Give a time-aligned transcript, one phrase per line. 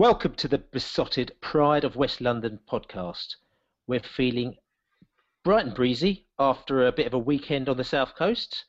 [0.00, 3.36] Welcome to the Beesotted Pride of West London podcast.
[3.86, 4.56] We're feeling
[5.44, 8.64] bright and breezy after a bit of a weekend on the south coast.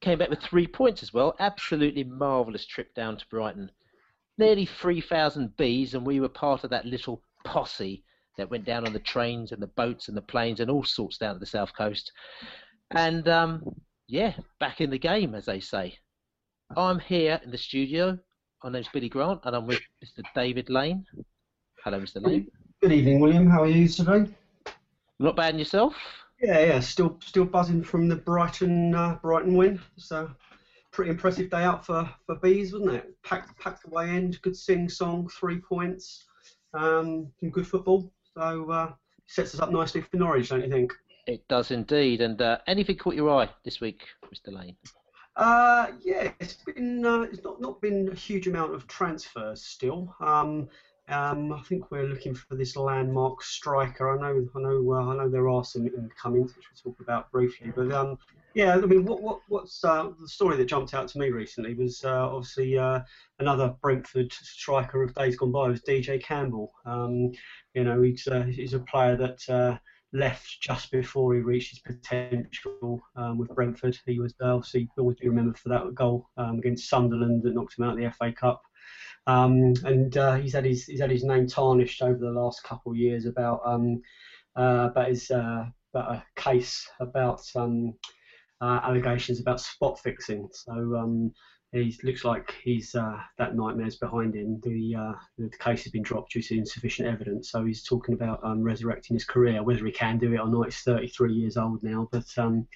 [0.00, 1.34] Came back with three points as well.
[1.40, 3.72] Absolutely marvellous trip down to Brighton.
[4.38, 8.04] Nearly 3,000 bees, and we were part of that little posse
[8.36, 11.18] that went down on the trains and the boats and the planes and all sorts
[11.18, 12.12] down to the south coast.
[12.92, 13.74] And um,
[14.06, 15.98] yeah, back in the game, as they say.
[16.76, 18.20] I'm here in the studio
[18.62, 20.22] my name's Billy Grant, and I'm with Mr.
[20.34, 21.04] David Lane.
[21.84, 22.24] Hello, Mr.
[22.24, 22.48] Lane.
[22.80, 23.48] Good evening, William.
[23.48, 24.26] How are you today?
[25.18, 25.94] Not bad, and yourself?
[26.40, 26.80] Yeah, yeah.
[26.80, 29.80] Still, still buzzing from the Brighton, uh, Brighton win.
[29.96, 30.30] So,
[30.92, 33.22] pretty impressive day out for, for bees, wasn't it?
[33.22, 36.24] Packed, packed away end, good sing song, three points,
[36.74, 38.12] um, some good football.
[38.34, 38.92] So uh,
[39.26, 40.92] sets us up nicely for Norwich, don't you think?
[41.26, 42.20] It does indeed.
[42.20, 44.02] And uh, anything caught your eye this week,
[44.32, 44.52] Mr.
[44.52, 44.76] Lane?
[45.38, 50.12] Uh, yeah, it's been uh, it's not, not been a huge amount of transfers still.
[50.20, 50.68] Um,
[51.08, 54.10] um, I think we're looking for this landmark striker.
[54.10, 57.30] I know, I know, uh, I know there are some incomings, which we'll talk about
[57.30, 57.72] briefly.
[57.74, 58.18] But um,
[58.54, 61.72] yeah, I mean, what, what, what's uh, the story that jumped out to me recently
[61.72, 63.00] was uh, obviously uh,
[63.38, 66.72] another Brentford striker of days gone by was DJ Campbell.
[66.84, 67.30] Um,
[67.74, 69.80] you know, he's he's a player that
[70.12, 73.98] left just before he reached his potential um, with Brentford.
[74.06, 77.78] He was uh, obviously always be remembered for that goal um, against Sunderland that knocked
[77.78, 78.62] him out of the FA Cup.
[79.26, 82.92] Um, and uh, he's had his he's had his name tarnished over the last couple
[82.92, 84.00] of years about um,
[84.56, 87.94] uh, about his uh, about a case about um,
[88.60, 90.48] uh, allegations about spot fixing.
[90.52, 91.32] So um,
[91.72, 94.58] he looks like he's uh, that nightmare's behind him.
[94.62, 97.50] The, uh, the case has been dropped due to insufficient evidence.
[97.50, 99.62] So he's talking about um, resurrecting his career.
[99.62, 102.08] Whether he can do it or not, he's 33 years old now.
[102.10, 102.66] But um,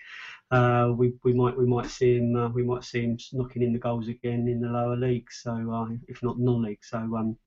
[0.53, 3.73] uh, we, we might we might see him uh, we might see him knocking in
[3.73, 5.41] the goals again in the lower leagues.
[5.43, 6.85] So uh, if not non-league.
[6.85, 7.39] So um,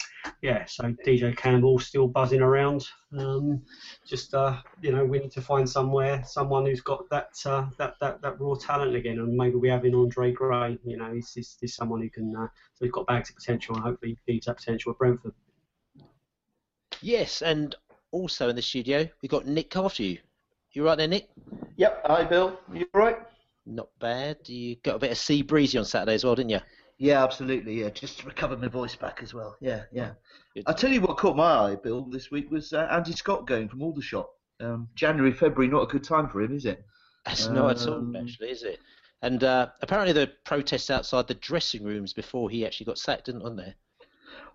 [0.42, 0.66] yeah.
[0.66, 2.88] So DJ Campbell still buzzing around.
[3.16, 3.62] Um,
[4.08, 7.30] just uh, you know we need to find somewhere someone who's got that
[7.78, 10.80] that, that that raw talent again, and maybe we have in Andre Gray.
[10.84, 12.50] You know he's, he's, he's someone who can so
[12.86, 15.34] he's got bags of potential and hopefully feeds that potential at Brentford.
[17.02, 17.76] Yes, and
[18.10, 20.18] also in the studio we've got Nick you.
[20.72, 21.30] You right there, Nick?
[21.78, 22.02] Yep.
[22.06, 22.58] Hi, Bill.
[22.74, 23.18] You all right?
[23.66, 24.38] Not bad.
[24.48, 26.60] You got a bit of sea breezy on Saturday as well, didn't you?
[26.98, 27.82] Yeah, absolutely.
[27.82, 29.58] Yeah, just to recover my voice back as well.
[29.60, 30.12] Yeah, yeah.
[30.66, 33.68] I'll tell you what caught my eye, Bill, this week was uh, Andy Scott going
[33.68, 34.30] from Aldershot.
[34.62, 36.86] Um, January, February, not a good time for him, is it?
[37.26, 38.80] That's um, not at all, um, actually, is it?
[39.22, 43.42] And uh, apparently the protests outside the dressing rooms before he actually got sacked, didn't
[43.42, 43.74] on there?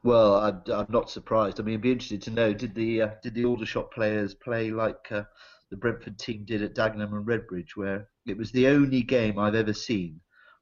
[0.03, 1.61] Well, I'm, I'm, not surprised.
[1.61, 4.71] I mean, it'd be interested to know did the uh, did the Aldershot players play
[4.71, 5.25] like uh,
[5.71, 9.55] the Brentford team did at Dagenham and Redbridge, where it was the only game I've
[9.55, 10.21] ever seen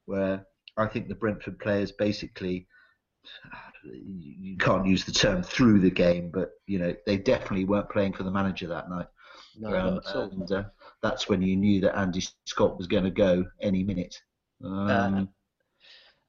[0.09, 0.43] where
[0.75, 2.67] I think the Brentford players basically
[3.83, 8.13] you can't use the term through the game, but you know they definitely weren't playing
[8.13, 9.07] for the manager that night.
[9.57, 10.01] No, um,
[10.31, 10.63] and uh,
[11.01, 14.19] that's when you knew that Andy Scott was going to go any minute.
[14.63, 15.25] Um, uh,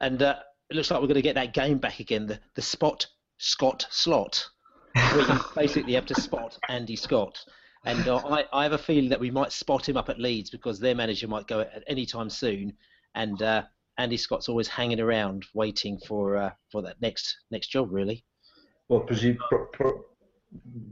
[0.00, 0.36] and uh,
[0.68, 2.26] it looks like we're going to get that game back again.
[2.26, 3.06] The the spot
[3.38, 4.46] Scott slot,
[4.94, 7.42] where you basically have to spot Andy Scott.
[7.84, 10.50] And uh, I, I have a feeling that we might spot him up at Leeds
[10.50, 12.74] because their manager might go at any time soon.
[13.14, 13.62] And uh,
[13.98, 18.24] Andy Scott's always hanging around waiting for uh, for that next next job, really.
[18.88, 20.04] Well, presume, pro, pro,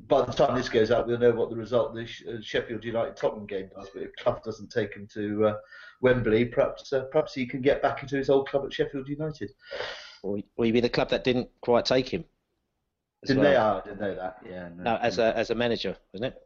[0.07, 2.85] by the time this goes out, we'll know what the result of the uh, Sheffield
[2.85, 3.89] United Tottenham game does.
[3.93, 5.55] But if Clough doesn't take him to uh,
[6.01, 9.51] Wembley, perhaps uh, perhaps he can get back into his old club at Sheffield United.
[10.23, 12.25] Or will he be the club that didn't quite take him?
[13.27, 13.51] Didn't well?
[13.51, 13.57] they?
[13.57, 14.39] Oh, I didn't know that.
[14.49, 14.69] Yeah.
[14.77, 16.43] No, no as a as a manager, wasn't it?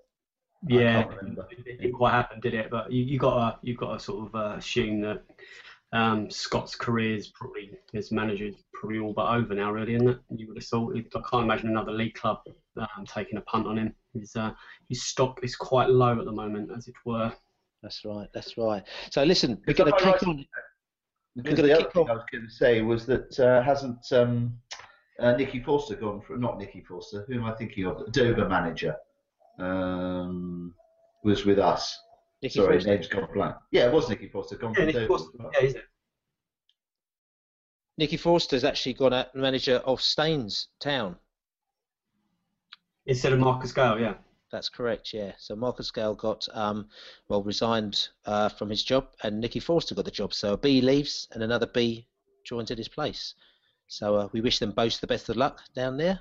[0.67, 1.05] Yeah,
[1.51, 2.71] it didn't quite happen, did it?
[2.71, 5.23] But you, you got to you got to sort of uh, assume that
[5.93, 10.09] um, Scott's career is probably his manager is probably all but over now, really, isn't
[10.09, 10.19] it?
[10.31, 10.97] You would have thought.
[10.97, 12.39] I can't imagine another league club
[12.77, 13.95] um, taking a punt on him.
[14.15, 14.53] His uh,
[14.89, 17.33] his stock is quite low at the moment, as it were.
[17.83, 18.29] That's right.
[18.33, 18.85] That's right.
[19.11, 20.47] So listen, we're going to kick on.
[21.35, 24.53] Because the other thing I was going to say was that uh, hasn't um,
[25.19, 27.25] uh, Nicky Forster gone for not Nicky Forster?
[27.27, 28.13] Who am I thinking of?
[28.13, 28.95] Dover manager
[29.59, 30.75] um,
[31.25, 31.99] was with us.
[32.43, 32.91] Nicky Sorry, Forster.
[32.91, 33.55] name's gone blank.
[33.71, 34.57] Yeah, it was Nicky Forster.
[34.57, 35.39] Gone yeah, Nicky Forster.
[35.55, 35.85] Yeah, is it?
[37.99, 41.17] Nicky Forster's actually gone at manager of Staines Town.
[43.07, 44.15] Instead of Marcus Gayle, yeah.
[44.51, 45.33] That's correct, yeah.
[45.39, 46.89] So Marcus Gayle got um,
[47.29, 50.35] well resigned uh, from his job, and Nicky Forster got the job.
[50.35, 52.07] So a B leaves, and another B
[52.45, 53.35] joins in his place.
[53.87, 56.21] So uh, we wish them both the best of luck down there.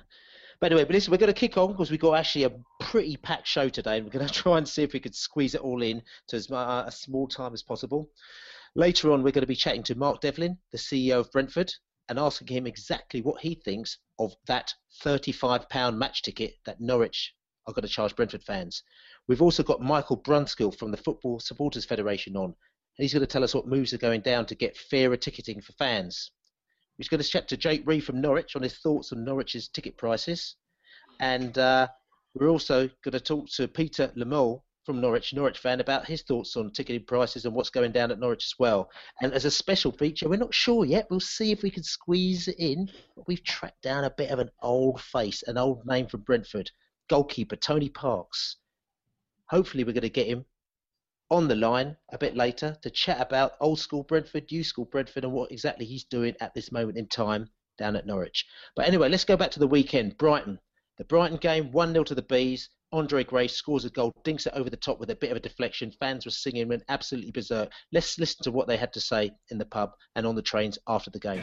[0.62, 3.16] But anyway, but listen, we're going to kick on because we've got actually a pretty
[3.16, 5.60] packed show today, and we're going to try and see if we could squeeze it
[5.60, 8.08] all in to as uh, small time as possible.
[8.76, 11.74] Later on, we're going to be chatting to Mark Devlin, the CEO of Brentford,
[12.08, 14.72] and asking him exactly what he thinks of that
[15.04, 17.34] £35 match ticket that Norwich
[17.66, 18.84] are going to charge Brentford fans.
[19.26, 22.54] We've also got Michael Brunskill from the Football Supporters Federation on, and
[22.98, 25.72] he's going to tell us what moves are going down to get fairer ticketing for
[25.72, 26.30] fans.
[26.98, 29.96] He's going to chat to Jake Reed from Norwich on his thoughts on Norwich's ticket
[29.96, 30.56] prices.
[31.20, 31.88] And uh,
[32.34, 36.22] we're also going to talk to Peter Le Moel from Norwich, Norwich fan, about his
[36.22, 38.90] thoughts on ticketing prices and what's going down at Norwich as well.
[39.20, 41.06] And as a special feature, we're not sure yet.
[41.08, 42.88] We'll see if we can squeeze it in.
[43.16, 46.70] But we've tracked down a bit of an old face, an old name from Brentford,
[47.08, 48.56] goalkeeper Tony Parks.
[49.50, 50.44] Hopefully, we're going to get him
[51.32, 55.24] on the line a bit later to chat about old school Brentford, new school Brentford,
[55.24, 57.48] and what exactly he's doing at this moment in time
[57.78, 58.44] down at Norwich.
[58.76, 60.18] But anyway, let's go back to the weekend.
[60.18, 60.58] Brighton.
[60.98, 62.68] The Brighton game, 1 0 to the Bees.
[62.92, 65.40] Andre Gray scores a goal, dinks it over the top with a bit of a
[65.40, 65.90] deflection.
[65.98, 67.70] Fans were singing, went absolutely berserk.
[67.90, 70.78] Let's listen to what they had to say in the pub and on the trains
[70.86, 71.42] after the game.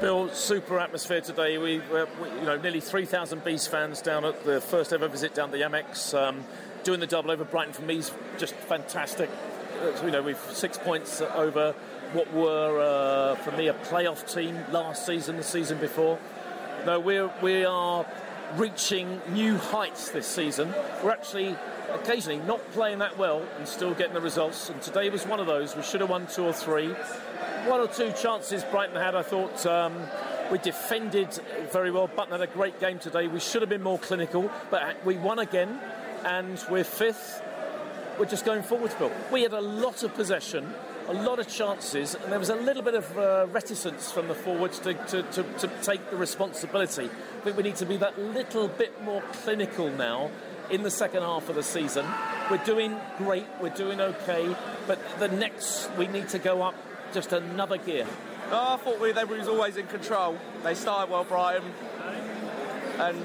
[0.00, 1.58] Bill, super atmosphere today.
[1.58, 2.06] We, were,
[2.38, 6.16] you know, nearly 3,000 Bees fans down at the first ever visit down the Amex.
[6.16, 6.44] Um,
[6.86, 9.28] doing the double over Brighton for me is just fantastic.
[10.04, 11.72] You know, we've six points over
[12.12, 16.16] what were uh, for me a playoff team last season, the season before.
[16.86, 18.06] No, we're we are
[18.54, 20.72] reaching new heights this season.
[21.02, 21.56] We're actually
[21.92, 24.70] occasionally not playing that well and still getting the results.
[24.70, 25.74] And today was one of those.
[25.74, 26.90] We should have won two or three.
[27.66, 29.16] One or two chances Brighton had.
[29.16, 29.66] I thought.
[29.66, 29.94] Um,
[30.52, 31.40] we defended
[31.72, 32.06] very well.
[32.06, 33.26] Button had a great game today.
[33.26, 35.80] We should have been more clinical, but we won again
[36.26, 37.40] and we're fifth.
[38.18, 39.12] We're just going forwards, Bill.
[39.30, 40.74] We had a lot of possession,
[41.06, 44.34] a lot of chances, and there was a little bit of uh, reticence from the
[44.34, 47.04] forwards to, to, to, to take the responsibility.
[47.04, 50.30] I think we need to be that little bit more clinical now
[50.68, 52.04] in the second half of the season.
[52.50, 54.56] We're doing great, we're doing okay,
[54.88, 56.74] but the next we need to go up
[57.14, 58.06] just another gear.
[58.50, 60.38] I thought we, they was always in control.
[60.64, 61.72] They started well, Brighton,
[62.98, 63.16] and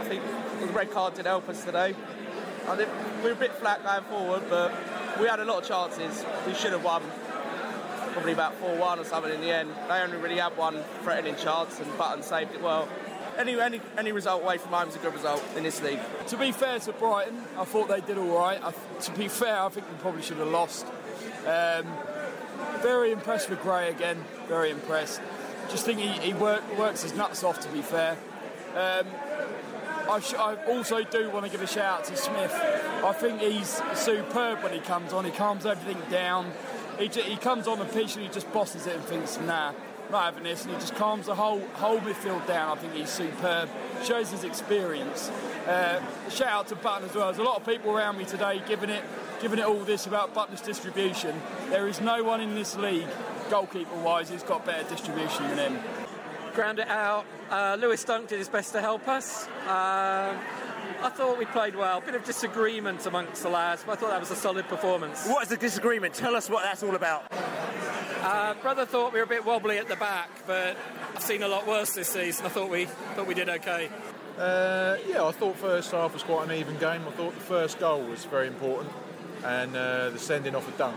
[0.00, 0.22] I think
[0.60, 1.94] the red card did help us today.
[2.68, 4.72] I think we were a bit flat going forward, but
[5.18, 6.24] we had a lot of chances.
[6.46, 7.02] We should have won.
[8.12, 9.70] Probably about 4 1 or something in the end.
[9.88, 12.88] They only really had one threatening chance, and Button saved it well.
[13.38, 16.00] Any, any, any result away from home is a good result in this league.
[16.26, 18.60] To be fair to Brighton, I thought they did all right.
[18.62, 18.72] I,
[19.02, 20.86] to be fair, I think we probably should have lost.
[21.46, 21.86] Um,
[22.80, 24.24] very impressed with Gray again.
[24.48, 25.20] Very impressed.
[25.70, 27.60] Just think he, he work, works his nuts off.
[27.60, 28.16] To be fair,
[28.74, 29.06] um,
[30.08, 32.52] I, also do want to give a shout out to Smith.
[32.54, 35.24] I think he's superb when he comes on.
[35.24, 36.50] He calms everything down.
[36.98, 39.72] He, he comes on the pitch and he just bosses it and thinks, nah,
[40.10, 40.64] not having this.
[40.64, 42.76] And he just calms the whole whole midfield down.
[42.76, 43.68] I think he's superb.
[44.04, 45.28] Shows his experience.
[45.66, 47.26] Uh, shout out to Button as well.
[47.26, 49.04] There's a lot of people around me today giving it
[49.42, 51.40] giving it all this about Button's distribution.
[51.68, 53.06] There is no one in this league,
[53.50, 55.78] goalkeeper wise, who's got better distribution than him
[56.58, 57.24] ground it out.
[57.50, 59.48] Uh, Lewis Dunk did his best to help us.
[59.66, 60.36] Uh,
[61.02, 61.98] I thought we played well.
[61.98, 65.26] A bit of disagreement amongst the lads, but I thought that was a solid performance.
[65.26, 66.12] What is the disagreement?
[66.12, 67.32] Tell us what that's all about.
[68.20, 70.76] Uh, brother thought we were a bit wobbly at the back, but
[71.14, 72.44] I've seen a lot worse this season.
[72.44, 73.88] I thought we thought we did okay.
[74.36, 77.02] Uh, yeah, I thought first half was quite an even game.
[77.06, 78.92] I thought the first goal was very important,
[79.44, 80.96] and uh, the sending off a dunk.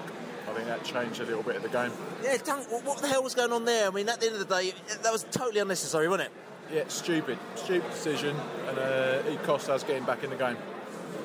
[0.51, 1.91] I think that changed a little bit of the game.
[2.22, 3.88] Yeah, Dunk, what, what the hell was going on there?
[3.88, 6.75] I mean, at the end of the day, that was totally unnecessary, wasn't it?
[6.75, 8.36] Yeah, stupid, stupid decision,
[8.67, 10.58] and uh, it cost us getting back in the game.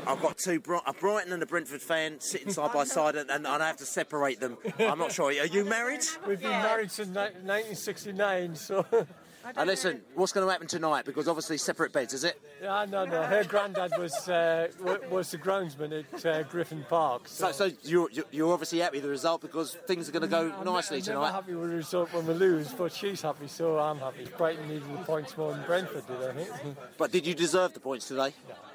[0.06, 3.28] I've got two, Bri- a Brighton and a Brentford fan sitting side by side, and,
[3.30, 4.56] and I have to separate them.
[4.78, 5.26] I'm not sure.
[5.26, 6.04] Are you married?
[6.26, 8.86] We've been married since 1969, so.
[9.56, 11.04] And listen, what's going to happen tonight?
[11.04, 12.40] Because obviously separate beds, is it?
[12.62, 13.22] Yeah, no, no.
[13.22, 14.68] Her granddad was uh,
[15.10, 17.28] was the groundsman at uh, Griffin Park.
[17.28, 20.28] So, so you're, you're- you're obviously happy with the result because things are going to
[20.28, 21.20] go I'm, nicely I'm tonight.
[21.20, 24.26] never happy with the result when we lose, but she's happy, so I'm happy.
[24.36, 26.76] Brighton needed the points more than Brentford did, I think.
[26.98, 28.34] But did you deserve the points today?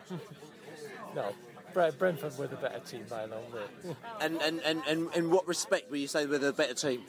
[1.16, 1.34] no,
[1.74, 3.96] Bre- Brentford were the better team by a long way.
[4.20, 7.02] And, and, and, and in what respect will you say we're the better team?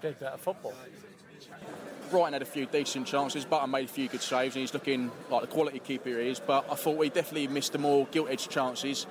[0.00, 0.74] Played better football.
[2.10, 3.44] Brighton had a few decent chances.
[3.44, 6.40] Button made a few good saves, and he's looking like the quality keeper he is.
[6.40, 9.06] But I thought we definitely missed the more gilt-edged chances,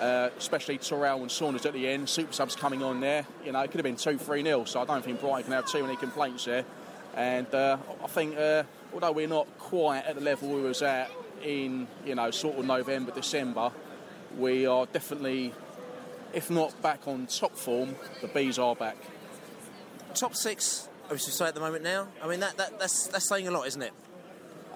[0.00, 2.08] uh, especially Toral and Saunders at the end.
[2.08, 3.26] Super subs coming on there.
[3.44, 4.66] You know, it could have been two, three nil.
[4.66, 6.64] So I don't think Brighton can have too many complaints there.
[7.16, 8.62] And uh, I think, uh,
[8.92, 11.10] although we're not quite at the level we was at
[11.42, 13.70] in, you know, sort of November, December,
[14.36, 15.52] we are definitely,
[16.32, 18.96] if not back on top form, the bees are back.
[20.14, 22.08] Top six, you say at the moment now.
[22.22, 23.92] I mean, that, that that's that's saying a lot, isn't it?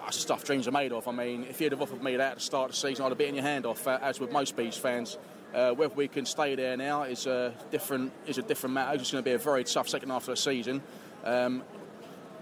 [0.01, 1.07] That's stuff dreams are made of.
[1.07, 3.11] I mean, if you'd have offered me that at the start of the season, I'd
[3.11, 5.19] have bitten your hand off, uh, as with most Bees fans.
[5.55, 8.99] Uh, whether we can stay there now is a different is a different matter.
[8.99, 10.83] It's going to be a very tough second half of the season.
[11.25, 11.63] Um,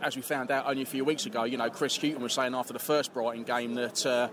[0.00, 2.54] as we found out only a few weeks ago, you know, Chris Hughton was saying
[2.54, 4.28] after the first Brighton game that uh,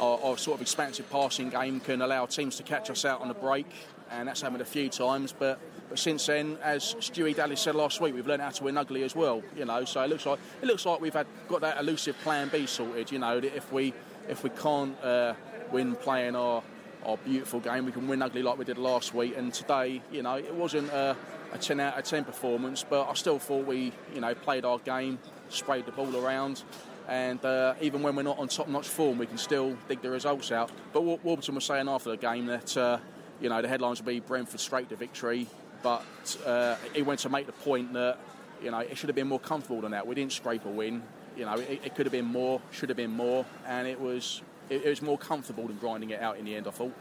[0.00, 3.28] our, our sort of expansive passing game can allow teams to catch us out on
[3.28, 3.66] the break,
[4.10, 5.32] and that's happened a few times.
[5.32, 8.76] But but since then, as Stewie Dallas said last week, we've learned how to win
[8.76, 9.42] ugly as well.
[9.56, 12.48] You know, so it looks like it looks like we've had got that elusive Plan
[12.48, 13.10] B sorted.
[13.10, 13.94] You know, that if we
[14.28, 15.34] if we can't uh,
[15.72, 16.62] win playing our
[17.06, 19.34] our beautiful game, we can win ugly like we did last week.
[19.36, 21.16] And today, you know, it wasn't a,
[21.52, 24.78] a 10 out of 10 performance, but I still thought we, you know, played our
[24.80, 25.18] game,
[25.48, 26.62] sprayed the ball around.
[27.08, 30.52] And uh, even when we're not on top-notch form, we can still dig the results
[30.52, 30.70] out.
[30.92, 32.98] But Wa- Warburton was saying after the game that uh,
[33.40, 35.46] you know the headlines will be Brentford straight to victory,
[35.82, 36.04] but
[36.46, 38.18] uh, he went to make the point that
[38.62, 40.06] you know it should have been more comfortable than that.
[40.06, 41.02] We didn't scrape a win.
[41.36, 44.42] You know, it, it could have been more, should have been more, and it was
[44.70, 46.66] it, it was more comfortable than grinding it out in the end.
[46.66, 46.92] I thought.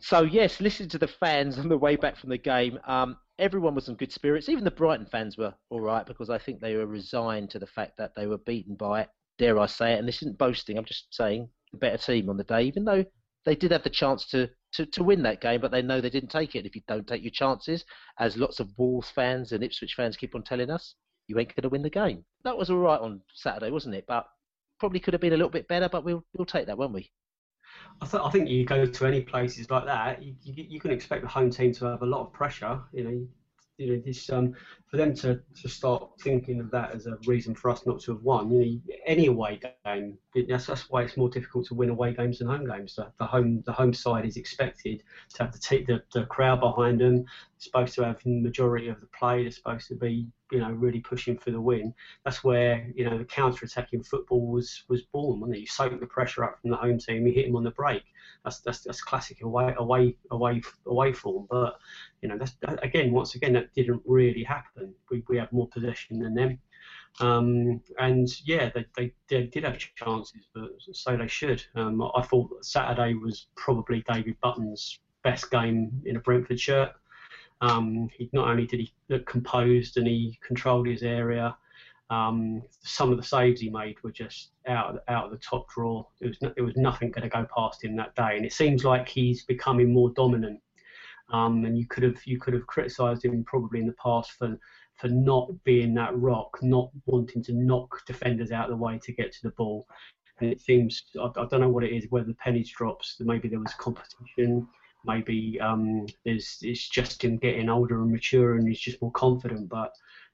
[0.00, 2.78] So yes, listen to the fans on the way back from the game.
[2.86, 4.50] Um, everyone was in good spirits.
[4.50, 7.66] Even the Brighton fans were all right because I think they were resigned to the
[7.66, 10.76] fact that they were beaten by, it, dare I say it, and this isn't boasting.
[10.76, 13.04] I'm just saying the better team on the day, even though
[13.44, 16.10] they did have the chance to, to, to win that game, but they know they
[16.10, 16.66] didn't take it.
[16.66, 17.84] If you don't take your chances,
[18.18, 20.94] as lots of Wolves fans and Ipswich fans keep on telling us,
[21.26, 22.24] you ain't going to win the game.
[22.44, 24.04] That was all right on Saturday, wasn't it?
[24.06, 24.26] But
[24.78, 27.10] probably could have been a little bit better, but we'll we'll take that, won't we?
[28.00, 30.90] I, th- I think you go to any places like that, you, you, you can
[30.90, 32.80] expect the home team to have a lot of pressure.
[32.92, 33.26] You know,
[33.78, 34.52] you know, this um,
[34.86, 38.12] for them to, to start thinking of that as a reason for us not to
[38.12, 38.50] have won.
[38.50, 40.16] You know, any away game,
[40.48, 42.94] that's, that's why it's more difficult to win away games than home games.
[42.94, 45.02] The, the home the home side is expected
[45.34, 47.24] to have the, t- the the crowd behind them.
[47.58, 49.42] Supposed to have the majority of the play.
[49.42, 51.92] They're supposed to be you know really pushing for the win.
[52.24, 55.52] That's where you know the counter-attacking football was was born.
[55.52, 55.58] It?
[55.58, 57.26] You soak the pressure up from the home team.
[57.26, 58.04] You hit them on the break.
[58.44, 61.48] That's that's that's classic away away away away form.
[61.50, 61.74] But
[62.22, 64.94] you know that's that, again once again that didn't really happen.
[65.10, 66.58] We we had more possession than them.
[67.20, 71.64] Um, and yeah, they, they, they did have chances, but so they should.
[71.74, 76.92] Um, I thought Saturday was probably David Button's best game in a Brentford shirt.
[77.64, 81.56] Um, he not only did he look composed and he controlled his area.
[82.10, 86.06] Um, some of the saves he made were just out out of the top drawer.
[86.20, 88.52] There was no, there was nothing going to go past him that day, and it
[88.52, 90.60] seems like he's becoming more dominant.
[91.32, 94.58] Um, and you could have you could have criticised him probably in the past for
[94.96, 99.12] for not being that rock, not wanting to knock defenders out of the way to
[99.12, 99.86] get to the ball.
[100.40, 103.48] And it seems I, I don't know what it is, whether the pennies drops, maybe
[103.48, 104.68] there was competition,
[105.04, 109.68] maybe um, there's it's just him getting older and mature and he's just more confident.
[109.68, 109.92] But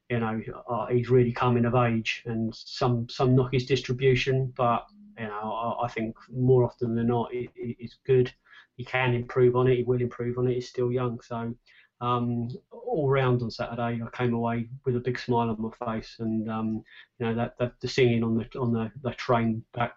[0.09, 4.87] you know uh, he's really coming of age, and some some knock his distribution, but
[5.19, 8.33] you know I, I think more often than not it, it, it's good.
[8.77, 9.77] He can improve on it.
[9.77, 10.55] He will improve on it.
[10.55, 11.55] He's still young, so
[12.01, 16.17] um, all round on Saturday, I came away with a big smile on my face,
[16.19, 16.83] and um,
[17.19, 19.93] you know that, that the singing on the on the, the train back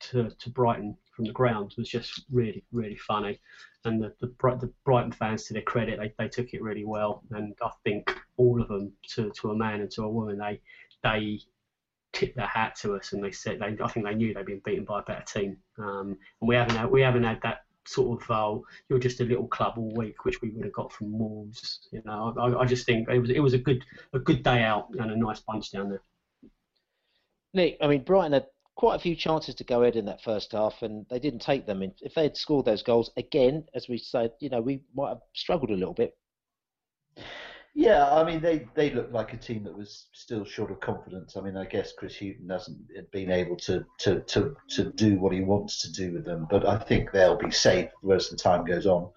[0.00, 3.40] to, to Brighton from the ground was just really really funny,
[3.84, 7.22] and the the, the Brighton fans, to their credit, they, they took it really well,
[7.30, 10.60] and I think all of them, to, to a man and to a woman, they
[11.02, 11.40] they
[12.12, 14.62] tipped their hat to us and they said they, I think they knew they'd been
[14.64, 15.58] beaten by a better team.
[15.78, 19.24] Um, and we haven't had, we haven't had that sort of uh, you're just a
[19.24, 21.88] little club all week, which we would have got from Wolves.
[21.92, 24.62] You know, I, I just think it was it was a good a good day
[24.62, 26.02] out and a nice bunch down there.
[27.54, 28.46] Nick, I mean Brighton had
[28.76, 31.66] quite a few chances to go ahead in that first half, and they didn't take
[31.66, 31.82] them.
[32.00, 35.22] If they had scored those goals again, as we said, you know, we might have
[35.34, 36.16] struggled a little bit.
[37.78, 41.36] Yeah, I mean they they looked like a team that was still short of confidence.
[41.36, 42.78] I mean, I guess Chris Hughton hasn't
[43.12, 46.66] been able to to to, to do what he wants to do with them, but
[46.66, 49.10] I think they'll be safe as the time goes on.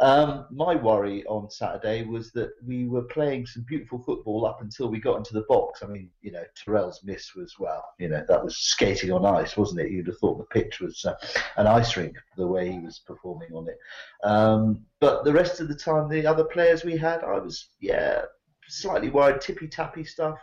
[0.00, 4.88] Um, my worry on Saturday was that we were playing some beautiful football up until
[4.88, 5.82] we got into the box.
[5.82, 9.56] I mean, you know, Toral's miss was well, you know, that was skating on ice,
[9.56, 9.90] wasn't it?
[9.90, 11.14] You'd have thought the pitch was uh,
[11.56, 13.78] an ice rink the way he was performing on it.
[14.24, 18.22] Um, but the rest of the time, the other players we had, I was yeah
[18.68, 20.38] slightly worried, tippy tappy stuff.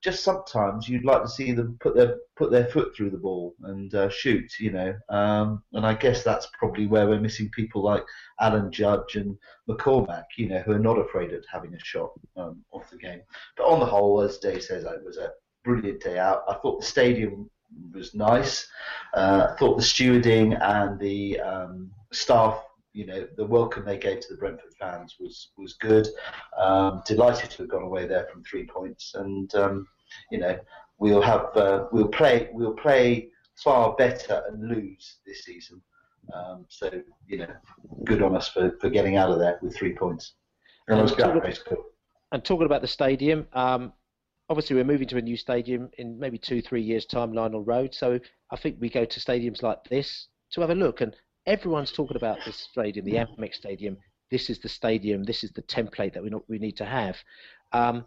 [0.00, 3.56] Just sometimes you'd like to see them put their put their foot through the ball
[3.64, 4.94] and uh, shoot, you know.
[5.08, 8.04] Um, and I guess that's probably where we're missing people like
[8.40, 9.36] Alan Judge and
[9.68, 13.20] McCormack, you know, who are not afraid of having a shot um, off the game.
[13.56, 15.32] But on the whole, as Dave says, it was a
[15.64, 16.44] brilliant day out.
[16.48, 17.50] I thought the stadium
[17.92, 18.68] was nice.
[19.14, 22.62] Uh, I thought the stewarding and the um, staff
[22.92, 26.08] you know the welcome they gave to the Brentford fans was was good.
[26.58, 29.86] Um, delighted to have gone away there from three points, and um,
[30.30, 30.58] you know
[30.98, 35.80] we'll have uh, we'll play we'll play far better and lose this season.
[36.34, 36.90] Um, so
[37.26, 37.52] you know,
[38.04, 40.34] good on us for, for getting out of there with three points.
[40.88, 41.76] And, and, talking,
[42.32, 43.92] and talking about the stadium, um,
[44.48, 47.94] obviously we're moving to a new stadium in maybe two three years time, Lionel Road.
[47.94, 48.18] So
[48.50, 51.14] I think we go to stadiums like this to have a look and
[51.48, 53.96] everyone's talking about this stadium, the Amex Stadium.
[54.30, 55.24] This is the stadium.
[55.24, 57.16] This is the template that we we need to have.
[57.72, 58.04] Um,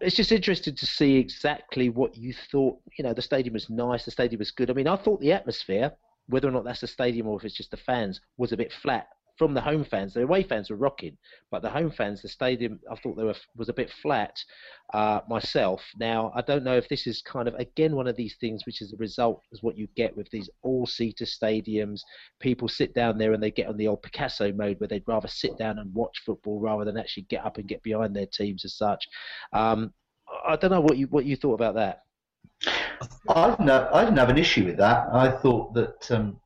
[0.00, 2.78] it's just interesting to see exactly what you thought.
[2.98, 4.04] You know, the stadium was nice.
[4.04, 4.70] The stadium was good.
[4.70, 5.92] I mean, I thought the atmosphere,
[6.26, 8.72] whether or not that's the stadium or if it's just the fans, was a bit
[8.72, 9.06] flat
[9.42, 10.14] from the home fans.
[10.14, 11.16] The away fans were rocking,
[11.50, 14.38] but the home fans, the stadium, I thought they were, was a bit flat
[14.94, 15.82] uh, myself.
[15.98, 18.80] Now, I don't know if this is kind of, again, one of these things which
[18.80, 22.02] is the result is what you get with these all-seater stadiums.
[22.38, 25.26] People sit down there and they get on the old Picasso mode where they'd rather
[25.26, 28.64] sit down and watch football rather than actually get up and get behind their teams
[28.64, 29.04] as such.
[29.52, 29.92] Um,
[30.46, 32.02] I don't know what you what you thought about that.
[33.28, 35.08] I didn't, have, I didn't have an issue with that.
[35.12, 36.40] I thought that um,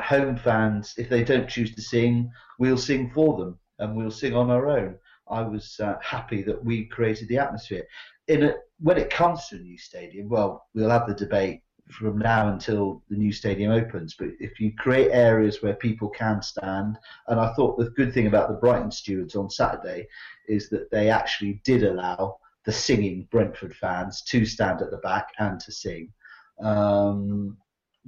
[0.00, 4.34] home fans, if they don't choose to sing, we'll sing for them and we'll sing
[4.34, 4.96] on our own.
[5.30, 7.84] I was uh, happy that we created the atmosphere.
[8.28, 12.18] In a, when it comes to a new stadium, well, we'll have the debate from
[12.18, 14.14] now until the new stadium opens.
[14.18, 16.98] But if you create areas where people can stand,
[17.28, 20.06] and I thought the good thing about the Brighton stewards on Saturday
[20.48, 25.28] is that they actually did allow the singing Brentford fans to stand at the back
[25.38, 26.12] and to sing.
[26.60, 27.56] Um,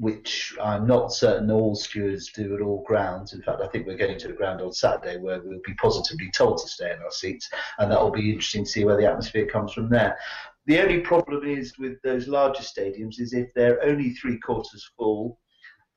[0.01, 3.35] which I'm not certain all stewards do at all grounds.
[3.35, 6.31] In fact, I think we're getting to a ground on Saturday where we'll be positively
[6.35, 9.07] told to stay in our seats, and that will be interesting to see where the
[9.07, 10.19] atmosphere comes from there.
[10.65, 15.39] The only problem is with those larger stadiums is if they're only three quarters full,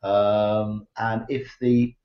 [0.04, 1.96] um, and if the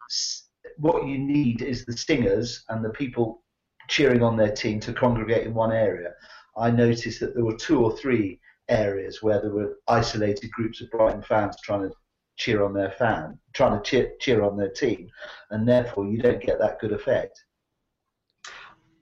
[0.77, 3.43] what you need is the stingers and the people
[3.89, 6.13] cheering on their team to congregate in one area.
[6.57, 10.91] I noticed that there were two or three areas where there were isolated groups of
[10.91, 11.95] Brighton fans trying to
[12.37, 15.09] cheer on their fan, trying to cheer, cheer on their team,
[15.51, 17.45] and therefore you don't get that good effect.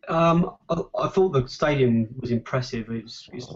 [0.09, 2.89] Um, I, I, thought the stadium was impressive.
[2.91, 3.53] It's, it's,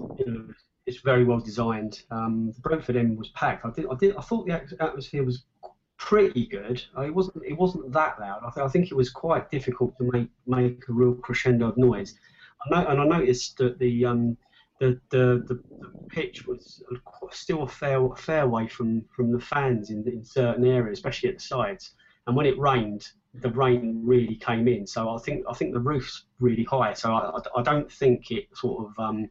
[0.87, 2.03] it's very well designed.
[2.11, 3.65] Um, the Brentford end was packed.
[3.65, 5.45] I did, I did, I thought the atmosphere was
[5.97, 6.83] pretty good.
[6.97, 8.41] Uh, it wasn't, it wasn't that loud.
[8.45, 11.77] I, th- I think it was quite difficult to make make a real crescendo of
[11.77, 12.19] noise.
[12.73, 14.37] I and I noticed that the um,
[14.81, 15.63] the, the, the,
[16.09, 16.83] pitch was
[17.31, 21.29] still a fair a fair way from, from the fans in, in certain areas, especially
[21.29, 21.93] at the sides.
[22.27, 24.87] And when it rained, the rain really came in.
[24.87, 26.95] So I think I think the roof's really high.
[26.95, 29.29] So I, I, I don't think it sort of um,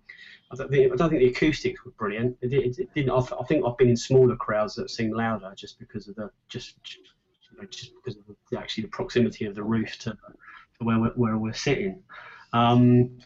[0.51, 2.37] I don't think I don't think the acoustics were brilliant.
[2.41, 3.11] It, it, it didn't.
[3.11, 6.75] I, think I've been in smaller crowds that seem louder just because of the just
[7.51, 10.99] you know, just because of the, actually the proximity of the roof to, to where
[10.99, 12.01] we're, where we're sitting.
[12.53, 13.19] Um,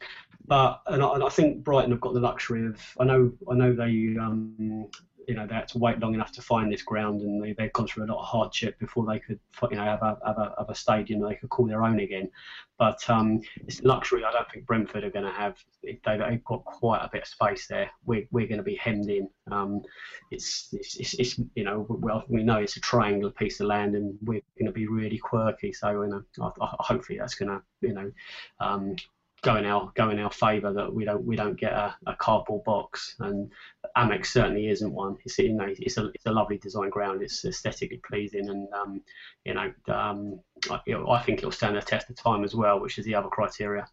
[0.46, 3.56] but and I, and I, think Brighton have got the luxury of I know I
[3.56, 4.90] know they um,
[5.28, 7.74] you know they had to wait long enough to find this ground and they, they've
[7.74, 10.56] gone through a lot of hardship before they could you know have a have a,
[10.58, 12.30] have a stadium they could call their own again.
[12.78, 15.58] But um, it's luxury I don't think Brentford are going to have.
[15.84, 17.90] They, have got quite a bit of space there.
[18.06, 19.30] We're, we're going to be hemmed in.
[19.52, 19.82] Um,
[20.32, 23.96] it's, it's, it's, it's, you know well we know it's a triangular piece of land
[23.96, 25.72] and we're going to be really quirky.
[25.72, 28.12] So you know I, I, hopefully that's going to you know
[28.60, 28.96] um,
[29.44, 32.16] go in our go in our favour that we don't we don't get a, a
[32.16, 33.52] cardboard box and
[33.98, 35.18] Amex certainly isn't one.
[35.26, 37.22] It's you know it's a it's a lovely design ground.
[37.22, 39.02] It's aesthetically pleasing and um,
[39.46, 42.56] you know um, I, you know, I think it'll stand the test of time as
[42.56, 43.88] well, which is the other criteria.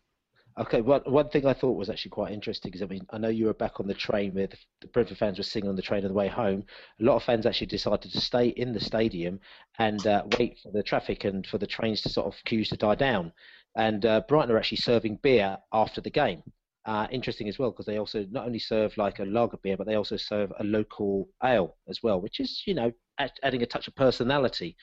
[0.59, 3.29] Okay, one one thing I thought was actually quite interesting is I mean I know
[3.29, 5.83] you were back on the train where the, the Brentford fans were singing on the
[5.83, 6.65] train on the way home.
[7.01, 9.41] A lot of fans actually decided to stay in the stadium
[9.79, 12.77] and uh, wait for the traffic and for the trains to sort of queues to
[12.77, 13.33] die down.
[13.77, 16.43] And uh, Brighton are actually serving beer after the game.
[16.87, 19.87] Uh, interesting as well because they also not only serve like a lager beer, but
[19.87, 22.91] they also serve a local ale as well, which is you know
[23.43, 24.77] adding a touch of personality.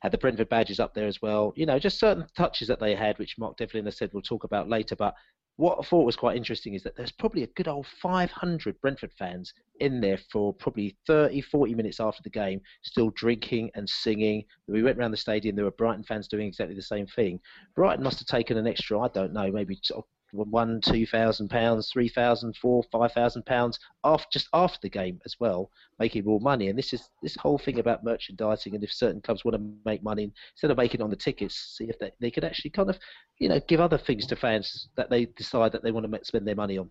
[0.00, 1.52] Had the Brentford badges up there as well.
[1.56, 4.44] You know, just certain touches that they had, which Mark Devlin has said we'll talk
[4.44, 4.96] about later.
[4.96, 5.14] But
[5.56, 9.12] what I thought was quite interesting is that there's probably a good old 500 Brentford
[9.18, 14.44] fans in there for probably 30, 40 minutes after the game, still drinking and singing.
[14.68, 17.40] We went around the stadium, there were Brighton fans doing exactly the same thing.
[17.74, 19.78] Brighton must have taken an extra, I don't know, maybe
[20.32, 25.20] one, two thousand pounds, three thousand, four, five thousand pounds after just after the game
[25.24, 26.68] as well, making more money.
[26.68, 28.74] And this is this whole thing about merchandising.
[28.74, 31.84] And if certain clubs want to make money instead of making on the tickets, see
[31.84, 32.98] if they they could actually kind of,
[33.38, 36.46] you know, give other things to fans that they decide that they want to spend
[36.46, 36.90] their money on.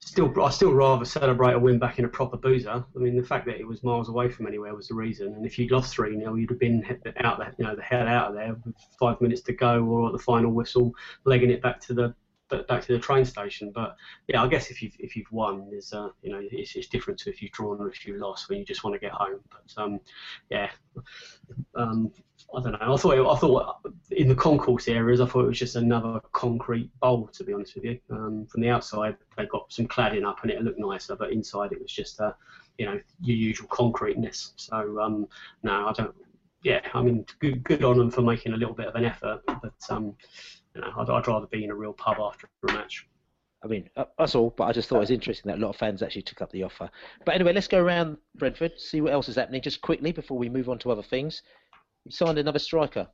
[0.00, 2.84] Still, I still rather celebrate a win back in a proper boozer.
[2.94, 5.28] I mean, the fact that it was miles away from anywhere was the reason.
[5.28, 6.84] And if you'd lost three 0 you'd have been
[7.20, 10.08] out there, you know, the hell out of there with five minutes to go, or
[10.08, 10.92] at the final whistle,
[11.24, 12.14] legging it back to the
[12.62, 13.70] back to the train station.
[13.74, 13.96] But
[14.28, 17.18] yeah, I guess if you've if you've won, is uh, you know it's, it's different
[17.20, 19.40] to if you've drawn or if you lost when you just want to get home.
[19.50, 20.00] But um,
[20.50, 20.70] yeah,
[21.74, 22.12] um,
[22.56, 22.94] I don't know.
[22.94, 23.76] I thought I thought
[24.10, 27.28] in the concourse areas, I thought it was just another concrete bowl.
[27.28, 30.50] To be honest with you, um, from the outside they got some cladding up and
[30.50, 32.32] it looked nicer, but inside it was just uh,
[32.78, 34.52] you know your usual concreteness.
[34.56, 35.26] So um,
[35.62, 36.14] no, I don't.
[36.62, 39.42] Yeah, I mean, good, good on them for making a little bit of an effort,
[39.46, 40.16] but um,
[40.74, 43.06] you know, I'd, I'd rather be in a real pub after a match.
[43.62, 44.52] I mean, uh, that's all.
[44.56, 46.52] But I just thought it was interesting that a lot of fans actually took up
[46.52, 46.90] the offer.
[47.24, 50.48] But anyway, let's go around Brentford, see what else is happening just quickly before we
[50.48, 51.42] move on to other things.
[52.04, 53.08] We signed another striker,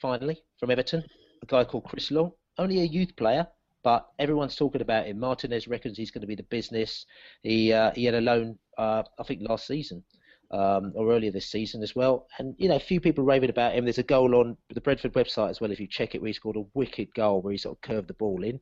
[0.00, 1.04] finally, from Everton,
[1.42, 2.32] a guy called Chris Long.
[2.58, 3.46] Only a youth player,
[3.84, 5.20] but everyone's talking about him.
[5.20, 7.06] Martinez reckons he's going to be the business.
[7.42, 10.02] He uh, he had a loan, uh, I think, last season
[10.50, 12.26] um, or earlier this season as well.
[12.38, 13.84] And you know, a few people raving about him.
[13.84, 15.70] There's a goal on the Brentford website as well.
[15.70, 18.08] If you check it, where he scored a wicked goal where he sort of curved
[18.08, 18.60] the ball in.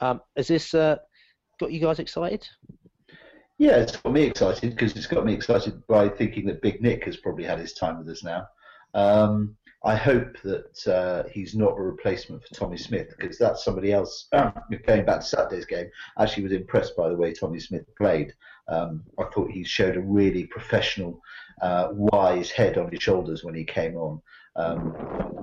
[0.00, 0.96] Um, has this uh,
[1.58, 2.46] got you guys excited?
[3.58, 7.04] Yeah, it's got me excited because it's got me excited by thinking that Big Nick
[7.04, 8.46] has probably had his time with us now.
[8.92, 13.92] Um, I hope that uh, he's not a replacement for Tommy Smith because that's somebody
[13.92, 14.28] else.
[14.32, 18.34] going back to Saturday's game, I actually was impressed by the way Tommy Smith played.
[18.66, 21.22] Um, I thought he showed a really professional,
[21.62, 24.20] uh, wise head on his shoulders when he came on
[24.56, 24.94] um,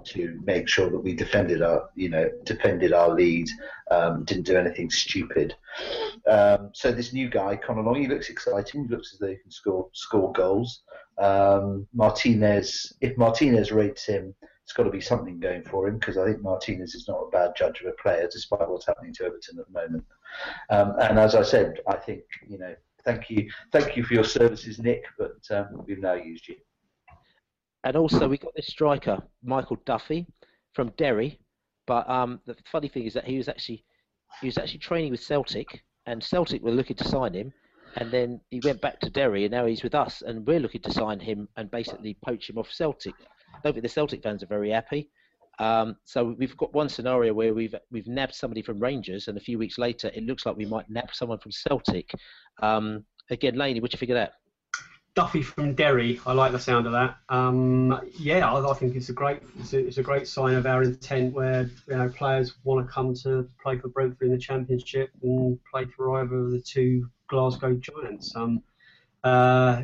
[0.06, 3.48] to make sure that we defended our, you know, defended our lead,
[3.92, 5.56] um, didn't do anything stupid.
[6.30, 8.84] Um, so this new guy, Connor Long, he looks exciting.
[8.84, 10.84] He looks as though he can score score goals.
[11.18, 16.18] Um, Martinez, if Martinez rates him it's got to be something going for him because
[16.18, 19.26] I think Martinez is not a bad judge of a player, despite what's happening to
[19.26, 20.06] Everton at the moment.
[20.70, 22.74] Um, and as I said, I think you know
[23.04, 25.04] thank you, thank you for your services, Nick.
[25.18, 26.56] But um, we've now used you.
[27.84, 30.26] And also, we got this striker, Michael Duffy,
[30.74, 31.40] from Derry.
[31.86, 33.84] But um, the funny thing is that he was actually
[34.42, 37.54] he was actually training with Celtic, and Celtic were looking to sign him.
[37.98, 40.82] And then he went back to Derry, and now he's with us, and we're looking
[40.82, 43.14] to sign him and basically poach him off Celtic.
[43.54, 45.12] I don't think the Celtic fans are very happy.
[45.60, 49.42] Um, so we've got one scenario where we've we've nabbed somebody from Rangers, and a
[49.42, 52.12] few weeks later, it looks like we might nab someone from Celtic.
[52.62, 54.34] Um, again, Laney, what do you of that?
[55.16, 57.18] Duffy from Derry, I like the sound of that.
[57.30, 60.66] Um, yeah, I, I, think it's a great it's a, it's a, great sign of
[60.66, 64.40] our intent, where you know players want to come to play for Brentford in the
[64.40, 68.36] Championship and play for either of the two Glasgow Giants.
[68.36, 68.64] Um,
[69.24, 69.84] uh,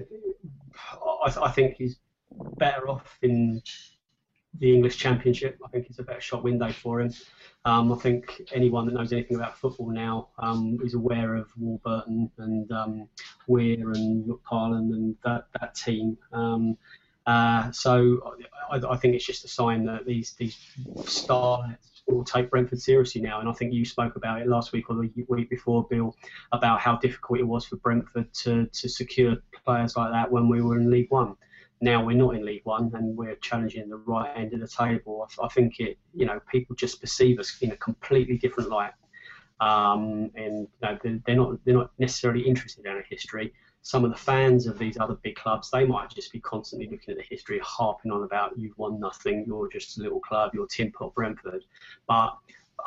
[1.25, 1.97] I, I think he's
[2.57, 3.61] better off in
[4.57, 5.59] the English Championship.
[5.63, 7.13] I think it's a better shot window for him.
[7.65, 12.31] Um, I think anyone that knows anything about football now um, is aware of Warburton
[12.37, 13.09] and um,
[13.47, 16.17] Weir and McParland and that, that team.
[16.31, 16.77] Um,
[17.25, 18.35] uh, so
[18.71, 20.57] I, I, think it's just a sign that these these
[21.05, 21.75] stars
[22.07, 23.39] will take Brentford seriously now.
[23.39, 26.15] And I think you spoke about it last week or the week before, Bill,
[26.53, 30.61] about how difficult it was for Brentford to, to secure players like that when we
[30.61, 31.35] were in League One
[31.81, 35.27] now we're not in League One and we're challenging the right end of the table.
[35.39, 38.93] I, I think it, you know, people just perceive us in a completely different light,
[39.61, 43.53] um, and you know, they're, they're, not they're not necessarily interested in our history.
[43.81, 47.13] Some of the fans of these other big clubs, they might just be constantly looking
[47.13, 50.67] at the history, harping on about you've won nothing, you're just a little club, you're
[50.67, 51.63] Tin Pot Brentford.
[52.07, 52.37] But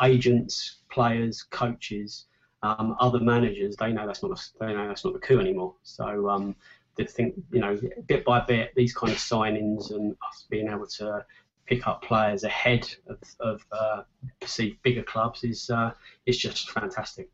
[0.03, 2.27] agents, players, coaches,
[2.63, 5.75] um, other managers, they know that's not a, they know that's not the coup anymore.
[5.83, 6.55] So um,
[6.97, 10.87] they think you know bit by bit these kind of signings and us being able
[10.87, 11.25] to
[11.67, 14.03] pick up players ahead of, of uh,
[14.41, 15.93] perceived bigger clubs is uh,
[16.27, 17.31] is just fantastic.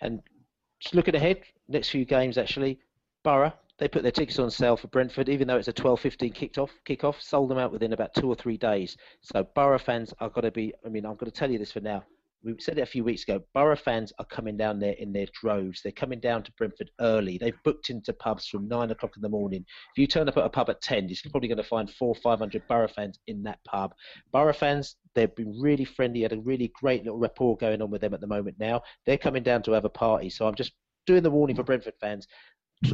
[0.00, 0.20] And
[0.80, 2.80] just looking ahead, next few games actually,
[3.22, 6.56] Boro they put their tickets on sale for Brentford, even though it's a 12:15 kicked
[6.56, 8.96] off, kick-off, sold them out within about two or three days.
[9.22, 10.72] So Boro fans are going to be.
[10.86, 12.04] I mean, I'm going to tell you this for now.
[12.44, 13.44] We said it a few weeks ago.
[13.54, 15.80] Boro fans are coming down there in their droves.
[15.82, 17.38] They're coming down to Brentford early.
[17.38, 19.64] They've booked into pubs from nine o'clock in the morning.
[19.94, 22.14] If you turn up at a pub at ten, you're probably going to find four,
[22.16, 23.94] five hundred Boro fans in that pub.
[24.32, 26.22] Boro fans, they've been really friendly.
[26.22, 28.56] Had a really great little rapport going on with them at the moment.
[28.58, 30.28] Now they're coming down to have a party.
[30.28, 30.72] So I'm just
[31.06, 32.26] doing the warning for Brentford fans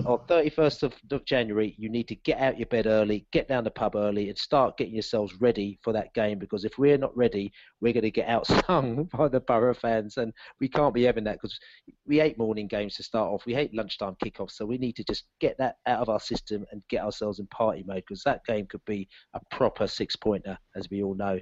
[0.04, 3.64] on 31st of, of, January, you need to get out your bed early, get down
[3.64, 6.38] the pub early, and start getting yourselves ready for that game.
[6.38, 10.32] Because if we're not ready, we're going to get outsung by the Boro fans, and
[10.60, 11.58] we can't be having that because
[12.06, 13.46] we hate morning games to start off.
[13.46, 16.64] We hate lunchtime kickoffs, so we need to just get that out of our system
[16.70, 20.58] and get ourselves in party mode because that game could be a proper six pointer,
[20.76, 21.38] as we all know.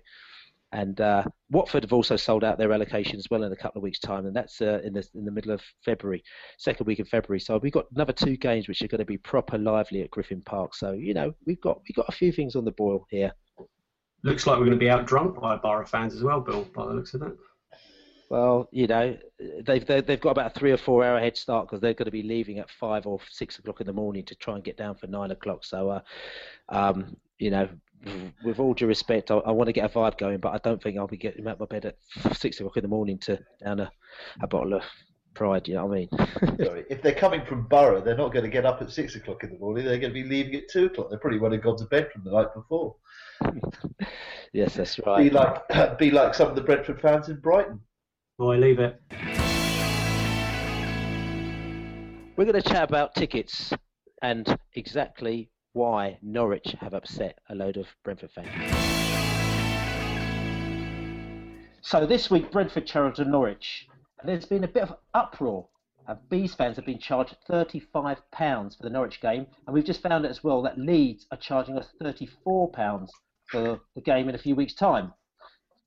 [0.73, 3.85] And uh, Watford have also sold out their allocation as well in a couple of
[3.85, 6.23] weeks' time, and that's uh, in the in the middle of February,
[6.59, 7.41] second week of February.
[7.41, 10.43] So we've got another two games which are going to be proper lively at Griffin
[10.43, 10.75] Park.
[10.75, 13.33] So you know we've got we've got a few things on the boil here.
[14.23, 16.65] Looks like we're going to be out drunk by Boro fans as well, Bill.
[16.75, 17.37] By the looks of it.
[18.29, 19.17] Well, you know,
[19.65, 22.11] they've they've got about a three or four hour head start because they're going to
[22.11, 24.97] be leaving at five or six o'clock in the morning to try and get down
[24.97, 25.65] for nine o'clock.
[25.65, 26.01] So, uh,
[26.69, 27.69] um, you know,
[28.45, 30.83] with all due respect, I, I, want to get a vibe going, but I don't
[30.83, 33.39] think I'll be getting out of my bed at six o'clock in the morning to
[33.63, 33.91] down a,
[34.41, 34.83] a bottle of
[35.35, 35.69] pride.
[35.69, 36.09] You know what I mean?
[36.65, 39.45] Sorry, if they're coming from Boro, they're not going to get up at six o'clock
[39.45, 39.85] in the morning.
[39.85, 41.11] They're going to be leaving at two o'clock.
[41.11, 42.97] They probably would have gone to bed from the night before.
[44.53, 45.25] yes, that's right.
[45.25, 47.81] Be like be like some of the Brentford fans in Brighton.
[48.39, 49.01] Oh, Boy, leave it.
[52.37, 53.73] We're going to chat about tickets
[54.23, 58.49] and exactly why Norwich have upset a load of Brentford fans.
[61.83, 63.87] So this week, Brentford challenged Norwich.
[64.25, 65.69] There's been a bit of uproar.
[66.09, 70.25] Uh, Bees fans have been charged £35 for the Norwich game, and we've just found
[70.25, 73.09] out as well that Leeds are charging us £34
[73.51, 75.12] for the game in a few weeks' time.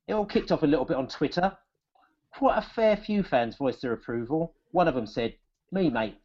[0.06, 1.56] It all kicked off a little bit on Twitter.
[2.38, 4.54] Quite a fair few fans voiced their approval.
[4.70, 5.34] One of them said,
[5.72, 6.16] Me, mate,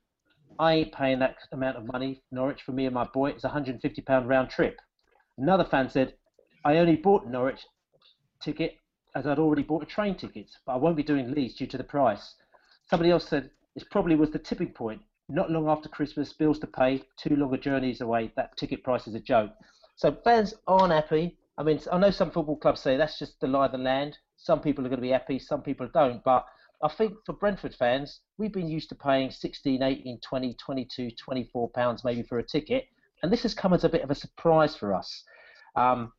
[0.59, 3.31] I ain't paying that amount of money Norwich for me and my boy.
[3.31, 4.79] It's a £150 round trip.
[5.37, 6.13] Another fan said,
[6.63, 7.65] I only bought Norwich
[8.41, 8.77] ticket
[9.15, 11.77] as I'd already bought a train ticket, but I won't be doing Leeds due to
[11.77, 12.35] the price.
[12.89, 15.01] Somebody else said, this probably was the tipping point.
[15.27, 19.15] Not long after Christmas, bills to pay, two longer journeys away, that ticket price is
[19.15, 19.51] a joke.
[19.95, 21.37] So fans aren't happy.
[21.57, 24.17] I mean, I know some football clubs say that's just the lie of the land.
[24.37, 26.23] Some people are going to be happy, some people don't.
[26.23, 26.45] But
[26.83, 31.69] I think for Brentford fans, we've been used to paying 16, 18, 20, 22, 24
[31.69, 32.85] pounds maybe for a ticket,
[33.23, 35.23] and this has come as a bit of a surprise for us.
[35.75, 36.11] Um,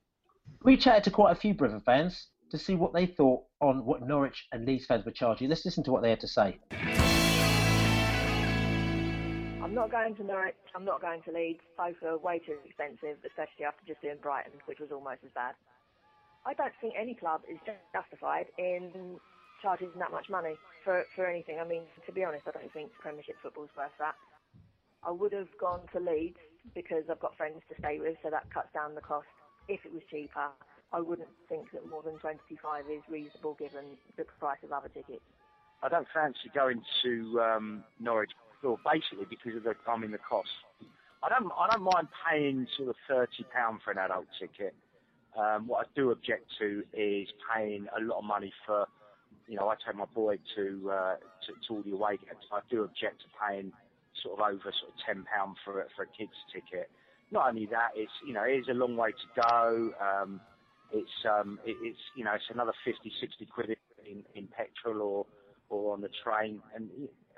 [0.63, 4.03] we chatted to quite a few Brentford fans to see what they thought on what
[4.03, 5.49] Norwich and Leeds fans were charging.
[5.49, 6.59] Let's listen to what they had to say.
[9.63, 10.55] I'm not going to Norwich.
[10.75, 11.61] I'm not going to Leeds.
[11.77, 15.55] Both are way too expensive, especially after just doing Brighton, which was almost as bad.
[16.47, 17.59] I don't think any club is
[17.93, 19.19] justified in
[19.67, 21.59] charging that much money for for anything.
[21.59, 24.15] I mean, to be honest, I don't think Premiership football's worth that.
[25.03, 26.39] I would have gone to Leeds
[26.75, 29.27] because I've got friends to stay with, so that cuts down the cost.
[29.69, 30.55] If it was cheaper,
[30.93, 35.27] I wouldn't think that more than 25 is reasonable given the price of other tickets.
[35.83, 38.31] I don't fancy going to um, Norwich,
[38.63, 40.49] well, basically because of the I mean the cost.
[41.25, 44.75] I don't I don't mind paying sort of thirty pound for an adult ticket.
[45.37, 48.87] Um, what I do object to is paying a lot of money for
[49.49, 52.45] you know, I take my boy to, uh, to, to all the away games.
[52.53, 53.73] I do object to paying
[54.23, 56.91] sort of over sort of ten pound for a, for a kid's ticket.
[57.31, 59.91] Not only that, it's you know it is a long way to go.
[60.01, 60.41] Um,
[60.93, 63.77] it's um, it, it's you know it's another 50, 60 quid
[64.09, 65.27] in, in petrol or
[65.69, 66.89] or on the train, and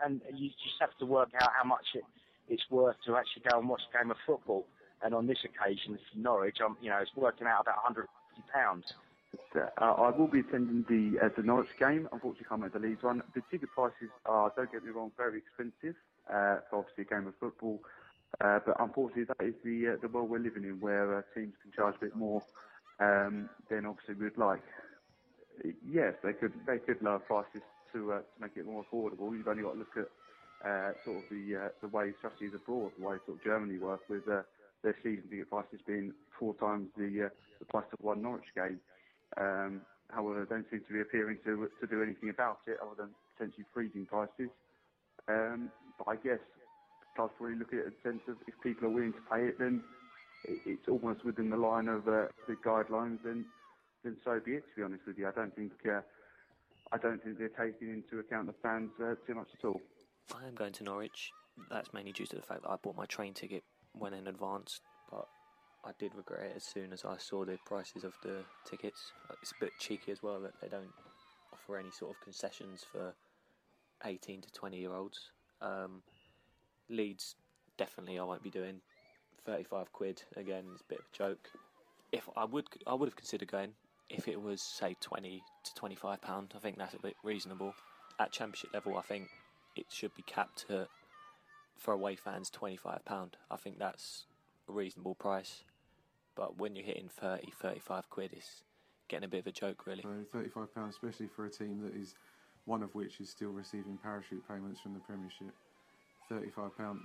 [0.04, 2.04] and you just have to work out how much it,
[2.48, 4.66] it's worth to actually go and watch a game of football.
[5.02, 8.08] And on this occasion, for Norwich, I'm, you know, it's working out about 150
[8.52, 8.84] pounds.
[9.54, 12.08] Uh, I will be attending the uh, the Norwich game.
[12.12, 13.22] Unfortunately, can't make the Leeds one.
[13.34, 15.96] The ticket prices are, don't get me wrong, very expensive
[16.28, 17.80] uh, for obviously a game of football.
[18.40, 21.52] Uh, but unfortunately, that is the uh, the world we're living in, where uh, teams
[21.62, 22.42] can charge a bit more
[23.00, 24.62] um, than obviously we'd like.
[25.86, 27.62] Yes, they could they could lower prices
[27.92, 29.36] to uh, to make it more affordable.
[29.36, 32.92] You've only got to look at uh, sort of the uh, the way strategies abroad,
[32.98, 34.42] the way sort of Germany work with uh,
[34.82, 38.80] their season ticket prices being four times the uh, the price of one Norwich game.
[39.36, 43.10] Um, however, don't seem to be appearing to to do anything about it other than
[43.36, 44.50] potentially freezing prices.
[45.28, 46.40] Um, but I guess
[47.14, 49.46] clubs really look at it in the sense of if people are willing to pay
[49.46, 49.82] it, then
[50.44, 53.18] it, it's almost within the line of uh, the guidelines.
[53.24, 53.44] Then,
[54.04, 54.64] then so be it.
[54.70, 56.00] To be honest with you, I don't think uh,
[56.92, 59.80] I don't think they're taking into account the fans uh, too much at all.
[60.34, 61.30] I am going to Norwich.
[61.70, 64.80] That's mainly due to the fact that I bought my train ticket when in advance,
[65.88, 69.12] I did regret it as soon as I saw the prices of the tickets.
[69.40, 70.92] It's a bit cheeky as well that they don't
[71.50, 73.14] offer any sort of concessions for
[74.04, 75.30] 18 to 20 year olds.
[75.62, 76.02] Um,
[76.90, 77.36] Leeds,
[77.78, 78.82] definitely, I won't be doing.
[79.46, 81.48] 35 quid again It's a bit of a joke.
[82.12, 83.72] If I would, I would have considered going
[84.10, 86.52] if it was say 20 to 25 pound.
[86.54, 87.72] I think that's a bit reasonable.
[88.18, 89.28] At Championship level, I think
[89.74, 90.88] it should be capped at
[91.78, 93.38] for away fans 25 pound.
[93.50, 94.26] I think that's
[94.68, 95.62] a reasonable price.
[96.38, 98.62] But when you're hitting 30, 35 quid, it's
[99.08, 100.02] getting a bit of a joke, really.
[100.02, 102.14] So thirty-five pounds, especially for a team that is
[102.64, 105.52] one of which is still receiving parachute payments from the Premiership.
[106.28, 107.00] Thirty-five pounds.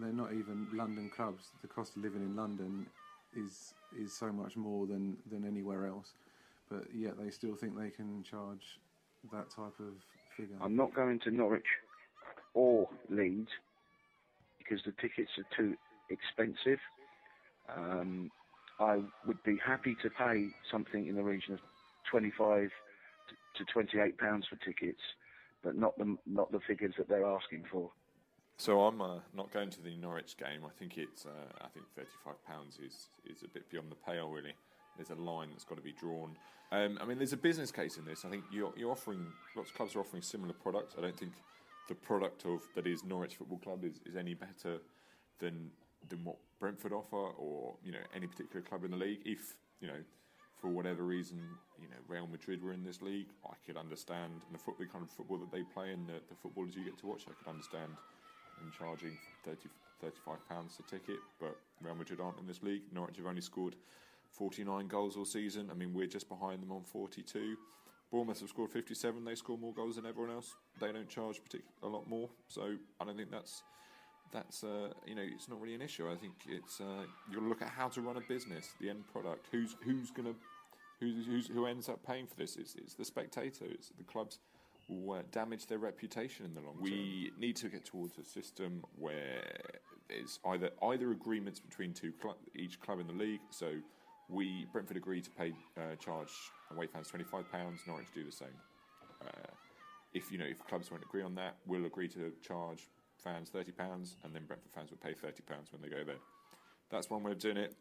[0.00, 1.48] They're not even London clubs.
[1.62, 2.86] The cost of living in London
[3.34, 6.12] is is so much more than than anywhere else.
[6.70, 8.78] But yet they still think they can charge
[9.32, 9.94] that type of
[10.36, 10.56] figure.
[10.60, 11.66] I'm not going to Norwich
[12.54, 13.50] or Leeds
[14.58, 15.74] because the tickets are too
[16.08, 16.78] expensive.
[17.76, 18.30] Um,
[18.78, 21.60] I would be happy to pay something in the region of
[22.10, 22.70] 25
[23.56, 25.00] to 28 pounds for tickets,
[25.62, 27.90] but not the not the figures that they're asking for.
[28.58, 30.64] So I'm uh, not going to the Norwich game.
[30.64, 34.28] I think it's uh, I think thirty-five pounds is is a bit beyond the pale.
[34.28, 34.54] Really,
[34.96, 36.36] there's a line that's got to be drawn.
[36.72, 38.24] Um, I mean, there's a business case in this.
[38.24, 40.94] I think you're, you're offering lots of clubs are offering similar products.
[40.98, 41.32] I don't think
[41.88, 44.78] the product of that is Norwich Football Club is, is any better
[45.38, 45.70] than
[46.08, 49.20] than what Brentford offer or you know any particular club in the league.
[49.24, 50.00] If you know
[50.60, 51.38] for whatever reason,
[51.80, 55.04] you know, Real Madrid were in this league, I could understand and the, the kind
[55.04, 57.48] of football that they play and the, the footballers you get to watch, I could
[57.48, 57.92] understand
[58.58, 59.68] them charging 30,
[60.00, 61.18] 35 pounds a ticket.
[61.38, 62.82] But Real Madrid aren't in this league.
[62.92, 63.76] Norwich have only scored
[64.32, 65.68] 49 goals all season.
[65.70, 67.56] I mean, we're just behind them on 42.
[68.10, 69.24] Bournemouth have scored 57.
[69.24, 70.54] They score more goals than everyone else.
[70.80, 71.40] They don't charge
[71.82, 72.30] a lot more.
[72.48, 73.62] So I don't think that's
[74.32, 76.10] that's uh, you know it's not really an issue.
[76.10, 79.46] I think it's uh, to look at how to run a business, the end product.
[79.50, 80.34] Who's who's going to
[81.00, 82.56] who's, who's who ends up paying for this?
[82.56, 83.64] It's it's the spectator.
[83.70, 84.38] It's the clubs
[84.88, 86.82] will uh, damage their reputation in the long term.
[86.82, 89.42] We need to get towards a system where
[90.08, 93.40] there's either either agreements between two cl- each club in the league.
[93.50, 93.72] So
[94.28, 96.30] we Brentford agree to pay uh, charge
[96.70, 97.80] away fans twenty five pounds.
[97.86, 98.48] Norwich do the same.
[99.22, 99.50] Uh,
[100.14, 102.88] if you know if clubs won't agree on that, we'll agree to charge
[103.26, 106.22] fans thirty pounds, and then Brentford fans will pay thirty pounds when they go there.
[106.90, 107.74] That's one way of doing it.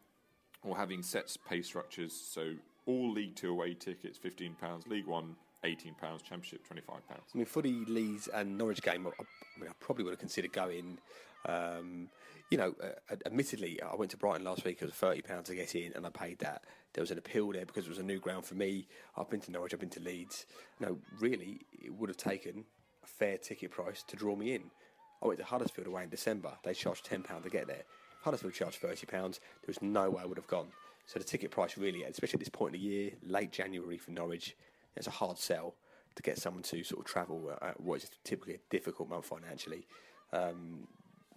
[0.63, 2.13] Or having set pay structures.
[2.13, 2.53] So
[2.87, 7.29] all League Two away tickets fifteen pounds, League One eighteen pounds, Championship twenty five pounds.
[7.33, 10.19] I mean, for the Leeds and Norwich game, I, I mean, I probably would have
[10.19, 10.97] considered going.
[11.47, 12.09] Um,
[12.49, 14.79] you know, uh, admittedly, I went to Brighton last week.
[14.81, 16.63] It was thirty pounds to get in, and I paid that.
[16.93, 18.87] There was an appeal there because it was a new ground for me.
[19.17, 20.45] I've been to Norwich, I've been to Leeds.
[20.79, 22.65] No, really, it would have taken
[23.03, 24.71] a fair ticket price to draw me in.
[25.23, 26.51] I went to Huddersfield away in December.
[26.63, 27.83] They charged ten pound to get there.
[28.17, 29.39] If Huddersfield charged thirty pounds.
[29.61, 30.67] There was no way I would have gone.
[31.07, 34.11] So the ticket price really, especially at this point in the year, late January for
[34.11, 34.55] Norwich,
[34.95, 35.75] it's a hard sell
[36.15, 39.85] to get someone to sort of travel at what is typically a difficult month financially.
[40.33, 40.87] Um,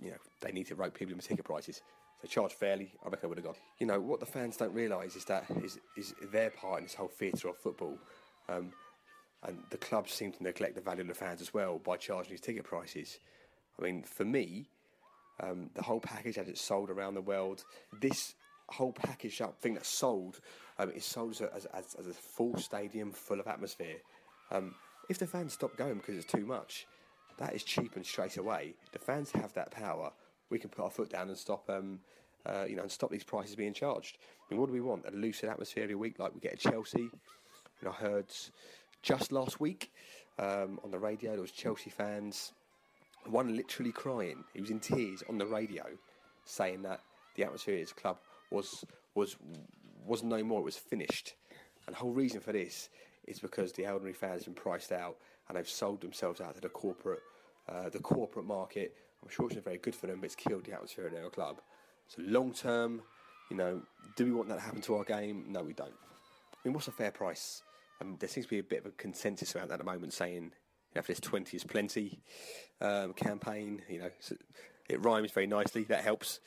[0.01, 1.83] you know, they need to rope people in with ticket prices.
[2.23, 3.57] They charge fairly, I reckon I would have gone.
[3.79, 6.95] You know, what the fans don't realise is that is, is their part in this
[6.95, 7.99] whole theatre of football.
[8.49, 8.73] Um,
[9.43, 12.31] and the clubs seem to neglect the value of the fans as well by charging
[12.31, 13.19] these ticket prices.
[13.79, 14.69] I mean, for me,
[15.41, 17.64] um, the whole package as it's sold around the world,
[18.01, 18.35] this
[18.69, 20.41] whole package up thing that's sold
[20.79, 23.97] um, is sold as a, as, as, a full stadium full of atmosphere.
[24.51, 24.75] Um,
[25.09, 26.87] if the fans stop going because it's too much,
[27.38, 28.75] that is cheap and straight away.
[28.93, 30.12] The fans have that power.
[30.51, 32.01] We can put our foot down and stop, um,
[32.45, 34.19] uh, you know, and stop these prices being charged.
[34.21, 35.05] I mean, what do we want?
[35.07, 37.11] A lucid atmosphere every week, like we get at Chelsea.
[37.81, 38.27] And I heard
[39.03, 39.93] just last week
[40.38, 42.53] um, on the radio there was Chelsea fans,
[43.27, 44.45] one literally crying.
[44.55, 45.85] He was in tears on the radio,
[46.45, 47.01] saying that
[47.35, 48.19] the atmosphere at his club
[48.51, 49.37] was was
[50.07, 50.61] was no more.
[50.61, 51.35] It was finished.
[51.87, 52.89] And the whole reason for this
[53.27, 55.16] is because the ordinary fans have been priced out
[55.49, 57.21] and they've sold themselves out to the corporate
[57.69, 58.95] uh, the corporate market.
[59.23, 61.29] I'm sure it's not very good for them, but it's killed the atmosphere at their
[61.29, 61.61] club.
[62.07, 63.03] So long term,
[63.51, 63.83] you know,
[64.16, 65.47] do we want that to happen to our game?
[65.49, 65.93] No, we don't.
[65.93, 67.62] I mean, what's a fair price?
[68.01, 70.12] Um, there seems to be a bit of a consensus around that at the moment,
[70.12, 70.53] saying
[70.95, 72.20] you this 20 is plenty
[72.80, 73.82] um, campaign.
[73.89, 74.11] You know,
[74.89, 75.84] it rhymes very nicely.
[75.84, 76.41] That helps.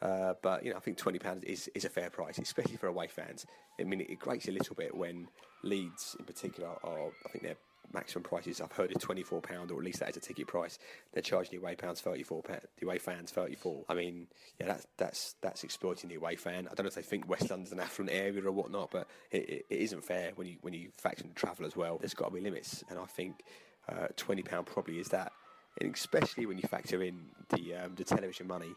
[0.00, 2.86] Uh, but you know, I think twenty pounds is, is a fair price, especially for
[2.86, 3.46] away fans.
[3.78, 5.28] I mean, it grates a little bit when
[5.62, 7.56] Leeds, in particular, are I think their
[7.92, 10.46] maximum prices I've heard is twenty four pound, or at least that is a ticket
[10.46, 10.78] price.
[11.12, 13.84] They're charging the away pounds thirty four, the away fans thirty four.
[13.90, 14.28] I mean,
[14.58, 16.66] yeah, that's that's that's exploiting the away fan.
[16.70, 19.48] I don't know if they think West London's an affluent area or whatnot, but it,
[19.48, 21.98] it, it isn't fair when you when you factor in travel as well.
[21.98, 23.42] There's got to be limits, and I think
[23.90, 25.32] uh, twenty pound probably is that,
[25.80, 27.18] and especially when you factor in
[27.50, 28.74] the um, the television money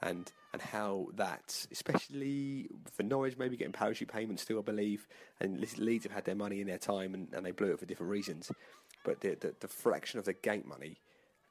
[0.00, 5.06] and and how that, especially for Norwich, maybe getting parachute payments still, I believe,
[5.40, 7.86] and Leeds have had their money in their time and, and they blew it for
[7.86, 8.52] different reasons.
[9.04, 10.98] But the, the, the fraction of the gate money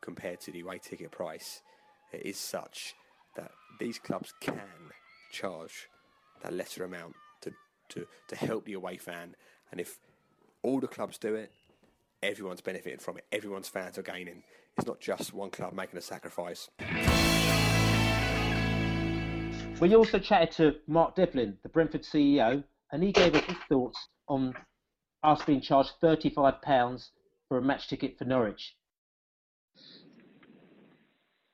[0.02, 1.62] compared to the away ticket price
[2.14, 2.94] is such
[3.36, 4.92] that these clubs can
[5.32, 5.90] charge
[6.44, 7.52] that lesser amount to,
[7.90, 9.36] to, to help the away fan.
[9.72, 9.98] And if
[10.62, 11.52] all the clubs do it,
[12.24, 13.26] everyone's benefiting from it.
[13.32, 14.44] Everyone's fans are gaining.
[14.78, 16.70] It's not just one club making a sacrifice.
[19.80, 23.98] We also chatted to Mark Devlin, the Brentford CEO, and he gave us his thoughts
[24.28, 24.54] on
[25.24, 27.10] us being charged £35
[27.48, 28.76] for a match ticket for Norwich.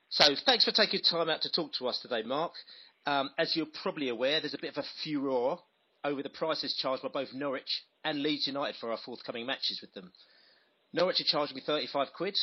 [0.10, 2.54] So, thanks for taking time out to talk to us today, Mark.
[3.06, 5.60] Um, as you're probably aware, there's a bit of a furore
[6.04, 9.94] over the prices charged by both Norwich and Leeds United for our forthcoming matches with
[9.94, 10.12] them.
[10.98, 12.36] Norwich are charging me 35 quid,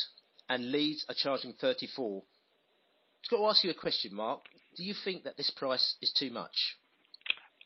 [0.47, 2.23] and Leeds are charging 34.
[2.23, 4.43] I've got to ask you a question, Mark.
[4.77, 6.55] Do you think that this price is too much?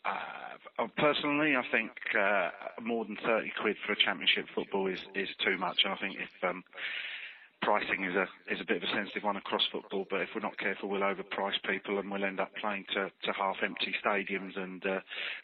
[0.04, 2.50] Uh, personally, I think uh,
[2.82, 5.78] more than 30 quid for a championship football is, is too much.
[5.86, 6.64] I think if um,
[7.62, 10.42] pricing is a is a bit of a sensitive one across football, but if we're
[10.42, 14.58] not careful, we'll overprice people and we'll end up playing to, to half empty stadiums.
[14.58, 15.00] And uh,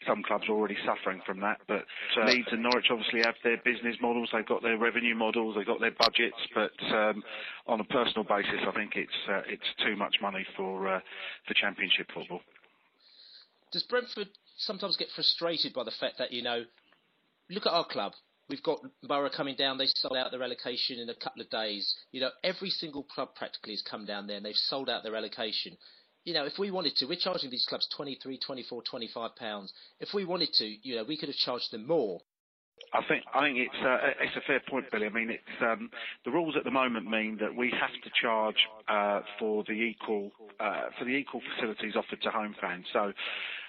[0.06, 1.58] some clubs are already suffering from that.
[1.68, 1.84] But
[2.20, 5.66] uh, Leeds and Norwich obviously have their business models, they've got their revenue models, they've
[5.66, 6.40] got their budgets.
[6.54, 7.22] But um,
[7.66, 11.00] on a personal basis, I think it's uh, it's too much money for uh,
[11.46, 12.40] for Championship football.
[13.72, 16.64] Does Brentford sometimes get frustrated by the fact that you know,
[17.50, 18.12] look at our club.
[18.48, 19.78] We've got Boro coming down.
[19.78, 21.94] They sold out their allocation in a couple of days.
[22.12, 25.16] You know, every single club practically has come down there and they've sold out their
[25.16, 25.76] allocation.
[26.24, 29.72] You know, if we wanted to, we're charging these clubs 23, 24, 25 pounds.
[30.00, 32.20] If we wanted to, you know, we could have charged them more.
[32.96, 35.06] I think I think it's uh, it's a fair point, Billy.
[35.06, 35.90] I mean, it's um,
[36.24, 38.56] the rules at the moment mean that we have to charge
[38.88, 42.86] uh, for the equal uh, for the equal facilities offered to home fans.
[42.92, 43.12] So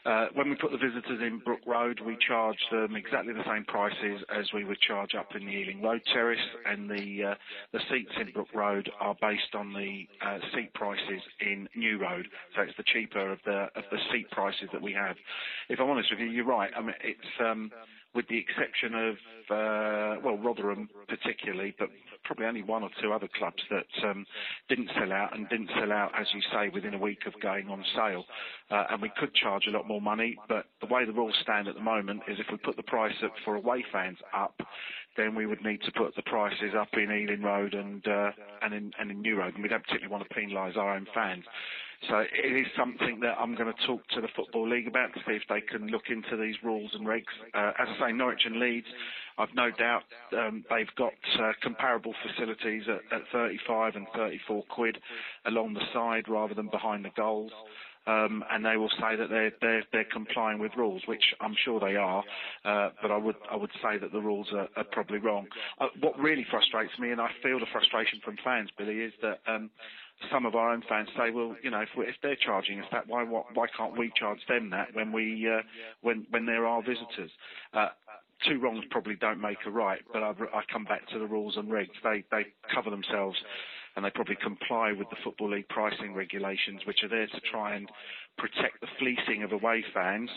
[0.05, 3.65] uh, when we put the visitors in Brook Road, we charge them exactly the same
[3.65, 7.35] prices as we would charge up in the Ealing Road Terrace, and the uh,
[7.73, 10.07] the seats in Brook Road are based on the
[10.55, 12.27] seat prices in New Road.
[12.55, 15.17] So it's the cheaper of the of the seat prices that we have.
[15.67, 16.71] If I'm honest with you, you're right.
[16.77, 17.71] I mean, it's um,
[18.17, 19.15] with the exception of
[19.49, 21.89] uh, well Rotherham particularly, but
[22.23, 24.25] probably only one or two other clubs that um,
[24.67, 27.69] didn't sell out and didn't sell out, as you say, within a week of going
[27.69, 28.25] on sale.
[28.71, 31.67] Uh, and we could charge a lot more money, but the way the rules stand
[31.67, 34.59] at the moment is if we put the price up for away fans up,
[35.15, 38.31] then we would need to put the prices up in Ealing Road and uh,
[38.63, 41.05] and in and in New Road, and we don't particularly want to penalise our own
[41.13, 41.45] fans.
[42.09, 45.19] So it is something that I'm going to talk to the Football League about to
[45.27, 47.25] see if they can look into these rules and regs.
[47.53, 48.87] Uh, as I say, Norwich and Leeds,
[49.37, 50.03] I've no doubt
[50.37, 54.97] um, they've got uh, comparable facilities at, at 35 and 34 quid
[55.45, 57.51] along the side rather than behind the goals.
[58.05, 61.77] Um, and they will say that they're, they're, they're complying with rules, which I'm sure
[61.81, 62.23] they are.
[62.63, 65.47] Uh, but I would I would say that the rules are, are probably wrong.
[65.77, 69.39] Uh, what really frustrates me, and I feel the frustration from fans, Billy, is that
[69.45, 69.69] um,
[70.31, 73.07] some of our own fans say, well, you know, if, if they're charging us that,
[73.07, 75.61] why why, why can't we charge them that when we uh,
[76.01, 77.31] when when there are visitors?
[77.73, 77.89] Uh,
[78.47, 81.57] two wrongs probably don't make a right, but I've, I come back to the rules
[81.57, 81.89] and regs.
[82.03, 83.37] They they cover themselves
[83.97, 87.73] and they probably comply with the Football League pricing regulations, which are there to try
[87.73, 87.89] and
[88.37, 90.29] protect the fleecing of away fans,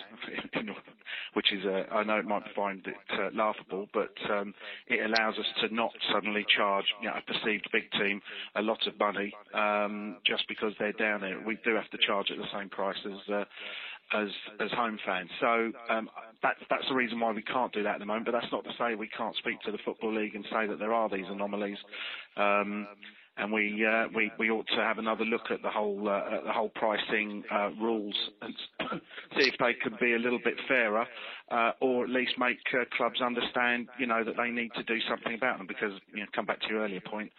[1.35, 4.55] which is, uh, I know it might find it uh, laughable, but um,
[4.89, 8.23] it allows us to not suddenly charge you know, a perceived big team
[8.57, 11.39] a lot of money um, just because they're down there.
[11.47, 13.45] We do have to charge at the same price as uh,
[14.13, 15.31] as as home fans.
[15.39, 16.09] So um,
[16.43, 18.27] that's that's the reason why we can't do that at the moment.
[18.27, 20.79] But that's not to say we can't speak to the football league and say that
[20.79, 21.79] there are these anomalies.
[22.37, 22.87] Um,
[23.41, 24.07] and we uh,
[24.39, 28.55] we ought to have another look at the whole uh, pricing uh, rules and
[29.39, 31.07] see if they could be a little bit fairer,
[31.81, 32.59] or at least make
[32.97, 35.67] clubs understand, you know, that they need to do something about them.
[35.67, 37.33] Because you know, come back to your earlier point,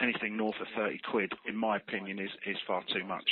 [0.00, 3.24] anything north of 30 quid, in my opinion, is far too much.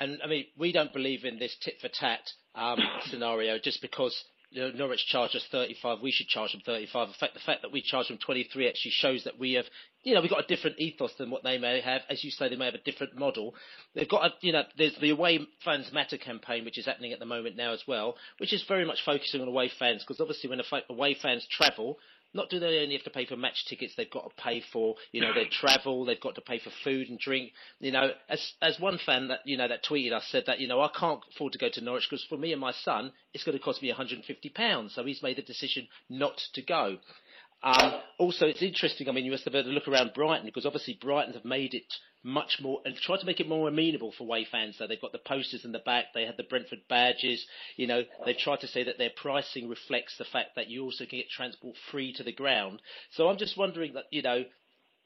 [0.00, 2.20] And I mean, we don't believe in this tit for tat
[2.54, 2.78] um,
[3.10, 7.08] scenario just because Norwich charged us 35, we should charge them 35.
[7.08, 9.66] In fact, the fact that we charge them 23 actually shows that we have,
[10.02, 12.02] you know, we've got a different ethos than what they may have.
[12.08, 13.54] As you say, they may have a different model.
[13.94, 17.20] They've got, a, you know, there's the Away Fans Matter campaign, which is happening at
[17.20, 20.50] the moment now as well, which is very much focusing on away fans, because obviously
[20.50, 21.98] when away fans travel,
[22.32, 24.94] not do they only have to pay for match tickets, they've got to pay for,
[25.12, 27.52] you know, their travel, they've got to pay for food and drink.
[27.80, 30.68] You know, as as one fan that you know that tweeted us said that you
[30.68, 33.44] know I can't afford to go to Norwich because for me and my son it's
[33.44, 36.98] going to cost me 150 pounds, so he's made the decision not to go.
[37.62, 39.08] Um, also, it's interesting.
[39.08, 41.74] I mean, you must have had a look around Brighton because obviously Brighton have made
[41.74, 41.84] it
[42.22, 44.76] much more and tried to make it more amenable for away fans.
[44.78, 47.44] So they've got the posters in the back, they had the Brentford badges.
[47.76, 51.04] You know, they've tried to say that their pricing reflects the fact that you also
[51.04, 52.80] can get transport free to the ground.
[53.12, 54.44] So I'm just wondering that you know,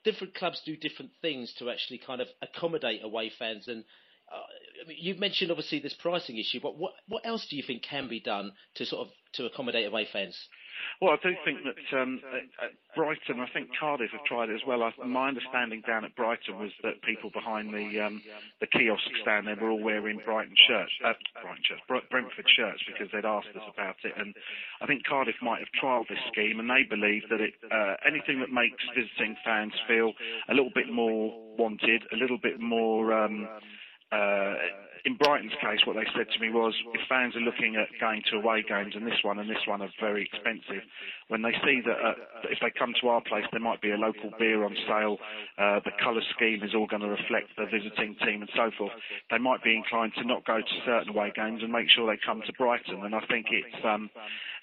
[0.05, 3.85] different clubs do different things to actually kind of accommodate away fans and.
[4.33, 4.41] Uh,
[4.89, 8.21] you've mentioned obviously this pricing issue, but what what else do you think can be
[8.21, 10.35] done to sort of to accommodate away fans?
[11.01, 12.21] Well, I do think that um,
[12.63, 14.83] at Brighton, I think Cardiff have tried it as well.
[14.83, 18.23] I, my understanding down at Brighton was that people behind the um,
[18.61, 21.13] the kiosk stand there were all wearing Brighton shirts, uh,
[21.43, 24.13] Brighton shirts, Brentford shirts because they'd asked us about it.
[24.17, 24.35] And
[24.81, 28.41] I think Cardiff might have trialled this scheme, and they believe that it uh, anything
[28.41, 30.13] that makes visiting fans feel
[30.49, 33.13] a little bit more wanted, a little bit more.
[33.13, 33.49] Um,
[34.13, 34.55] uh,
[35.05, 38.23] in Brighton's case, what they said to me was, if fans are looking at going
[38.31, 40.81] to away games, and this one and this one are very expensive,
[41.29, 42.15] when they see that, uh,
[42.49, 45.19] if they come to our place, there might be a local beer on sale,
[45.59, 48.93] uh, the colour scheme is all going to reflect the visiting team and so forth,
[49.31, 52.19] they might be inclined to not go to certain away games and make sure they
[52.25, 53.05] come to Brighton.
[53.05, 54.09] And I think it's um,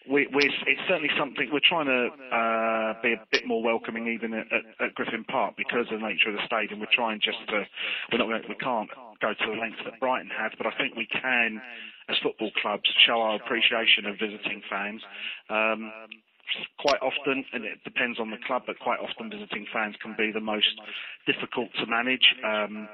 [0.09, 4.47] we, it's certainly something we're trying to uh, be a bit more welcoming even at,
[4.51, 6.79] at, at, Griffin Park because of the nature of the stadium.
[6.79, 7.65] We're trying just to
[8.11, 8.89] we're not we can't
[9.21, 11.61] go to the lengths that Brighton have, but I think we can,
[12.09, 15.01] as football clubs, show our appreciation of visiting fans.
[15.49, 15.91] Um,
[16.79, 20.31] quite often, and it depends on the club, but quite often visiting fans can be
[20.33, 20.73] the most
[21.25, 22.35] difficult to manage.
[22.43, 22.89] Um,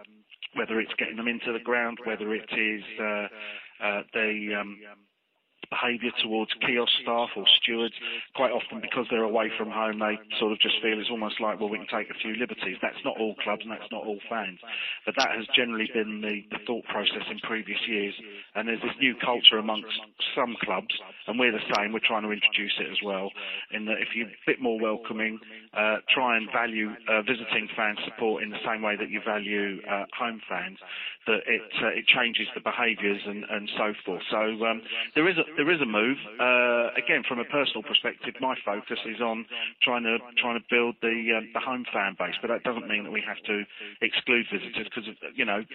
[0.55, 3.27] whether it's getting them into the ground, whether it is uh,
[3.83, 4.77] uh, the um,
[5.69, 7.93] behaviour towards kiosk staff or stewards.
[8.35, 11.59] Quite often, because they're away from home, they sort of just feel it's almost like,
[11.59, 12.77] well, we can take a few liberties.
[12.81, 14.59] That's not all clubs and that's not all fans.
[15.05, 18.13] But that has generally been the, the thought process in previous years.
[18.55, 19.93] And there's this new culture amongst
[20.35, 20.93] some clubs,
[21.27, 21.93] and we're the same.
[21.93, 23.31] We're trying to introduce it as well,
[23.71, 25.39] in that if you're a bit more welcoming,
[25.73, 29.81] uh, try and value uh, visiting fan support in the same way that you value
[29.89, 30.77] uh, home fans,
[31.27, 34.21] that it uh, it changes the behaviours and, and so forth.
[34.31, 34.81] So um,
[35.15, 36.17] there is a there is a move.
[36.39, 39.45] Uh, again, from a personal perspective, my focus is on
[39.81, 43.03] trying to trying to build the um, the home fan base, but that doesn't mean
[43.03, 43.65] that we have to
[44.01, 45.65] exclude visitors because you know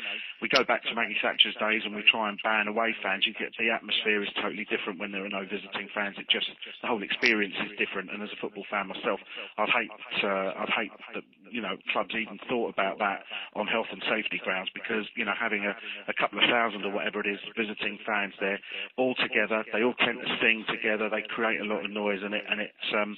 [0.40, 3.26] we go back to Maggie Thatcher's days and we try and ban away fans.
[3.26, 6.16] You get the atmosphere is totally different when there are no visiting fans.
[6.16, 6.48] It just
[6.80, 8.14] the whole experience is different.
[8.14, 9.20] And as a football fan myself,
[9.58, 9.90] I'd hate
[10.22, 13.24] uh, I'd hate that you know clubs even thought about that
[13.54, 15.74] on health and safety grounds because you know having a,
[16.08, 18.58] a couple of thousand or whatever it is visiting fans there
[18.96, 19.64] all together.
[19.72, 21.08] They all tend to sing together.
[21.08, 23.16] They create a lot of noise, and it and it's um,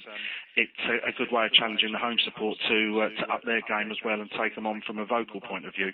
[0.55, 3.61] it's a, a good way of challenging the home support to uh, to up their
[3.67, 5.91] game as well and take them on from a vocal point of view.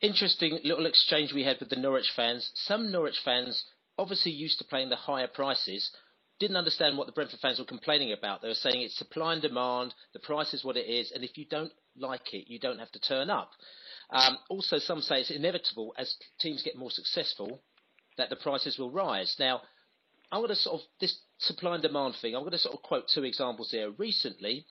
[0.00, 2.50] Interesting little exchange we had with the Norwich fans.
[2.54, 3.64] Some Norwich fans
[3.98, 5.90] obviously used to playing the higher prices
[6.38, 8.42] didn't understand what the Brentford fans were complaining about.
[8.42, 11.36] They were saying it's supply and demand, the price is what it is, and if
[11.36, 13.50] you don't like it, you don't have to turn up.
[14.10, 17.60] Um, also, some say it's inevitable as teams get more successful
[18.16, 19.36] that the prices will rise.
[19.38, 19.62] Now,
[20.30, 22.34] I'm going to sort of this supply and demand thing.
[22.34, 23.90] I'm going to sort of quote two examples here.
[23.90, 24.66] Recently,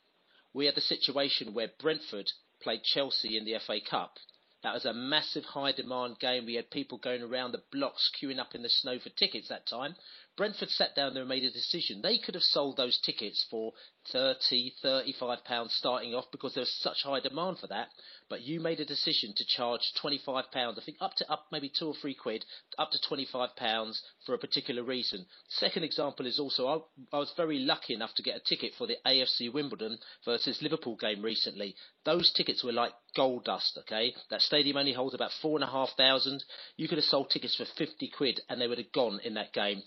[0.53, 4.17] we had the situation where Brentford played Chelsea in the FA Cup.
[4.63, 6.45] That was a massive high demand game.
[6.45, 9.67] We had people going around the blocks queuing up in the snow for tickets that
[9.67, 9.95] time.
[10.37, 12.01] Brentford sat down there and made a decision.
[12.03, 13.73] They could have sold those tickets for
[14.11, 17.87] 30, 35 pounds starting off because there was such high demand for that.
[18.29, 20.77] But you made a decision to charge 25 pounds.
[20.77, 22.45] I think up to up maybe two or three quid,
[22.77, 25.25] up to 25 pounds for a particular reason.
[25.49, 28.85] Second example is also I, I was very lucky enough to get a ticket for
[28.85, 31.75] the AFC Wimbledon versus Liverpool game recently.
[32.05, 33.79] Those tickets were like gold dust.
[33.81, 36.43] Okay, that stadium only holds about four and a half thousand.
[36.75, 39.51] You could have sold tickets for 50 quid and they would have gone in that
[39.51, 39.81] game.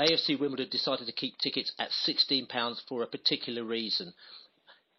[0.00, 4.12] AFC Wimbledon decided to keep tickets at £16 for a particular reason.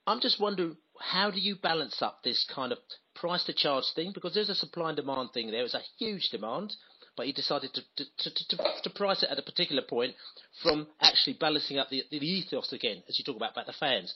[0.07, 2.77] I'm just wondering, how do you balance up this kind of
[3.15, 4.11] price to charge thing?
[4.13, 5.63] Because there's a supply and demand thing there.
[5.63, 6.73] It's a huge demand,
[7.17, 10.13] but you decided to, to, to, to, price it at a particular point
[10.61, 14.13] from actually balancing up the, the ethos again, as you talk about, about the fans.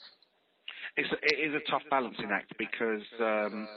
[0.96, 3.68] It's, it is a tough balancing act because um,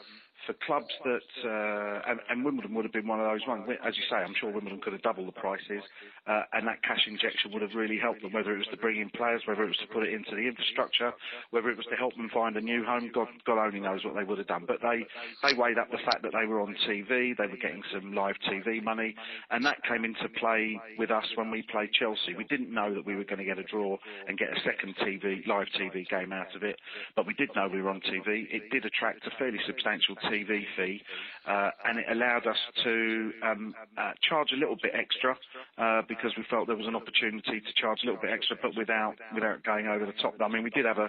[0.46, 3.64] for clubs that, uh, and, and, Wimbledon would have been one of those ones.
[3.86, 5.82] As you say, I'm sure Wimbledon could have doubled the prices,
[6.26, 8.32] uh, and that cash injection would have really helped them.
[8.32, 10.46] Whether it was to bring in players, whether it was to put it into the
[10.46, 11.12] infrastructure,
[11.50, 14.14] whether it was to help them find a new home, God, God only knows what
[14.14, 14.64] they would have done.
[14.66, 15.06] But they,
[15.46, 18.36] they weighed up the fact that they were on TV, they were getting some live
[18.50, 19.14] TV money,
[19.50, 22.34] and that came into play with us when we played Chelsea.
[22.36, 24.96] We didn't know that we were going to get a draw and get a second
[24.96, 26.76] TV, live TV game out of it,
[27.14, 28.46] but we did know we were on TV.
[28.50, 31.02] It did attract a fairly substantial fee,
[31.46, 35.36] uh, and it allowed us to um, uh, charge a little bit extra
[35.78, 38.72] uh, because we felt there was an opportunity to charge a little bit extra, but
[38.76, 40.34] without without going over the top.
[40.40, 41.08] I mean, we did have a,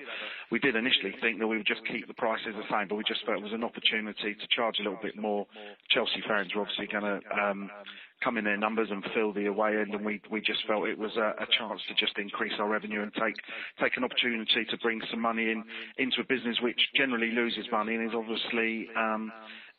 [0.51, 3.03] we did initially think that we would just keep the prices the same, but we
[3.07, 5.47] just felt it was an opportunity to charge a little bit more.
[5.89, 7.69] Chelsea fans were obviously going to um,
[8.23, 10.97] come in their numbers and fill the away end, and we we just felt it
[10.97, 13.35] was a, a, chance to just increase our revenue and take
[13.81, 15.63] take an opportunity to bring some money in
[15.97, 19.31] into a business which generally loses money and is obviously um,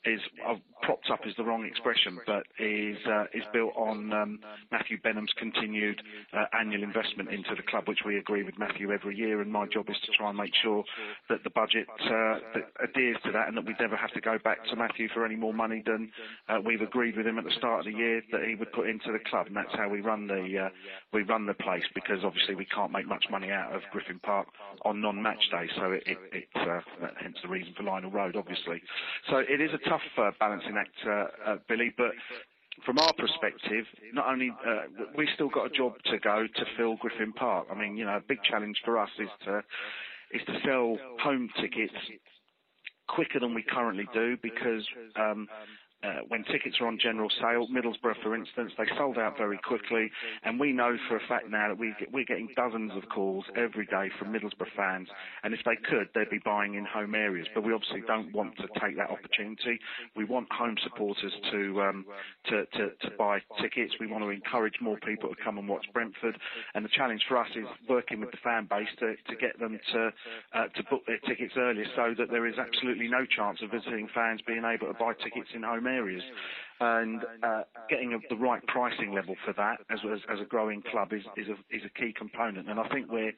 [0.05, 4.39] is uh, propped up is the wrong expression, but is uh, is built on um,
[4.71, 6.01] Matthew Benham's continued
[6.33, 9.41] uh, annual investment into the club, which we agree with Matthew every year.
[9.41, 10.85] And my job is to try and make sure
[11.29, 14.39] that the budget uh, that adheres to that, and that we never have to go
[14.43, 16.11] back to Matthew for any more money than
[16.49, 18.89] uh, we've agreed with him at the start of the year that he would put
[18.89, 19.47] into the club.
[19.47, 20.69] And that's how we run the uh,
[21.13, 24.49] we run the place because obviously we can't make much money out of Griffin Park
[24.85, 26.49] on non-match day, so it, it, it
[27.21, 28.83] hence the reason for Lionel Road, obviously.
[29.31, 32.11] So it is a tough uh, balancing act, uh, uh, Billy, but
[32.85, 34.51] from our perspective, not only
[35.17, 37.69] we still got a job to go to fill Griffin Park.
[37.71, 39.63] I mean, you know, a big challenge for us is to
[40.33, 41.95] is to sell home tickets
[43.07, 44.83] quicker than we currently do because
[45.17, 45.47] um,
[46.05, 50.11] uh, when tickets are on general sale, Middlesbrough, for instance, they sold out very quickly,
[50.43, 54.11] and we know for a fact now that we're getting dozens of calls every day
[54.19, 55.09] from Middlesbrough fans,
[55.43, 57.47] and if they could, they'd be buying in home areas.
[57.55, 59.79] But we obviously don't want to take that opportunity.
[60.15, 62.05] We want home supporters to um,
[62.51, 63.95] to, to, to buy tickets.
[63.99, 66.37] We want to encourage more people to come and watch Brentford,
[66.75, 69.79] and the challenge for us is working with the fan base to, to get them
[69.93, 70.11] to
[70.53, 74.09] uh, to book their tickets earlier, so that there is absolutely no chance of visiting
[74.15, 76.25] fans being able to buy tickets in home areas areas
[76.85, 80.01] and uh, getting the right pricing level for that as,
[80.41, 82.69] a growing club is, a, key component.
[82.69, 83.33] And I think we're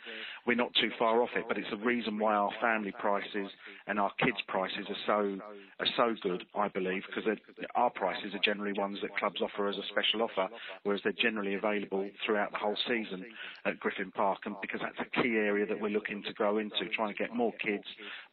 [0.47, 3.51] we're not too far off it, but it's a reason why our family prices
[3.87, 5.39] and our kids' prices are so
[5.81, 7.31] are so good, I believe, because
[7.75, 10.49] our prices are generally ones that clubs offer as a special offer,
[10.83, 13.25] whereas they're generally available throughout the whole season
[13.65, 16.89] at Griffin Park, and because that's a key area that we're looking to grow into,
[16.95, 17.85] trying to get more kids,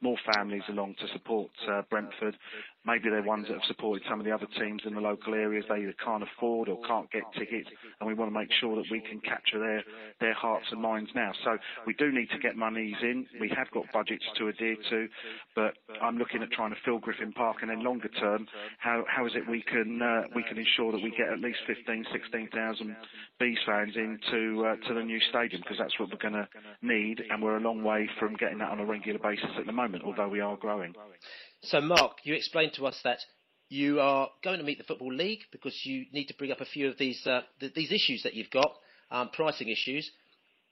[0.02, 2.38] more families along to support uh, Brentford.
[2.86, 5.66] Maybe they're ones that have supported some of the other teams in the local areas
[5.70, 8.86] they either can't afford or can't get tickets, and we want to make sure that
[8.90, 9.84] we can capture their
[10.20, 11.32] their hearts and minds now.
[11.44, 13.26] So we do need to get monies in.
[13.40, 15.08] We have got budgets to adhere to,
[15.56, 18.48] but I'm looking at trying to fill Griffin Park, and then longer term,
[18.80, 21.60] how how is it we can uh, we can ensure that we get at least
[21.68, 22.96] 15, 16,000
[23.40, 26.48] Bees fans into uh, to the new stadium because that's what we're going to
[26.82, 29.72] need, and we're a long way from getting that on a regular basis at the
[29.72, 30.94] moment, although we are growing.
[31.64, 33.20] So, Mark, you explained to us that
[33.70, 36.66] you are going to meet the Football League because you need to bring up a
[36.66, 38.72] few of these uh, th- these issues that you've got,
[39.12, 40.10] um, pricing issues.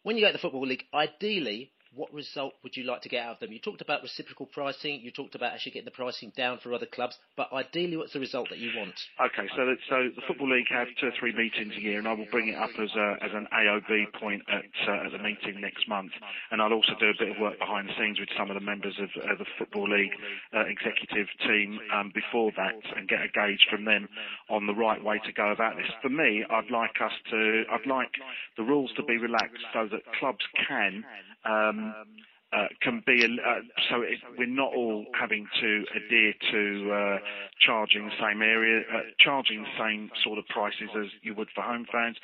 [0.03, 3.25] When you go to the Football League, ideally, what result would you like to get
[3.25, 3.51] out of them?
[3.51, 5.01] You talked about reciprocal pricing.
[5.01, 7.17] You talked about actually getting the pricing down for other clubs.
[7.35, 8.95] But ideally, what's the result that you want?
[9.19, 12.07] Okay, so that, so the football league have two or three meetings a year, and
[12.07, 15.19] I will bring it up as a, as an AOB point at, uh, at the
[15.19, 16.11] meeting next month.
[16.51, 18.63] And I'll also do a bit of work behind the scenes with some of the
[18.63, 20.15] members of, of the football league
[20.55, 24.07] uh, executive team um, before that, and get a gauge from them
[24.49, 25.91] on the right way to go about this.
[26.01, 28.15] For me, I'd like us to, I'd like
[28.55, 31.30] the rules to be relaxed so that clubs can uh,
[32.81, 34.03] can be uh, so
[34.37, 37.17] we're not all having to adhere to uh,
[37.65, 41.61] charging the same area, uh, charging the same sort of prices as you would for
[41.61, 42.17] home fans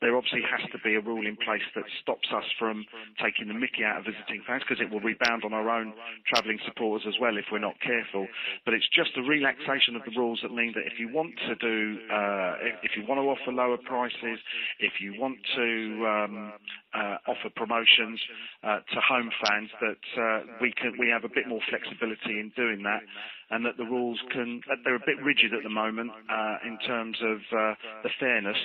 [0.00, 2.84] there obviously has to be a rule in place that stops us from
[3.22, 5.92] taking the mickey out of visiting fans because it will rebound on our own
[6.26, 8.26] travelling supporters as well if we're not careful.
[8.64, 11.54] But it's just a relaxation of the rules that mean that if you want to
[11.56, 14.38] do, uh, if, you want to offer lower prices,
[14.80, 15.68] if you want to
[16.06, 16.52] um,
[16.94, 18.20] uh, offer promotions
[18.62, 20.02] uh, to home fans, that
[20.60, 23.02] we have a bit more flexibility in doing that
[23.50, 27.16] and that the rules can they're a bit rigid at the moment uh, in terms
[27.22, 28.58] of uh, the fairness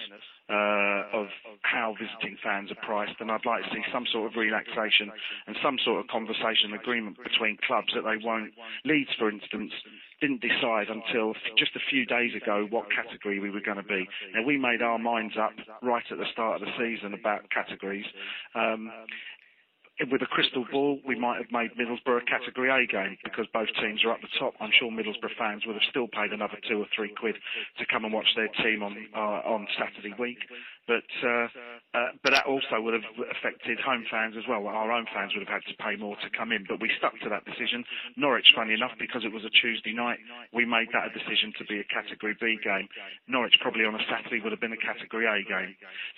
[0.49, 1.27] uh, of
[1.61, 5.07] how visiting fans are priced, and I'd like to see some sort of relaxation
[5.47, 8.51] and some sort of conversation agreement between clubs that they won't.
[8.83, 9.71] Leeds, for instance,
[10.19, 14.07] didn't decide until just a few days ago what category we were going to be.
[14.35, 18.05] Now we made our minds up right at the start of the season about categories.
[18.53, 18.91] Um,
[20.09, 23.69] with a crystal ball, we might have made Middlesbrough a Category A game because both
[23.79, 24.53] teams are up the top.
[24.59, 27.35] I'm sure Middlesbrough fans would have still paid another two or three quid
[27.77, 30.39] to come and watch their team on uh, on Saturday week.
[30.87, 31.47] But uh,
[31.93, 34.67] uh, but that also would have affected home fans as well.
[34.67, 36.65] Our own fans would have had to pay more to come in.
[36.67, 37.85] But we stuck to that decision.
[38.17, 40.19] Norwich, funny enough, because it was a Tuesday night,
[40.51, 42.89] we made that a decision to be a Category B game.
[43.27, 45.75] Norwich probably on a Saturday would have been a Category A game.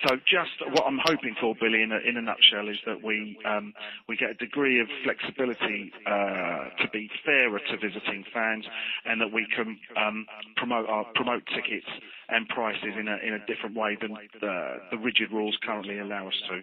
[0.08, 3.38] So just what I'm hoping for, Billy, in a, in a nutshell, is that we
[3.46, 3.74] um,
[4.10, 8.66] we get a degree of flexibility uh, to be fairer to visiting fans,
[9.06, 10.26] and that we can um,
[10.58, 11.88] promote our promote tickets
[12.30, 16.28] and prices in a in a different way than the, the rigid rules currently allow
[16.28, 16.62] us to.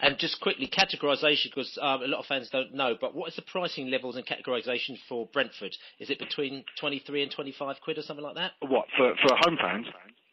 [0.00, 3.36] And just quickly, categorisation, because um, a lot of fans don't know, but what is
[3.36, 5.74] the pricing levels and categorisation for Brentford?
[5.98, 8.52] Is it between 23 and 25 quid or something like that?
[8.60, 9.86] What for for home fans?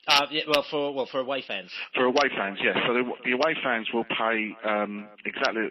[0.08, 1.70] Uh, yeah, well, for well for away fans.
[1.94, 2.78] For away fans, yes.
[2.88, 5.70] So the, the away fans will pay um, exactly.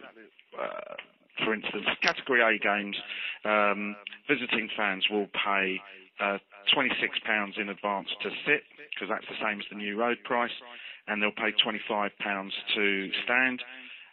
[0.59, 0.95] Uh,
[1.45, 2.97] for instance, category A games,
[3.45, 3.97] um,
[4.29, 5.81] visiting fans will pay
[6.21, 6.39] uh,
[6.75, 8.63] £26 in advance to sit,
[8.95, 10.55] because that's the same as the new road price,
[11.09, 12.11] and they'll pay £25
[12.75, 13.63] to stand.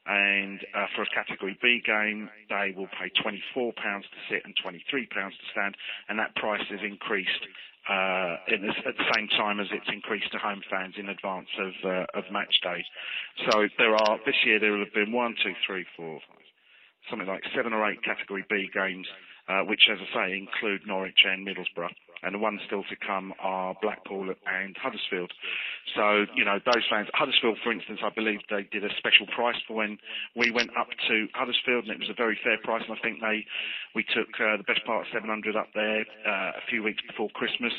[0.06, 3.74] And uh, for a Category B game, they will pay £24
[4.04, 5.76] to sit and £23 to stand,
[6.10, 7.48] and that price is increased
[7.90, 11.74] uh, at the same time as it's increased to home fans in advance of
[12.16, 12.80] of match day.
[13.48, 16.48] So there are this year there will have been one, two, three, four, five,
[17.10, 19.08] something like seven or eight Category B games,
[19.48, 21.92] Uh, which, as I say, include Norwich and Middlesbrough
[22.22, 25.32] and the ones still to come are Blackpool and Huddersfield.
[25.96, 29.58] So, you know, those fans, Huddersfield, for instance, I believe they did a special price
[29.68, 29.98] for when
[30.36, 32.84] we went up to Huddersfield, and it was a very fair price.
[32.88, 33.46] And I think they,
[33.96, 37.30] we took uh, the best part of 700 up there uh, a few weeks before
[37.36, 37.74] Christmas.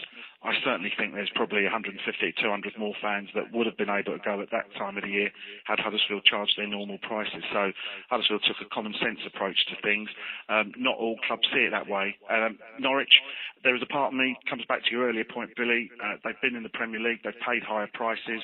[0.45, 4.23] I certainly think there's probably 150, 200 more fans that would have been able to
[4.23, 5.31] go at that time of the year
[5.65, 7.43] had Huddersfield charged their normal prices.
[7.51, 7.73] So
[8.11, 10.09] Huddersfield took a common sense approach to things.
[10.49, 12.17] Um, not all clubs see it that way.
[12.29, 13.17] Um, Norwich,
[13.65, 15.91] there is a part of me comes back to your earlier point, Billy.
[16.03, 17.21] Uh, they've been in the Premier League.
[17.25, 18.43] They've paid higher prices.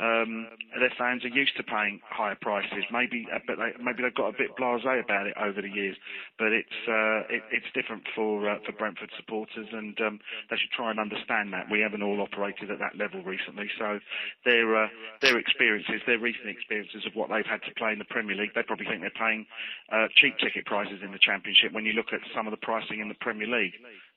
[0.00, 2.82] Um, their fans are used to paying higher prices.
[2.90, 5.96] Maybe, uh, but they, maybe they've got a bit blasé about it over the years.
[6.38, 10.18] But it's uh, it, it's different for uh, for Brentford supporters, and um,
[10.50, 11.70] they should try and understand that.
[11.70, 14.00] We haven't all operated at that level recently, so
[14.44, 14.88] their uh,
[15.20, 18.50] their experiences, their recent experiences of what they've had to play in the Premier League,
[18.54, 19.46] they probably think they're paying
[19.92, 21.72] uh, cheap ticket prices in the Championship.
[21.72, 23.74] When you look at some of the pricing in the Premier League.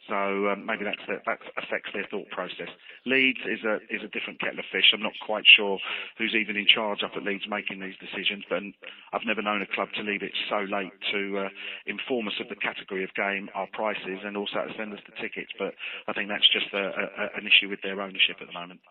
[0.07, 2.69] So um, maybe that's that affects their thought process.
[3.05, 4.93] Leeds is a is a different kettle of fish.
[4.93, 5.79] I'm not quite sure
[6.17, 8.61] who's even in charge up at Leeds making these decisions, but
[9.13, 11.49] I've never known a club to leave it so late to uh,
[11.89, 15.17] inform us of the category of game, our prices, and also to send us the
[15.17, 15.51] tickets.
[15.57, 15.73] But
[16.07, 18.81] I think that's just a, a, an issue with their ownership at the moment.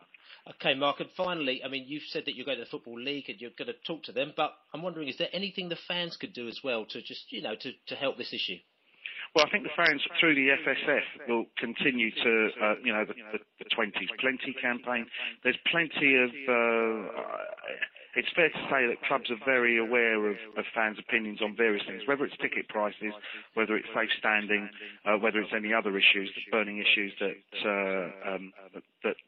[0.51, 3.31] Okay, Mark, and finally, I mean, you've said that you're going to the Football League
[3.31, 6.19] and you're going to talk to them, but I'm wondering, is there anything the fans
[6.19, 8.59] could do as well to just, you know, to, to help this issue?
[9.35, 13.15] Well, I think the fans through the FSF will continue to, uh, you know, the,
[13.33, 15.07] the, the 20s Plenty campaign.
[15.43, 16.31] There's plenty of.
[16.31, 17.11] Uh,
[18.17, 21.83] it's fair to say that clubs are very aware of, of fans' opinions on various
[21.85, 23.13] things, whether it's ticket prices,
[23.55, 24.69] whether it's safe standing,
[25.05, 28.83] uh, whether it's any other issues, burning issues that, uh, um, that,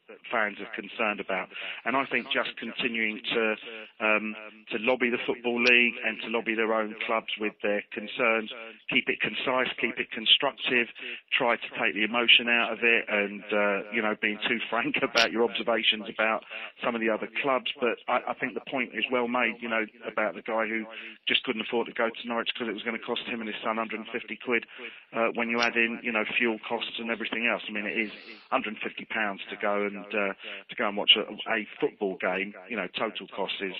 [0.07, 1.49] that fans are concerned about.
[1.83, 3.55] And I think just continuing to
[3.99, 4.35] um,
[4.71, 8.51] to lobby the football league and to lobby their own clubs with their concerns,
[8.89, 10.87] keep it concise, keep it constructive,
[11.33, 14.97] try to take the emotion out of it, and uh, you know being too frank
[15.01, 16.43] about your observations about
[16.83, 17.71] some of the other clubs.
[17.79, 20.85] But I, I think the point is well made, you know, about the guy who
[21.27, 23.49] just couldn't afford to go to Norwich because it was going to cost him and
[23.49, 24.65] his son 150 quid.
[25.13, 27.97] Uh, when you add in, you know, fuel costs and everything else, I mean, it
[27.97, 28.11] is
[28.53, 30.33] 150 pounds to go and uh,
[30.69, 32.53] to go and watch a, a football game.
[32.69, 33.73] You know, total cost is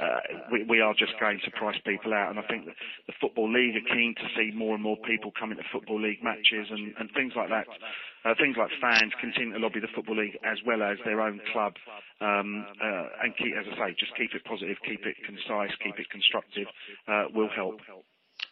[0.00, 0.20] uh,
[0.52, 2.30] we, we, are just going to price people out.
[2.30, 5.56] And I think the Football League are keen to see more and more people coming
[5.56, 7.66] to Football League matches and, and things like that.
[8.24, 11.40] Uh, things like fans continue to lobby the Football League as well as their own
[11.52, 11.74] club.
[12.20, 15.98] Um, uh, and keep, as I say, just keep it positive, keep it concise, keep
[15.98, 16.66] it constructive
[17.08, 17.80] uh, will help.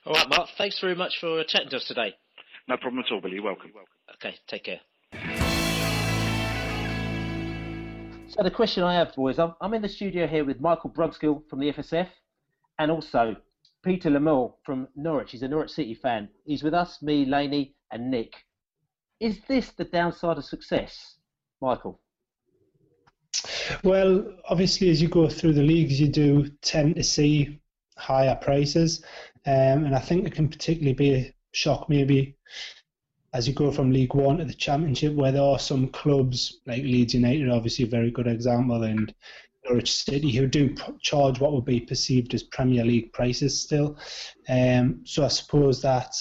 [0.06, 2.14] All right, Mark, thanks very much for chatting to us today.
[2.68, 3.34] No problem at all, Billy.
[3.34, 3.72] You're welcome.
[4.16, 4.80] Okay, take care.
[8.36, 11.48] So the question I have, boys, I'm, I'm in the studio here with Michael Brunskill
[11.48, 12.08] from the FSF,
[12.80, 13.36] and also
[13.84, 15.30] Peter Le Moel from Norwich.
[15.30, 16.28] He's a Norwich City fan.
[16.44, 18.32] He's with us, me, Laney, and Nick.
[19.20, 21.14] Is this the downside of success,
[21.60, 22.00] Michael?
[23.84, 27.60] Well, obviously, as you go through the leagues, you do tend to see
[27.96, 29.04] higher prices,
[29.46, 32.36] um, and I think it can particularly be a shock maybe
[33.34, 36.82] as you go from League One to the Championship, where there are some clubs like
[36.82, 39.12] Leeds United, obviously a very good example, and
[39.64, 43.98] Norwich City, who do charge what would be perceived as Premier League prices still.
[44.48, 46.14] Um, so I suppose that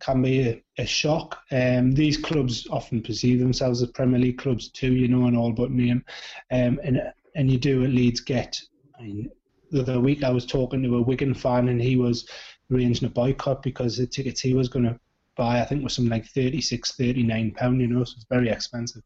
[0.00, 1.38] can be a, a shock.
[1.52, 5.52] Um, these clubs often perceive themselves as Premier League clubs too, you know, and all
[5.52, 6.04] but name.
[6.50, 7.00] Um, and
[7.36, 8.60] and you do at Leeds get.
[8.98, 9.30] I mean,
[9.70, 12.28] the other week I was talking to a Wigan fan and he was
[12.72, 14.98] arranging a boycott because the tickets he was going to
[15.36, 17.80] buy, I think, was something like 36, 39 pound.
[17.80, 19.02] You know, so it's very expensive.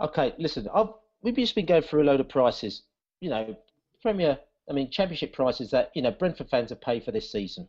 [0.00, 0.88] Okay, listen, I've
[1.22, 2.82] we've just been going through a load of prices.
[3.20, 3.56] You know,
[4.02, 4.38] Premier,
[4.68, 7.68] I mean, Championship prices that you know Brentford fans have paid for this season.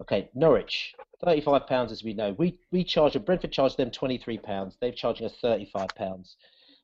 [0.00, 0.94] Okay, Norwich,
[1.24, 2.34] thirty-five pounds as we know.
[2.38, 3.22] We we charge.
[3.24, 4.76] Brentford charged them twenty-three pounds.
[4.80, 6.36] They're charging us thirty-five pounds.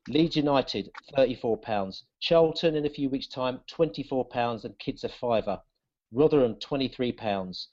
[0.07, 2.03] Leeds United, thirty-four pounds.
[2.19, 5.61] Charlton in a few weeks' time, twenty-four pounds, and kids a fiver.
[6.11, 7.69] Rotherham, twenty-three pounds.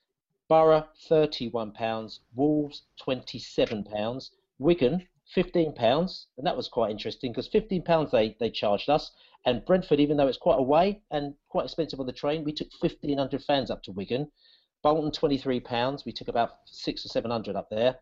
[0.51, 2.19] Boro, thirty-one pounds.
[2.35, 4.33] Wolves, twenty-seven pounds.
[4.59, 9.13] Wigan, fifteen pounds, and that was quite interesting because fifteen pounds they they charged us,
[9.47, 12.73] and Brentford, even though it's quite away and quite expensive on the train, we took
[12.81, 14.29] fifteen hundred fans up to Wigan.
[14.83, 18.01] Bolton twenty three pounds, we took about six or seven hundred up there.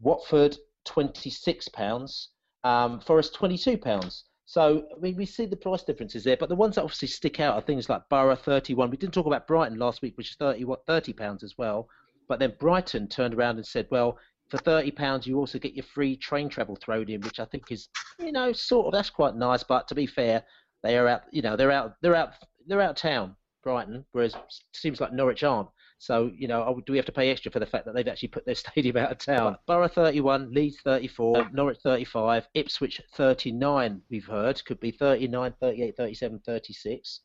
[0.00, 2.30] Watford twenty six pounds,
[2.64, 4.24] um, Forest twenty two pounds.
[4.52, 7.40] So I mean, we see the price differences there, but the ones that obviously stick
[7.40, 8.90] out are things like Boro 31.
[8.90, 11.88] We didn't talk about Brighton last week, which is 30 what 30 pounds as well.
[12.28, 14.18] But then Brighton turned around and said, well,
[14.50, 17.72] for thirty pounds, you also get your free train travel thrown in, which I think
[17.72, 17.88] is,
[18.18, 19.62] you know, sort of that's quite nice.
[19.62, 20.44] But to be fair,
[20.82, 22.34] they are out, you know, they're out, they're out,
[22.66, 24.36] they're out town, Brighton, whereas
[24.74, 25.70] seems like Norwich aren't.
[26.02, 28.08] So you know, oh, do we have to pay extra for the fact that they've
[28.08, 29.56] actually put their stadium out of town?
[29.68, 34.02] Boro 31, Leeds 34, Norwich 35, Ipswich 39.
[34.10, 37.20] We've heard could be 39, 38, 37, 36.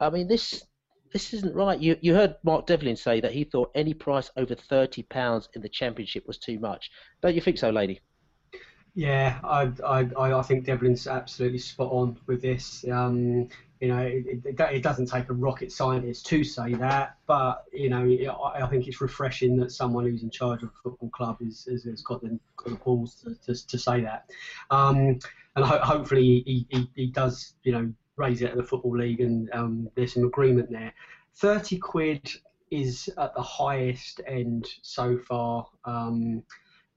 [0.00, 0.64] I mean, this
[1.12, 1.78] this isn't right.
[1.78, 5.62] You you heard Mark Devlin say that he thought any price over thirty pounds in
[5.62, 6.90] the championship was too much.
[7.22, 8.00] Don't you think so, Laney?
[8.96, 12.84] Yeah, I I I think Devlin's absolutely spot on with this.
[12.90, 13.50] Um,
[13.80, 17.90] you know, it, it, it, doesn't take a rocket scientist to say that, but you
[17.90, 21.38] know, I, I think it's refreshing that someone who's in charge of a football club
[21.40, 24.30] is, is has got the, got the balls to, to, to say that.
[24.70, 25.18] Um,
[25.56, 29.20] and ho- hopefully he, he, he does, you know, raise it at the football league,
[29.20, 30.92] and um, there's some agreement there.
[31.34, 32.30] Thirty quid
[32.70, 36.42] is at the highest end so far, um,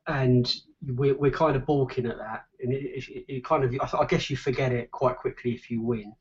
[0.07, 0.55] and
[0.95, 2.45] we're, we're kind of balking at that.
[2.61, 5.81] And it, it, it kind of, I guess you forget it quite quickly if you
[5.81, 6.13] win.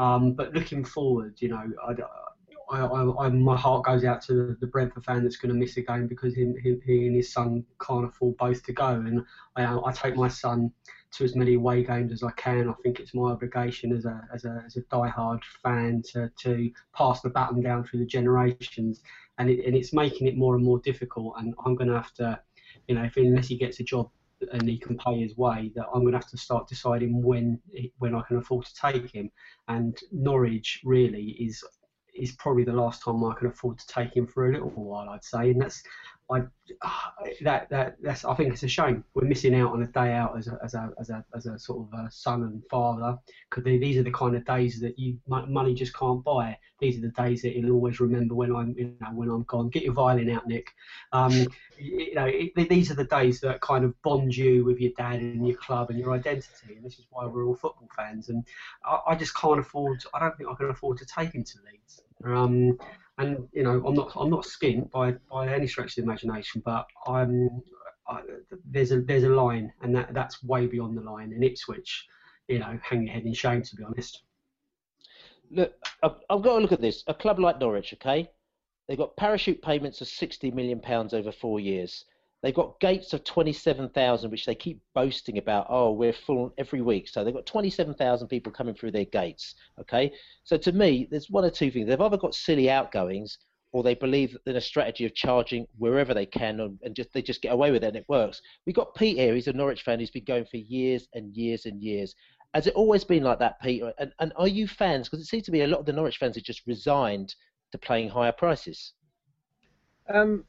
[0.00, 1.62] Um, but looking forward, you know,
[2.70, 5.58] I, I, I, my heart goes out to the, the Brentford fan that's going to
[5.58, 8.88] miss a game because him, him, he and his son can't afford both to go.
[8.88, 9.22] And
[9.56, 10.72] I, I take my son
[11.12, 12.70] to as many away games as I can.
[12.70, 16.70] I think it's my obligation as a as a as a diehard fan to to
[16.94, 19.02] pass the baton down through the generations,
[19.36, 21.34] and it, and it's making it more and more difficult.
[21.36, 22.40] And I'm going to have to,
[22.88, 24.08] you know, if unless he gets a job
[24.52, 27.60] and he can pay his way, that I'm going to have to start deciding when
[27.98, 29.30] when I can afford to take him.
[29.68, 31.64] And Norwich really is
[32.14, 35.08] is probably the last time I can afford to take him for a little while,
[35.08, 35.82] I'd say, and that's
[36.30, 36.42] I
[37.42, 40.36] that that that's I think it's a shame we're missing out on a day out
[40.38, 43.18] as a as a as a, as a sort of a son and father
[43.48, 46.56] because these are the kind of days that you money just can't buy.
[46.78, 49.68] These are the days that he'll always remember when I'm you know when I'm gone.
[49.68, 50.72] Get your violin out, Nick.
[51.12, 51.46] Um,
[51.78, 55.20] you know it, these are the days that kind of bond you with your dad
[55.20, 58.28] and your club and your identity, and this is why we're all football fans.
[58.28, 58.44] And
[58.84, 60.02] I, I just can't afford.
[60.14, 62.02] I don't think I can afford to take him to Leeds.
[62.24, 62.78] Um,
[63.18, 66.62] and you know, I'm not I'm not skint by by any stretch of the imagination,
[66.64, 67.62] but I'm
[68.08, 68.22] I,
[68.64, 71.32] there's a there's a line, and that that's way beyond the line.
[71.32, 72.06] In Ipswich,
[72.48, 74.22] you know, hang your head in shame, to be honest.
[75.50, 77.02] Look, I've, got to look at this.
[77.08, 78.30] A club like Norwich, okay,
[78.86, 82.04] they've got parachute payments of 60 million pounds over four years.
[82.42, 85.66] They've got gates of 27,000, which they keep boasting about.
[85.68, 87.08] Oh, we're full every week.
[87.08, 89.54] So they've got 27,000 people coming through their gates.
[89.78, 90.12] Okay.
[90.44, 91.86] So to me, there's one or two things.
[91.86, 93.38] They've either got silly outgoings
[93.72, 97.42] or they believe in a strategy of charging wherever they can and just they just
[97.42, 98.40] get away with it and it works.
[98.66, 99.34] We've got Pete here.
[99.34, 102.14] He's a Norwich fan He's been going for years and years and years.
[102.54, 103.92] Has it always been like that, Peter?
[103.98, 105.08] And, and are you fans?
[105.08, 107.34] Because it seems to be a lot of the Norwich fans are just resigned
[107.70, 108.94] to playing higher prices.
[110.12, 110.44] Um,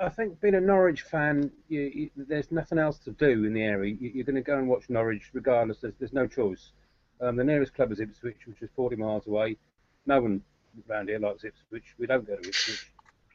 [0.00, 3.62] I think being a Norwich fan, you, you, there's nothing else to do in the
[3.62, 3.96] area.
[3.98, 5.78] You, are going to go and watch Norwich regardless.
[5.80, 6.70] There's, there's no choice.
[7.20, 9.56] Um, the nearest club is Ipswich, which is 40 miles away.
[10.06, 10.42] No one
[10.88, 11.94] around here likes Ipswich.
[11.98, 12.92] We don't go to Ipswich.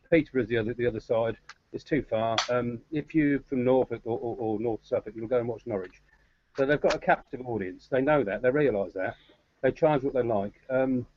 [0.09, 1.37] Peterborough's the other the other side.
[1.73, 2.37] It's too far.
[2.49, 6.01] Um, if you're from Norfolk or, or, or, North Suffolk, you'll go and watch Norwich.
[6.55, 7.87] So they've got a captive audience.
[7.89, 8.43] They know that.
[8.43, 9.15] They realise that.
[9.61, 10.53] They charge what they like.
[10.69, 11.07] Um,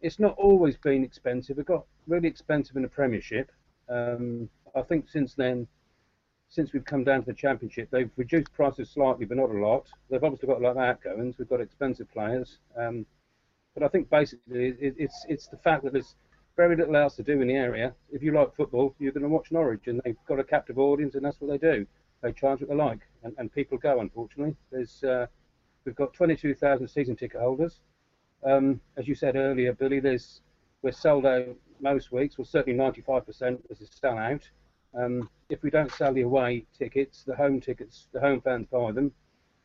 [0.00, 1.58] it's not always been expensive.
[1.58, 3.52] It got really expensive in the Premiership.
[3.88, 5.66] Um, I think since then,
[6.48, 9.88] since we've come down to the championship, they've reduced prices slightly, but not a lot.
[10.10, 11.36] They've obviously got a lot of outgoings.
[11.38, 13.06] We've got expensive players, um,
[13.74, 16.14] but I think basically it, it's it's the fact that there's
[16.56, 17.92] very little else to do in the area.
[18.12, 21.14] If you like football, you're going to watch Norwich, and they've got a captive audience,
[21.14, 21.86] and that's what they do.
[22.22, 24.00] They charge what they like, and, and people go.
[24.00, 25.26] Unfortunately, there's uh,
[25.84, 27.80] we've got 22,000 season ticket holders.
[28.44, 30.40] Um, as you said earlier, Billy, there's
[30.82, 31.48] we're sold out
[31.80, 32.38] most weeks.
[32.38, 34.48] Well, certainly 95% is a sell out.
[34.96, 38.92] Um, if we don't sell the away tickets, the home tickets, the home fans buy
[38.92, 39.12] them.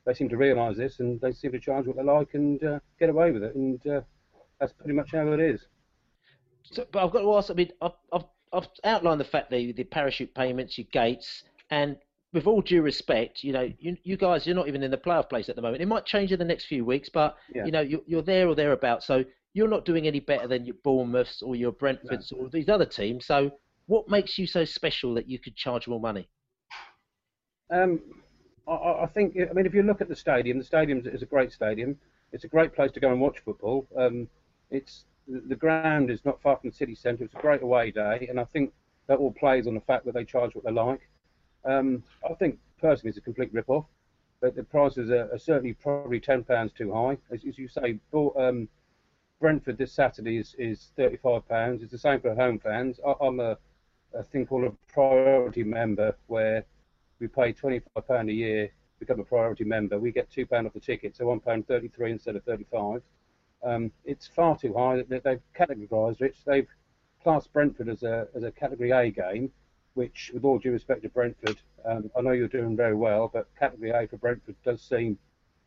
[0.06, 2.80] They seem to realise this, and they seem to charge what they like and uh,
[3.00, 3.56] get away with it.
[3.56, 4.02] And uh,
[4.60, 5.62] that's pretty much how it is.
[6.64, 7.52] So, but I've got to ask.
[7.52, 11.98] I mean, I've, I've, I've outlined the fact that the parachute payments, your gates, and
[12.34, 15.30] with all due respect, you know, you, you guys, you're not even in the playoff
[15.30, 15.82] place at the moment.
[15.82, 17.66] It might change in the next few weeks, but Yeah.
[17.66, 19.06] you know, you're, you're there or thereabouts.
[19.08, 19.24] So
[19.54, 23.26] you're not doing any better than your Bournemouths or your Brentfords or these other teams.
[23.26, 23.52] So
[23.88, 26.30] what makes you so special that you could charge more money?
[27.72, 28.00] Um,
[28.68, 31.26] I- I, think, I mean, if you look at the stadium, the stadium is a
[31.26, 31.98] great stadium.
[32.32, 33.88] It's a great place to go and watch football.
[33.98, 34.28] Um,
[34.70, 37.24] it's the ground is not far from the city centre.
[37.24, 38.74] It's a great away day, and I think
[39.08, 41.02] that all plays on the fact that they charge what they like.
[41.66, 43.86] Um, I think personally it's a complete rip-off.
[44.42, 47.18] But the prices are, are certainly probably ten pounds too high.
[47.32, 48.70] As, as you say, Bo- um,
[49.40, 51.82] Brentford this Saturday is, is thirty-five pounds.
[51.82, 53.00] It's the same for home fans.
[53.06, 53.58] I, I'm a,
[54.14, 56.66] a thing called a priority member, where
[57.20, 58.70] we pay twenty-five pound a year,
[59.00, 59.98] become a priority member.
[60.00, 63.02] We get two pound off the ticket, so one pound thirty-three instead of thirty-five.
[63.64, 65.04] Um, it's far too high.
[65.08, 66.36] They- They've categorised it.
[66.46, 66.68] They've
[67.24, 69.52] classed Brentford as a as a Category A game,
[69.94, 73.48] which, with all due respect to Brentford, um, I know you're doing very well, but
[73.58, 75.18] Category A for Brentford does seem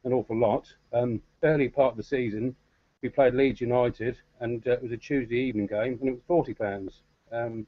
[0.04, 0.66] an awful lot.
[0.92, 2.56] Um, early part of the season,
[3.02, 6.20] we played Leeds United, and uh, it was a Tuesday evening game, and it was
[6.26, 7.02] forty pounds.
[7.30, 7.66] Um,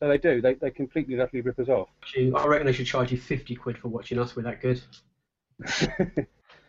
[0.00, 0.40] so they do.
[0.40, 1.88] They they completely utterly rip us off.
[2.16, 4.36] I reckon they should charge you 50 quid for watching us.
[4.36, 4.80] We're that good.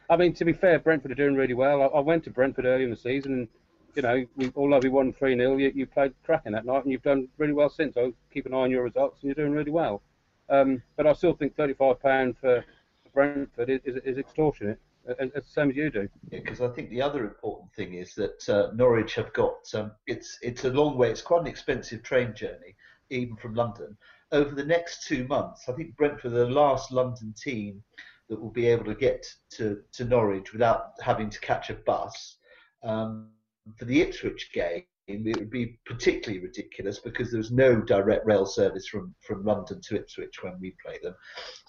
[0.10, 1.84] I mean, to be fair, Brentford are doing really well.
[1.84, 3.48] I, I went to Brentford early in the season, and
[3.96, 6.92] you know, we, although we won three 0 you, you played cracking that night, and
[6.92, 7.94] you've done really well since.
[7.94, 10.02] So keep an eye on your results, and you're doing really well.
[10.50, 12.66] Um, but I still think thirty-five pound for
[13.14, 16.10] Brentford is, is, is extortionate, the same as you do.
[16.30, 20.38] because I think the other important thing is that uh, Norwich have got um, it's
[20.42, 21.10] it's a long way.
[21.10, 22.76] It's quite an expensive train journey,
[23.10, 23.98] even from London.
[24.32, 27.84] Over the next two months, I think Brentford are the last London team
[28.30, 32.38] that will be able to get to, to Norwich without having to catch a bus.
[32.84, 33.30] Um,
[33.76, 38.88] for the Ipswich game, it would be particularly ridiculous because there's no direct rail service
[38.88, 41.16] from, from London to Ipswich when we play them.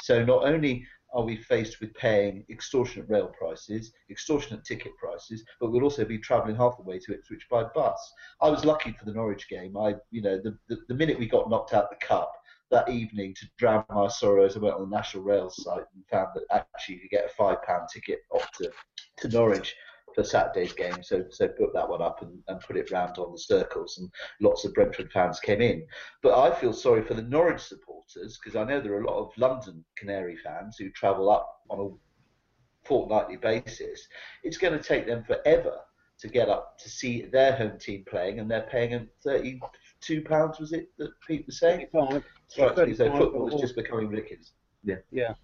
[0.02, 5.70] So not only are we faced with paying extortionate rail prices, extortionate ticket prices, but
[5.70, 8.12] we'll also be travelling half the way to Ipswich by bus.
[8.40, 9.76] I was lucky for the Norwich game.
[9.76, 12.32] I, you know, the, the, the minute we got knocked out the cup
[12.70, 16.28] that evening to drown my sorrows, I went on the National Rail site and found
[16.34, 18.70] that actually you could get a five pound ticket off to,
[19.18, 19.74] to Norwich
[20.14, 21.02] for Saturday's game.
[21.02, 24.10] So so put that one up and, and put it round on the circles, and
[24.40, 25.86] lots of Brentford fans came in.
[26.22, 29.18] But I feel sorry for the Norwich supporters because I know there are a lot
[29.18, 34.06] of London Canary fans who travel up on a fortnightly basis.
[34.42, 35.78] It's going to take them forever
[36.20, 40.58] to get up to see their home team playing, and they're paying them thirty-two pounds.
[40.60, 41.86] Was it that Pete was saying?
[41.92, 42.24] Thirty-five.
[42.58, 44.52] Right, so football is just becoming ridiculous.
[44.82, 44.96] Yeah.
[45.10, 45.34] Yeah.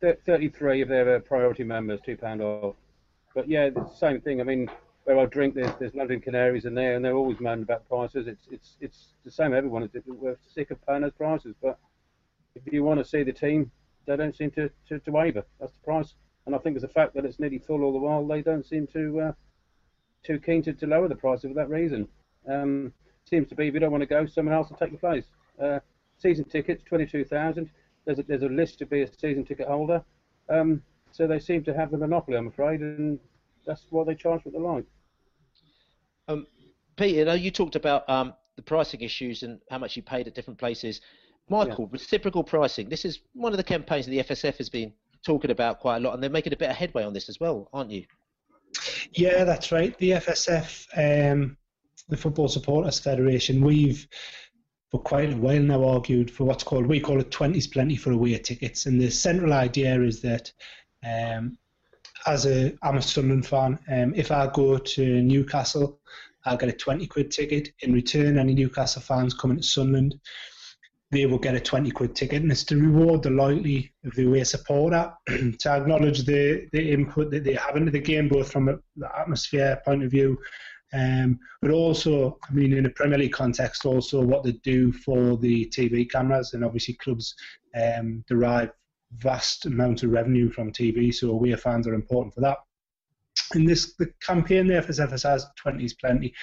[0.00, 2.76] 33 if they're uh, priority members, £2 off.
[3.34, 4.40] But yeah, the same thing.
[4.40, 4.68] I mean,
[5.04, 8.26] where I drink, there's, there's London Canaries in there, and they're always moaning about prices.
[8.26, 9.54] It's it's it's the same.
[9.54, 9.90] Everyone is.
[10.06, 11.54] We're sick of paying those prices.
[11.62, 11.78] But
[12.54, 13.70] if you want to see the team,
[14.06, 15.44] they don't seem to, to, to waver.
[15.58, 16.14] That's the price.
[16.46, 18.66] And I think it's the fact that it's nearly full all the while, they don't
[18.66, 19.32] seem to uh,
[20.24, 22.08] too keen to, to lower the price for that reason.
[22.48, 22.92] Um,
[23.24, 25.26] seems to be if you don't want to go, someone else will take your place.
[25.62, 25.80] Uh,
[26.18, 27.70] season tickets, 22,000.
[28.04, 30.02] There's a, there's a list to be a season ticket holder.
[30.48, 30.82] Um,
[31.12, 33.18] so they seem to have the monopoly, I'm afraid, and
[33.66, 34.84] that's why they charge what they like.
[36.28, 36.46] Um,
[36.96, 40.34] Peter, now you talked about um, the pricing issues and how much you paid at
[40.34, 41.00] different places.
[41.48, 42.88] Michael, reciprocal pricing.
[42.88, 44.92] This is one of the campaigns that the FSF has been
[45.24, 47.40] talking about quite a lot, and they're making a bit of headway on this as
[47.40, 48.04] well, aren't you?
[49.12, 49.96] Yeah, that's right.
[49.98, 51.56] The FSF, um,
[52.08, 54.06] the Football Supporters Federation, we've
[54.90, 58.10] for quite a while now argued for what's called, we call it 20s plenty for
[58.10, 58.86] away tickets.
[58.86, 60.52] And the central idea is that
[61.04, 61.56] um,
[62.26, 66.00] as a, I'm a Sunderland fan, um, if I go to Newcastle,
[66.44, 67.70] I'll get a 20 quid ticket.
[67.80, 70.18] In return, any Newcastle fans coming to Sunderland,
[71.10, 72.42] they will get a 20 quid ticket.
[72.42, 77.30] And it's to reward the loyalty of the away supporter, to acknowledge the, the input
[77.30, 80.38] that they have into the game, both from a, the atmosphere point of view,
[80.92, 85.36] Um, but also, I mean, in a Premier League context, also what they do for
[85.36, 87.34] the TV cameras, and obviously clubs
[87.74, 88.70] um, derive
[89.16, 92.58] vast amounts of revenue from TV, so away fans are important for that.
[93.54, 96.34] And this the campaign, the FSF has 20s plenty,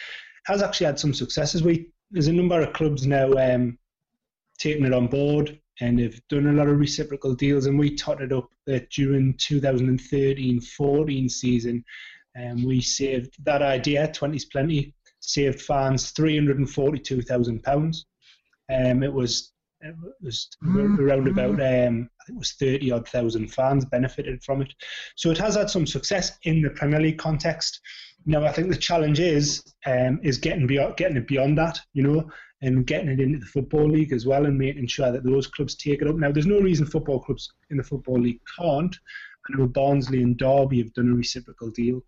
[0.46, 1.64] has actually had some successes.
[1.64, 3.78] We there's a number of clubs now um,
[4.58, 7.66] taking it on board and they've done a lot of reciprocal deals.
[7.68, 11.84] And we totted up that during 2013-14 season,
[12.40, 18.06] um, we saved that idea, 20's plenty, saved fans £342,000.
[18.70, 23.54] Um, it was it was around about um, I think it was thirty odd thousand
[23.54, 24.74] fans benefited from it.
[25.16, 27.80] So it has had some success in the Premier League context.
[28.26, 32.04] Now I think the challenge is um, is getting beyond getting it beyond that, you
[32.04, 32.30] know,
[32.62, 35.76] and getting it into the football league as well, and making sure that those clubs
[35.76, 36.16] take it up.
[36.16, 38.96] Now there's no reason football clubs in the football league can't.
[39.50, 42.04] I know Barnsley and Derby have done a reciprocal deal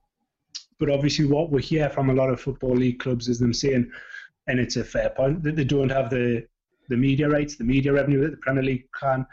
[0.80, 3.92] but obviously, what we hear from a lot of football league clubs is them saying,
[4.48, 6.48] and it's a fair point, that they don't have the,
[6.90, 9.26] the media rights, the media revenue that the Premier League can,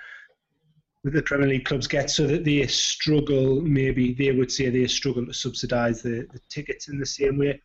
[1.04, 3.60] the Premier League clubs get, so that they struggle.
[3.60, 7.60] Maybe they would say they struggle to subsidise the, the tickets in the same way.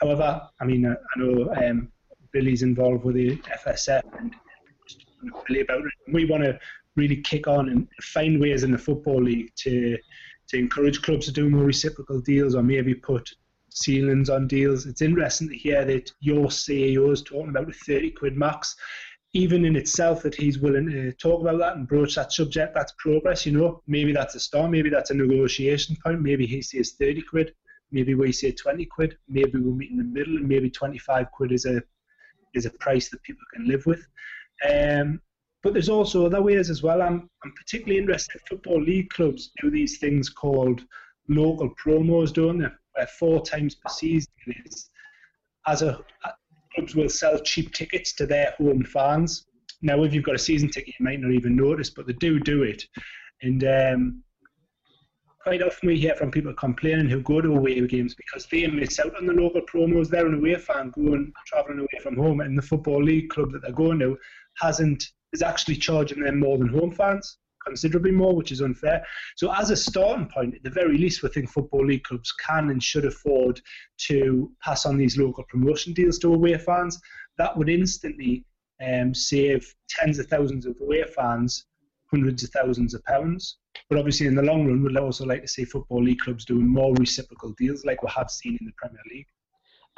[0.00, 1.88] However, I mean, I, I know um,
[2.32, 4.34] Billy's involved with the FSF and
[5.48, 6.12] really about it.
[6.12, 6.58] We want to
[6.96, 9.96] really kick on and find ways in the football league to
[10.48, 13.30] to encourage clubs to do more reciprocal deals or maybe put
[13.70, 14.86] ceilings on deals.
[14.86, 18.74] It's interesting to hear that your CEO is talking about a 30 quid max.
[19.34, 22.94] Even in itself, that he's willing to talk about that and broach that subject, that's
[22.98, 23.82] progress, you know.
[23.86, 26.22] Maybe that's a start, maybe that's a negotiation point.
[26.22, 27.54] Maybe he says 30 quid,
[27.90, 31.52] maybe we say 20 quid, maybe we'll meet in the middle, and maybe 25 quid
[31.52, 31.82] is a
[32.54, 34.06] is a price that people can live with.
[34.68, 35.20] Um,
[35.62, 37.02] but there's also other ways as well.
[37.02, 40.82] I'm, I'm particularly interested in football league clubs do these things called
[41.28, 42.68] local promos, don't they?
[42.94, 44.32] Where four times per season
[44.64, 44.88] is
[45.66, 46.00] as a
[46.78, 49.46] clubs will sell cheap tickets to their home fans.
[49.82, 52.38] Now, if you've got a season ticket, you might not even notice, but they do
[52.38, 52.84] do it.
[53.42, 54.22] And um,
[55.42, 58.98] quite often we hear from people complaining who go to away games because they miss
[59.00, 60.08] out on the local promos.
[60.08, 63.62] They're an away fan going travelling away from home, and the football league club that
[63.62, 64.16] they're going to
[64.60, 67.38] hasn't is actually charging them more than home fans,
[67.68, 69.04] considerably more, which is unfair.
[69.36, 72.70] So, as a starting point, at the very least, we think football league clubs can
[72.70, 73.60] and should afford
[74.08, 77.00] to pass on these local promotion deals to away fans.
[77.38, 78.44] That would instantly
[78.84, 81.64] um, save tens of thousands of away fans
[82.10, 83.58] hundreds of thousands of pounds.
[83.88, 86.66] But obviously, in the long run, we'd also like to see football league clubs doing
[86.66, 89.26] more reciprocal deals like we have seen in the Premier League.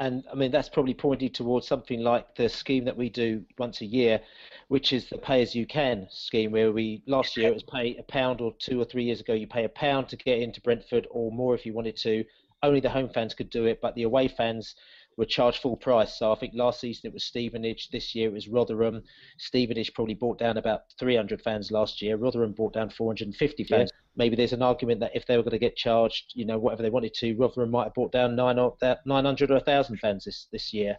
[0.01, 3.83] And I mean, that's probably pointing towards something like the scheme that we do once
[3.83, 4.21] a year,
[4.69, 7.97] which is the pay as you can scheme, where we last year it was pay
[7.99, 10.61] a pound, or two or three years ago, you pay a pound to get into
[10.63, 12.25] Brentford, or more if you wanted to.
[12.63, 14.75] Only the home fans could do it, but the away fans
[15.21, 16.19] were charged full price.
[16.19, 19.03] So I think last season it was Stevenage, this year it was Rotherham.
[19.37, 22.17] Stevenage probably brought down about 300 fans last year.
[22.17, 23.91] Rotherham brought down 450 fans.
[23.93, 24.01] Yeah.
[24.17, 26.83] Maybe there's an argument that if they were going to get charged, you know, whatever
[26.83, 30.49] they wanted to, Rotherham might have brought down nine or 900 or 1,000 fans this,
[30.53, 30.97] this year.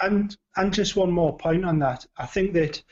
[0.00, 2.06] And and just one more point on that.
[2.16, 2.82] I think that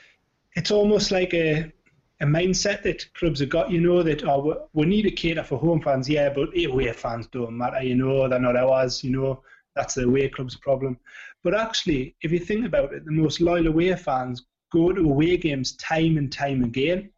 [0.56, 1.72] it's almost like a
[2.20, 5.58] a mindset that clubs have got, you know, that oh, we need to cater for
[5.58, 9.42] home fans, yeah, but away fans don't matter, you know, they're not ours, you know.
[9.76, 10.98] That's the away club's problem.
[11.44, 15.36] But actually, if you think about it, the most loyal away fans go to away
[15.36, 17.10] games time and time again.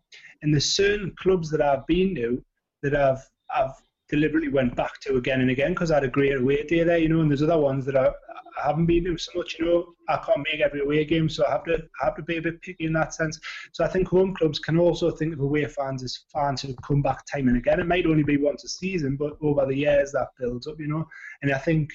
[0.42, 2.44] And there's certain clubs that I've been to
[2.82, 3.72] that I've, I've
[4.08, 6.98] deliberately went back to again and again because I had a great away day there,
[6.98, 9.66] you know, and there's other ones that I, I haven't been to so much, you
[9.66, 9.94] know.
[10.08, 12.42] I can't make every away game, so I have to I have to be a
[12.42, 13.38] bit picky in that sense.
[13.72, 17.02] So I think home clubs can also think of away fans as fans who come
[17.02, 17.80] back time and again.
[17.80, 20.88] It might only be once a season, but over the years that builds up, you
[20.88, 21.06] know.
[21.42, 21.90] And I think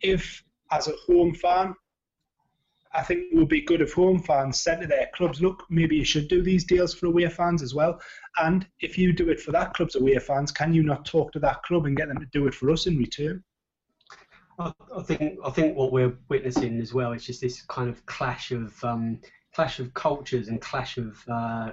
[0.00, 1.74] if, as a home fan,
[2.92, 5.96] I think it would be good if home fans said to their clubs, look, maybe
[5.96, 8.00] you should do these deals for away fans as well.
[8.38, 11.38] And if you do it for that club's away fans, can you not talk to
[11.40, 13.44] that club and get them to do it for us in return?
[14.58, 14.72] I,
[15.04, 18.82] think I think what we're witnessing as well is just this kind of clash of
[18.82, 19.20] um,
[19.54, 21.70] clash of cultures and clash of uh,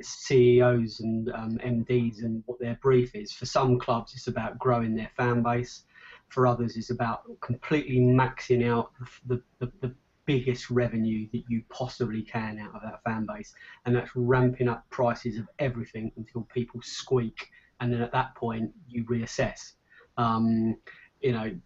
[0.00, 3.32] CEOs and um, MDs and what their brief is.
[3.32, 5.82] For some clubs, it's about growing their fan base
[6.28, 8.92] for others is about completely maxing out
[9.26, 9.94] the, the, the
[10.26, 13.54] biggest revenue that you possibly can out of that fan base,
[13.86, 17.48] and that's ramping up prices of everything until people squeak,
[17.80, 19.72] and then at that point you reassess.
[20.18, 20.76] Um,
[21.20, 21.58] you know,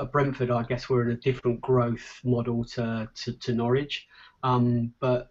[0.00, 4.06] at Brentford, I guess we're in a different growth model to to, to Norwich,
[4.42, 5.28] um, but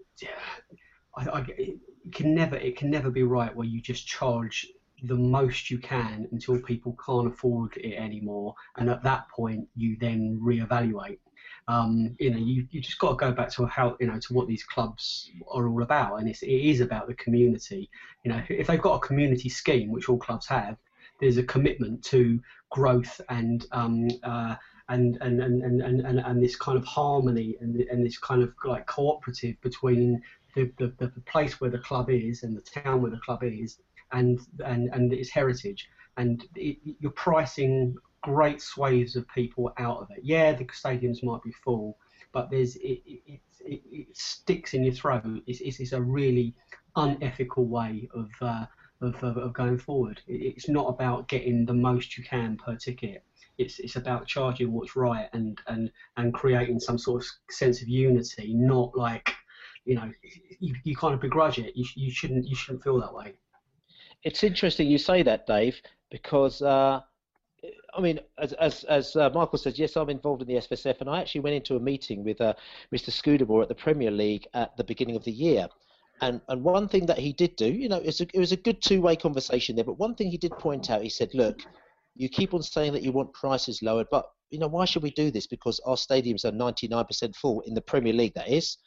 [1.16, 1.80] I, I, it
[2.12, 4.68] can never it can never be right where you just charge
[5.04, 9.98] the most you can until people can't afford it anymore, and at that point you
[10.00, 11.20] then reevaluate.
[11.68, 14.34] Um, you know, you, you just got to go back to how you know to
[14.34, 17.90] what these clubs are all about, and it's, it is about the community.
[18.24, 20.78] You know, if they've got a community scheme, which all clubs have,
[21.20, 22.40] there's a commitment to
[22.70, 24.56] growth and um, uh,
[24.90, 28.54] and, and, and, and, and, and this kind of harmony and, and this kind of
[28.66, 30.22] like cooperative between
[30.56, 33.78] the, the, the place where the club is and the town where the club is
[34.14, 40.10] and and, and its heritage and it, you're pricing great swathes of people out of
[40.12, 40.20] it.
[40.24, 41.98] Yeah, the stadiums might be full,
[42.32, 45.24] but there's it, it, it, it sticks in your throat.
[45.46, 46.56] It's, it's, it's, a really
[46.96, 48.66] unethical way of, uh,
[49.02, 50.22] of, of, of, going forward.
[50.28, 53.24] it's not about getting the most you can per ticket.
[53.58, 57.88] It's, it's about charging what's right and, and, and creating some sort of sense of
[57.88, 59.34] unity, not like,
[59.86, 60.10] you know,
[60.60, 61.76] you, you kind of begrudge it.
[61.76, 63.34] You, you, shouldn't, you shouldn't feel that way.
[64.24, 67.02] It's interesting you say that, Dave, because uh,
[67.96, 71.10] I mean, as as, as uh, Michael says, yes, I'm involved in the SFSF, and
[71.10, 72.54] I actually went into a meeting with uh,
[72.94, 73.12] Mr.
[73.12, 75.68] Scudamore at the Premier League at the beginning of the year.
[76.22, 78.52] And and one thing that he did do, you know, it was a, it was
[78.52, 79.86] a good two-way conversation there.
[79.86, 81.60] But one thing he did point out, he said, look,
[82.16, 85.12] you keep on saying that you want prices lowered, but you know, why should we
[85.12, 85.48] do this?
[85.48, 88.78] Because our stadiums are 99% full in the Premier League, that is.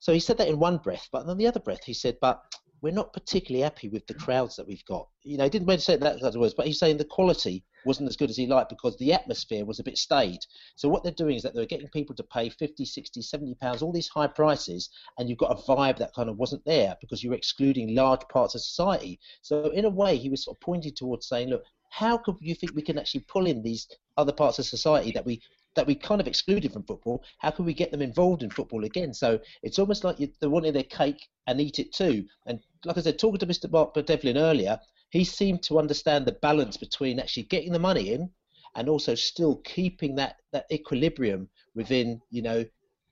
[0.00, 2.42] So he said that in one breath, but in the other breath, he said, but
[2.84, 5.08] we're not particularly happy with the crowds that we've got.
[5.22, 7.64] You know, he didn't mean to say that as words, but he's saying the quality
[7.86, 10.40] wasn't as good as he liked because the atmosphere was a bit staid.
[10.76, 13.80] So what they're doing is that they're getting people to pay 50, 60, 70 pounds,
[13.80, 17.24] all these high prices, and you've got a vibe that kind of wasn't there because
[17.24, 19.18] you're excluding large parts of society.
[19.40, 22.54] So in a way, he was sort of pointing towards saying, look, how could you
[22.54, 23.88] think we can actually pull in these
[24.18, 25.40] other parts of society that we
[25.76, 28.84] that we kind of excluded from football, how can we get them involved in football
[28.84, 29.12] again?
[29.12, 32.24] So it's almost like they're wanting their cake and eat it too.
[32.46, 33.70] And like I said, talking to Mr.
[33.70, 34.78] Mark Devlin earlier,
[35.10, 38.30] he seemed to understand the balance between actually getting the money in
[38.76, 42.64] and also still keeping that, that equilibrium within, you know,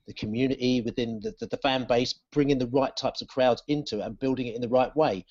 [0.07, 3.99] the community, within the, the, the fan base, bringing the right types of crowds into
[3.99, 5.25] it and building it in the right way.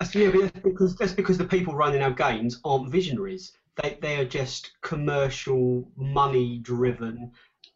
[0.00, 4.24] That's, yeah, because, that's because the people running our games aren't visionaries they, they are
[4.24, 7.32] just commercial, money driven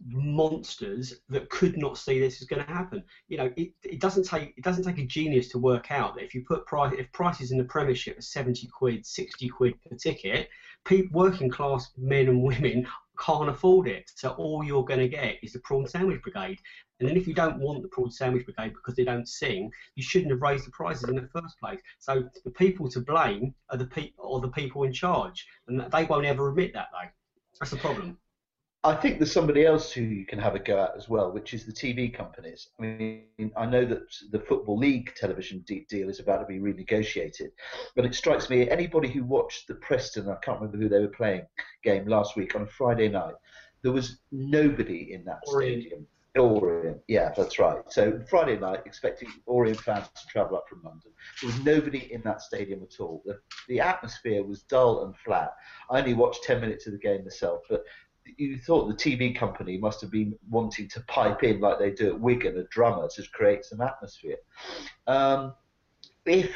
[0.07, 3.03] monsters that could not see this is going to happen.
[3.29, 6.25] You know, it, it doesn't take it doesn't take a genius to work out that
[6.25, 9.97] if you put price if prices in the Premiership are seventy quid, sixty quid per
[9.97, 10.49] ticket,
[10.85, 12.87] people, working class men and women
[13.19, 14.11] can't afford it.
[14.15, 16.59] So all you're going to get is the prawn sandwich brigade.
[17.01, 20.03] And then if you don't want the prawn sandwich brigade because they don't sing, you
[20.03, 21.81] shouldn't have raised the prices in the first place.
[21.99, 26.05] So the people to blame are the people or the people in charge, and they
[26.05, 27.09] won't ever admit that though.
[27.61, 28.19] That's the problem.
[28.87, 31.55] I think there's somebody else who you can have a go at as well, which
[31.55, 32.69] is the TV companies.
[32.79, 37.49] I mean, I know that the Football League television deal is about to be renegotiated,
[37.97, 41.09] but it strikes me anybody who watched the Preston, I can't remember who they were
[41.09, 41.47] playing,
[41.83, 43.35] game last week on a Friday night,
[43.81, 45.83] there was nobody in that Orient.
[45.83, 46.07] stadium.
[46.37, 47.79] Orient, yeah, that's right.
[47.89, 52.23] So Friday night, expecting Orient fans to travel up from London, there was nobody in
[52.23, 53.23] that stadium at all.
[53.25, 53.39] The,
[53.69, 55.53] the atmosphere was dull and flat.
[55.91, 57.85] I only watched 10 minutes of the game myself, but
[58.37, 62.09] you thought the TV company must have been wanting to pipe in like they do
[62.09, 64.37] at Wigan, a drummer to create some atmosphere.
[65.07, 65.55] Um,
[66.25, 66.55] if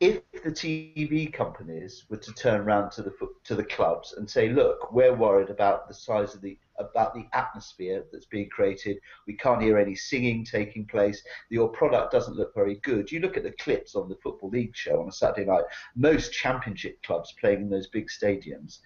[0.00, 3.12] if the TV companies were to turn around to the
[3.44, 7.26] to the clubs and say, look, we're worried about the size of the about the
[7.32, 8.98] atmosphere that's being created.
[9.26, 11.22] We can't hear any singing taking place.
[11.48, 13.10] Your product doesn't look very good.
[13.10, 15.64] You look at the clips on the Football League show on a Saturday night.
[15.94, 18.80] Most Championship clubs playing in those big stadiums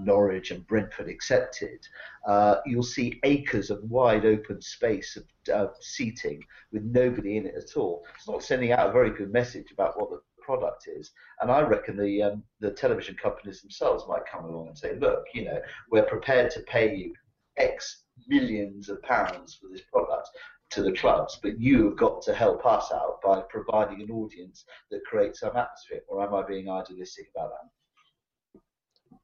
[0.00, 1.86] Norwich and Brentford accepted,
[2.26, 6.42] uh, you'll see acres of wide open space of uh, seating
[6.72, 8.04] with nobody in it at all.
[8.16, 11.10] It's not sending out a very good message about what the product is.
[11.40, 15.24] And I reckon the um, the television companies themselves might come along and say, look,
[15.34, 15.60] you know,
[15.90, 17.12] we're prepared to pay you
[17.56, 20.28] X millions of pounds for this product
[20.70, 24.64] to the clubs, but you have got to help us out by providing an audience
[24.90, 26.00] that creates some atmosphere.
[26.08, 27.75] Or am I being idealistic about that?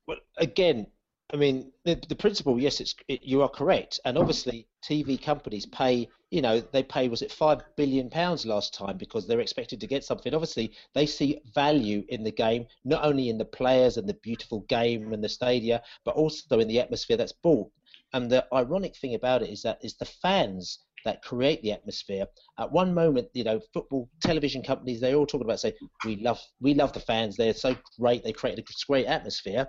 [0.06, 0.86] Well, again,
[1.32, 5.64] I mean, the, the principle, yes, it's it, you are correct, and obviously TV companies
[5.66, 6.08] pay.
[6.30, 9.86] You know, they pay was it five billion pounds last time because they're expected to
[9.86, 10.34] get something.
[10.34, 14.60] Obviously, they see value in the game, not only in the players and the beautiful
[14.68, 17.70] game and the stadia, but also in the atmosphere that's brought.
[18.12, 22.26] And the ironic thing about it is that is the fans that create the atmosphere.
[22.58, 25.74] At one moment, you know, football television companies they all talk about say
[26.04, 27.36] we love we love the fans.
[27.36, 28.22] They're so great.
[28.24, 29.66] They create a great atmosphere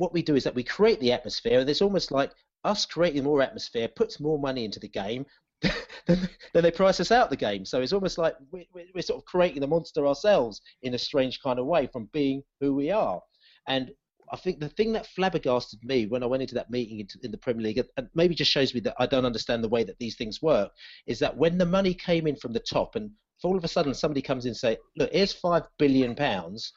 [0.00, 2.32] what we do is that we create the atmosphere, and it's almost like
[2.64, 5.26] us creating more atmosphere puts more money into the game.
[6.06, 7.66] then, they price us out the game.
[7.66, 8.64] So it's almost like we're,
[8.94, 12.42] we're sort of creating the monster ourselves in a strange kind of way from being
[12.60, 13.20] who we are.
[13.68, 13.90] And
[14.32, 17.36] I think the thing that flabbergasted me when I went into that meeting in the
[17.36, 20.16] Premier League, and maybe just shows me that I don't understand the way that these
[20.16, 20.72] things work,
[21.06, 23.10] is that when the money came in from the top, and
[23.42, 26.72] all of a sudden somebody comes in and say, "Look, here's five billion pounds,"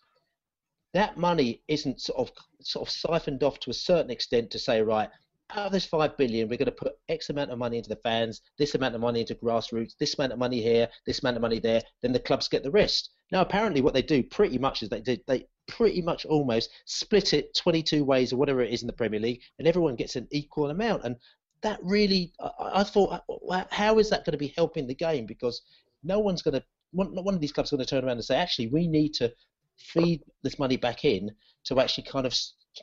[0.94, 4.82] that money isn't sort of sort of siphoned off to a certain extent to say,
[4.82, 5.10] right,
[5.52, 7.98] out of this five billion, we're going to put X amount of money into the
[7.98, 11.42] fans, this amount of money into grassroots, this amount of money here, this amount of
[11.42, 11.82] money there.
[12.02, 13.12] Then the clubs get the rest.
[13.32, 17.56] Now, apparently, what they do pretty much is they they pretty much almost split it
[17.56, 20.70] 22 ways or whatever it is in the Premier League, and everyone gets an equal
[20.70, 21.04] amount.
[21.04, 21.16] And
[21.62, 25.26] that really, I, I thought, uh, how is that going to be helping the game?
[25.26, 25.62] Because
[26.04, 28.26] no one's going to, one, one of these clubs is going to turn around and
[28.26, 29.32] say, actually, we need to
[29.78, 31.32] feed this money back in
[31.66, 32.36] to actually kind of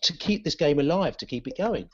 [0.02, 1.88] to keep this game alive, to keep it going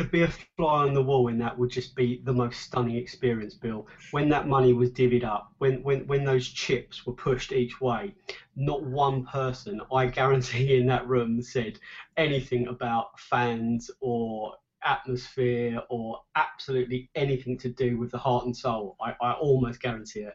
[0.00, 2.96] to be a fly on the wall in that would just be the most stunning
[2.96, 3.86] experience, Bill.
[4.12, 8.14] When that money was divvied up, when, when, when those chips were pushed each way,
[8.56, 11.78] not one person, I guarantee, in that room said
[12.16, 18.96] anything about fans or atmosphere or absolutely anything to do with the heart and soul.
[19.02, 20.34] I, I almost guarantee it.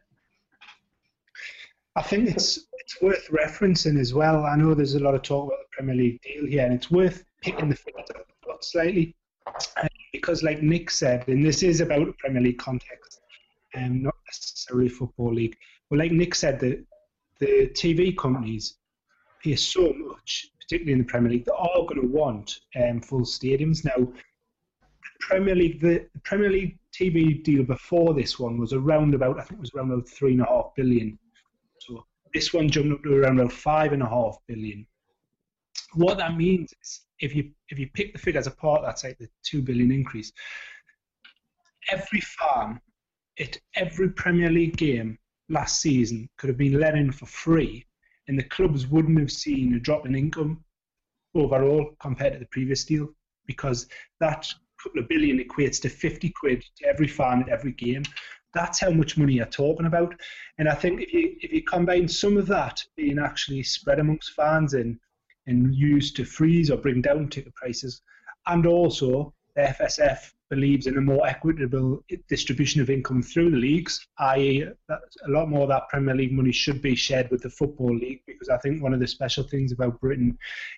[1.96, 4.46] I think it's it's worth referencing as well.
[4.46, 6.92] I know there's a lot of talk about the Premier League deal here, and it's
[6.92, 8.08] worth picking the figures
[8.50, 9.16] up slightly
[10.12, 13.22] because, like Nick said, and this is about a Premier League context,
[13.74, 15.56] and um, not necessarily football league.
[15.90, 16.84] But like Nick said, the
[17.40, 18.76] the TV companies
[19.44, 23.22] pay so much, particularly in the Premier League, they're all going to want um, full
[23.22, 24.12] stadiums now.
[25.20, 29.60] Premier League, the Premier League TV deal before this one was around about, I think
[29.60, 31.18] it was around about three and a half billion.
[32.36, 34.86] This one jumped up to around about five and a half billion.
[35.94, 39.30] What that means is if you if you pick the figures apart, that's like the
[39.42, 40.34] two billion increase.
[41.90, 42.82] Every farm
[43.40, 45.18] at every Premier League game
[45.48, 47.86] last season could have been let in for free,
[48.28, 50.62] and the clubs wouldn't have seen a drop in income
[51.36, 53.08] overall compared to the previous deal
[53.46, 53.88] because
[54.20, 54.46] that
[54.84, 58.04] couple of billion equates to 50 quid to every fan at every game.
[58.56, 60.16] That's how much money you're talking about.
[60.58, 64.32] And I think if you if you combine some of that being actually spread amongst
[64.32, 64.98] fans and
[65.48, 68.02] and used to freeze or bring down ticket prices.
[68.48, 74.08] And also, the FSF believes in a more equitable distribution of income through the leagues,
[74.20, 77.96] i.e., a lot more of that Premier League money should be shared with the Football
[77.96, 80.38] League because I think one of the special things about Britain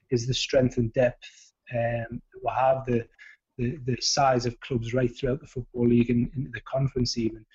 [0.10, 3.06] is the strength and depth um, we have, the,
[3.58, 7.46] the, the size of clubs right throughout the Football League and, the conference even.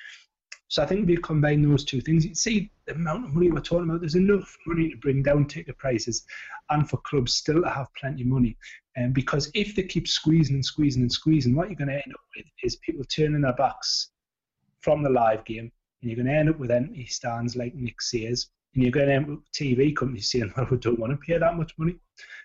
[0.69, 3.51] So I think if you combine those two things, you see the amount of money
[3.51, 4.01] we're talking about.
[4.01, 6.25] There's enough money to bring down ticket prices,
[6.71, 8.57] and for clubs still to have plenty of money.
[8.97, 11.95] And um, because if they keep squeezing and squeezing and squeezing, what you're going to
[11.95, 14.13] end up with is people turning their backs
[14.81, 15.71] from the live game,
[16.01, 19.53] and you're going to end up with empty stands like Nick says, and you're with
[19.53, 21.97] TV companies saying, "Well, we don't want to pay that much money."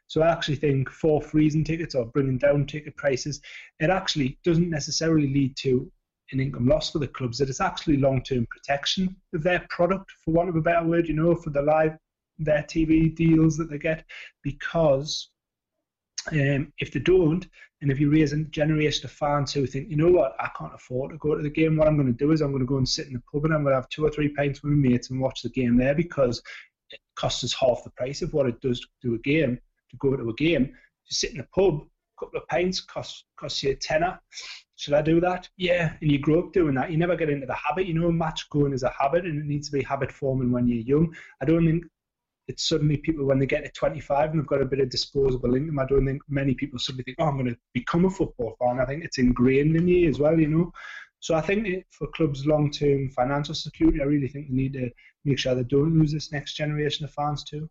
[0.08, 3.42] So I actually think for freezing tickets or bringing down ticket prices,
[3.80, 5.92] it actually doesn't necessarily lead to
[6.32, 10.32] an income loss for the clubs, it's actually long term protection of their product, for
[10.32, 11.98] want of a better word, you know, for the live
[12.40, 14.06] their TV deals that they get,
[14.44, 15.30] because
[16.32, 17.48] um, if they don't,
[17.82, 20.74] and if you raise a generation of fans who think, you know what, I can't
[20.74, 22.68] afford to go to the game, what I'm going to do is I'm going to
[22.68, 24.64] go and sit in the pub and I'm going to have two or three pints
[24.64, 26.42] with my mates and watch the game there because
[26.90, 29.60] it costs us half the price of what it does to do a game,
[29.92, 30.66] to go to a game.
[30.66, 34.20] To sit in the pub, a couple of pints costs costs you a tenner
[34.78, 35.50] should I do that?
[35.58, 35.94] Yeah.
[36.02, 36.92] And you grow up doing that.
[36.92, 37.88] You never get into the habit.
[37.88, 40.68] You know, match going is a habit and it needs to be habit forming when
[40.68, 41.16] you're young.
[41.42, 41.86] I don't think
[42.48, 45.56] it's suddenly people when they get to 25 and they've got a bit of disposable
[45.56, 45.80] income.
[45.80, 48.80] I don't think many people suddenly think, oh, I'm going to become a football fan.
[48.80, 50.72] I think it's ingrained in you as well, you know.
[51.20, 54.90] So I think for clubs' long-term financial security, I really think they need to
[55.26, 57.70] make sure they don't lose this next generation of fans too.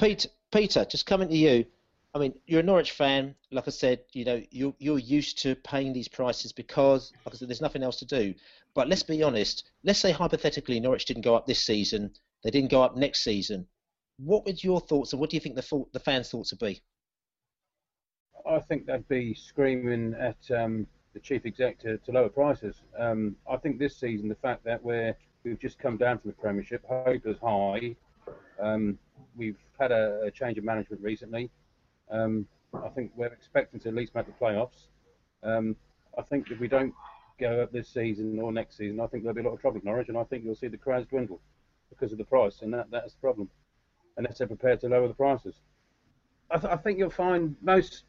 [0.00, 1.64] Pete, Peter, just coming to you.
[2.14, 3.34] I mean, you're a Norwich fan.
[3.52, 7.38] Like I said, you know, you're, you're used to paying these prices because, like I
[7.38, 8.34] said, there's nothing else to do.
[8.74, 9.70] But let's be honest.
[9.84, 12.12] Let's say hypothetically Norwich didn't go up this season.
[12.42, 13.66] They didn't go up next season.
[14.18, 16.82] What would your thoughts and what do you think the the fans' thoughts would be?
[18.48, 22.82] I think they'd be screaming at um, the chief exec to, to lower prices.
[22.98, 26.36] Um, I think this season, the fact that we're we've just come down from the
[26.36, 27.96] Premiership, hope is high.
[28.60, 28.98] Um,
[29.36, 31.50] we've had a, a change of management recently.
[32.10, 34.88] Um, I think we're expecting to at least make the playoffs.
[35.42, 35.76] Um,
[36.18, 36.94] I think if we don't
[37.40, 39.78] go up this season or next season, I think there'll be a lot of trouble
[39.78, 41.40] in Norwich, and I think you'll see the crowds dwindle
[41.94, 43.48] because of the price, and that that's the problem.
[44.16, 45.54] Unless they're prepared to lower the prices.
[46.50, 48.04] I, th- I think you'll find most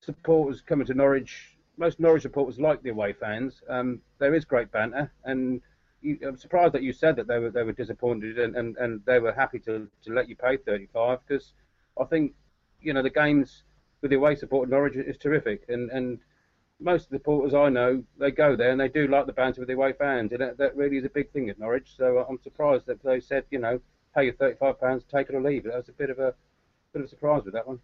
[0.00, 3.60] supporters coming to Norwich most Norwich supporters like the away fans.
[3.68, 5.60] Um, there is great banter, and
[6.00, 9.00] you, I'm surprised that you said that they were they were disappointed and, and, and
[9.06, 11.52] they were happy to, to let you pay 35 because
[12.00, 12.34] I think
[12.80, 13.64] you know the games
[14.00, 16.20] with the away support of Norwich is terrific, and and
[16.80, 19.60] most of the porters I know they go there and they do like the banter
[19.60, 21.94] with the away fans, and that, that really is a big thing at Norwich.
[21.96, 23.80] So I'm surprised that they said you know
[24.14, 25.68] pay you 35 pounds, take it or leave it.
[25.68, 26.34] That was a bit of a
[26.92, 27.80] bit of a surprise with that one.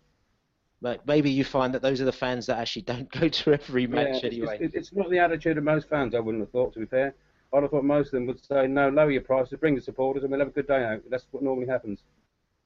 [0.82, 3.86] But maybe you find that those are the fans that actually don't go to every
[3.86, 4.58] match yeah, anyway.
[4.60, 6.14] It's, it's, not the attitude of most fans.
[6.14, 6.72] I wouldn't have thought.
[6.74, 7.14] To be fair,
[7.52, 10.22] I'd have thought most of them would say, "No, lower your prices, bring the supporters,
[10.22, 12.02] and we'll have a good day out." That's what normally happens.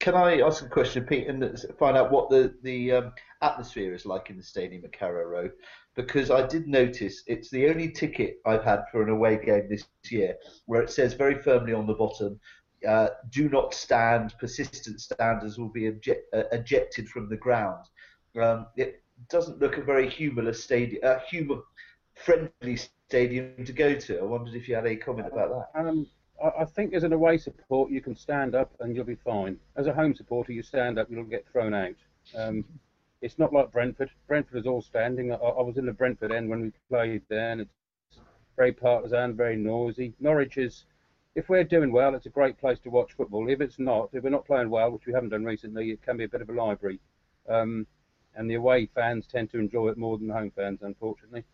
[0.01, 4.07] Can I ask a question, Pete, and find out what the the um, atmosphere is
[4.07, 5.53] like in the stadium at Carrow Road?
[5.95, 9.87] Because I did notice it's the only ticket I've had for an away game this
[10.11, 12.41] year where it says very firmly on the bottom,
[12.87, 14.35] uh, "Do not stand.
[14.39, 17.85] Persistent standers will be eject, uh, ejected from the ground."
[18.37, 21.63] Um, it doesn't look a very humorless stadium, uh, humor
[22.15, 24.19] friendly stadium to go to.
[24.19, 25.81] I wondered if you had any comment about that.
[25.81, 26.07] Um,
[26.43, 29.59] I, I think as an away support, you can stand up and you'll be fine.
[29.77, 31.95] As a home supporter, you stand up, you'll get thrown out.
[32.37, 32.65] Um,
[33.25, 34.11] it's not like Brentford.
[34.29, 35.33] Brentford is all standing.
[35.33, 37.71] I, I was in the Brentford end when we played there, and it's
[38.55, 40.13] very partisan, very noisy.
[40.21, 40.85] Norwich is,
[41.35, 43.49] if we're doing well, it's a great place to watch football.
[43.49, 46.19] If it's not, if we're not playing well, which we haven't done recently, it can
[46.19, 47.01] be a bit of a library.
[47.49, 47.87] Um,
[48.37, 51.45] and the away fans tend to enjoy it more than the home fans, unfortunately.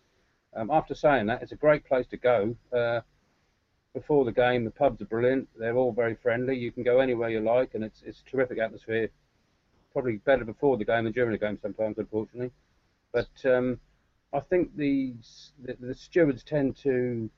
[0.57, 2.57] Um, after saying that, it's a great place to go.
[2.73, 3.03] Uh,
[3.95, 5.49] before the game, the pubs are brilliant.
[5.57, 6.57] They're all very friendly.
[6.57, 9.11] You can go anywhere you like, and it's it's a terrific atmosphere.
[9.93, 12.53] Probably better before the game than during the game sometimes, unfortunately.
[13.13, 13.81] But um,
[14.33, 15.15] I think the,
[15.63, 17.29] the, the stewards tend to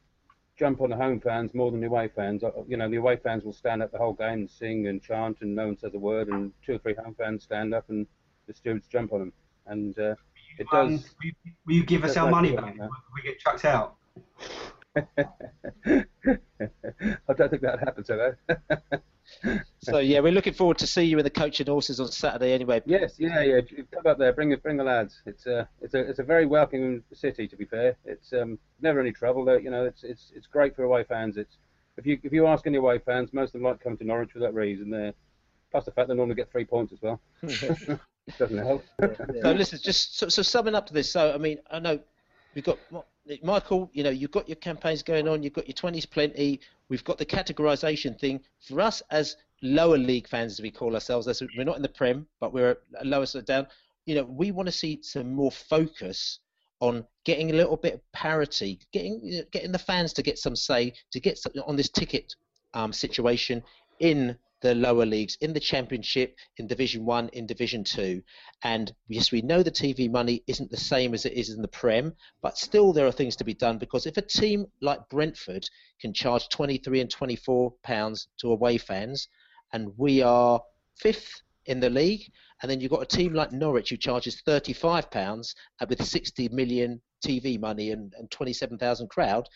[0.58, 2.44] jump on the home fans more than the away fans.
[2.44, 5.02] Uh, you know, the away fans will stand up the whole game and sing and
[5.02, 7.88] chant, and no one says a word, and two or three home fans stand up
[7.88, 8.06] and
[8.46, 9.32] the stewards jump on them.
[9.66, 10.14] And uh,
[10.58, 10.88] it does.
[10.88, 12.76] Um, will, you, will you give us our money back?
[13.14, 13.96] We get chucked out?
[14.96, 15.04] I
[17.36, 18.34] don't think that happens, so
[19.80, 22.52] so yeah, we're looking forward to see you in the Coach and Horses on Saturday.
[22.52, 22.82] Anyway.
[22.86, 23.60] Yes, yeah, yeah.
[23.92, 25.20] Come up there, bring bring the lads.
[25.26, 27.48] It's a it's a it's a very welcoming city.
[27.48, 29.44] To be fair, it's um, never any trouble.
[29.44, 31.36] There, you know, it's it's it's great for away fans.
[31.36, 31.56] It's
[31.96, 34.04] if you if you ask any away fans, most of them like to come to
[34.04, 34.90] Norwich for that reason.
[34.90, 35.12] There,
[35.70, 37.20] plus the fact they normally get three points as well.
[38.38, 38.84] Doesn't help.
[39.00, 41.10] so listen, just so, so summing up to this.
[41.10, 41.98] So I mean, I know
[42.54, 42.78] we've got
[43.42, 47.04] Michael, you know, you've got your campaigns going on, you've got your 20s plenty, we've
[47.04, 48.40] got the categorisation thing.
[48.66, 51.88] For us as lower league fans, as we call ourselves, as we're not in the
[51.88, 53.66] Prem, but we're a lower side down,
[54.06, 56.40] you know, we want to see some more focus
[56.80, 60.92] on getting a little bit of parity, getting getting the fans to get some say,
[61.12, 62.34] to get on this ticket
[62.74, 63.62] um, situation
[64.00, 68.22] in the lower leagues in the championship in division 1 in division 2
[68.62, 71.68] and yes we know the tv money isn't the same as it is in the
[71.68, 75.68] prem but still there are things to be done because if a team like brentford
[76.00, 79.28] can charge 23 and 24 pounds to away fans
[79.72, 80.60] and we are
[80.96, 82.22] fifth in the league
[82.62, 86.48] and then you've got a team like norwich who charges 35 pounds uh, with 60
[86.48, 89.48] million TV money and, and 27,000 crowd,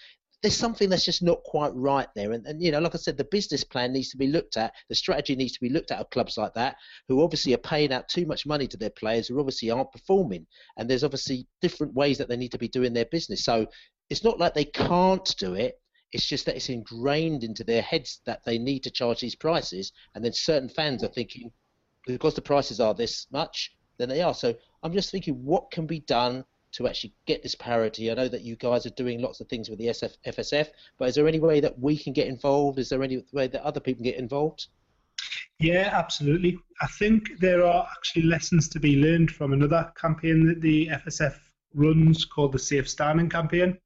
[0.43, 2.33] there's something that's just not quite right there.
[2.33, 4.73] And, and, you know, like I said, the business plan needs to be looked at.
[4.89, 6.77] The strategy needs to be looked at of clubs like that,
[7.09, 10.47] who obviously are paying out too much money to their players, who obviously aren't performing.
[10.77, 13.45] And there's obviously different ways that they need to be doing their business.
[13.45, 13.67] So
[14.11, 15.81] it's not like they can't do it.
[16.13, 19.93] It's just that it's ingrained into their heads that they need to charge these prices.
[20.15, 21.51] And then certain fans are thinking,
[22.07, 24.35] because the prices are this much, then they are.
[24.35, 26.45] So I'm just thinking, what can be done
[26.77, 28.11] to actually get this parity?
[28.11, 31.09] I know that you guys are doing lots of things with the SF, FSF, but
[31.09, 32.79] is there any way that we can get involved?
[32.79, 34.67] Is there any way that other people get involved?
[35.59, 36.59] Yeah, absolutely.
[36.83, 41.39] I think there are actually lessons to be learned from another campaign that the FSF
[41.75, 43.79] runs called the Safe Standing campaign.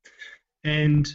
[0.65, 1.09] And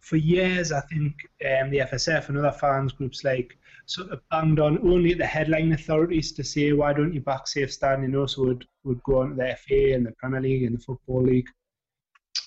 [0.00, 1.14] for years, I think
[1.44, 3.58] um, the FSF and other fans groups like
[3.90, 7.72] sort of banged on only the headline authorities to say, why don't you back safe
[7.72, 8.14] standing?
[8.14, 11.22] Also, would would go on to the FA and the Premier League and the Football
[11.24, 11.48] League.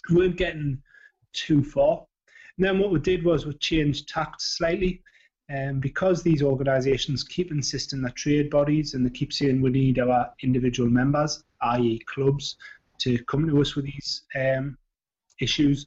[0.10, 0.82] We weren't getting
[1.34, 2.06] too far.
[2.58, 5.02] And then what we did was we changed tact slightly.
[5.54, 10.00] Um, because these organisations keep insisting that trade bodies and they keep saying we need
[10.00, 12.56] our individual members, i.e., clubs,
[13.00, 14.78] to come to us with these um,
[15.42, 15.86] issues,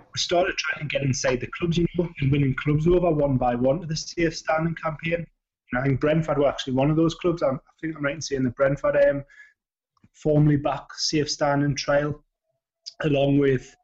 [0.00, 3.36] we started trying to get inside the clubs, you know, and winning clubs over one
[3.36, 5.26] by one to the safe standing campaign.
[5.72, 7.42] And I think Brentford were actually one of those clubs.
[7.42, 9.24] I'm, i think I'm right in saying the Brentford um,
[10.14, 12.22] formally back safe standing trial,
[13.02, 13.74] along with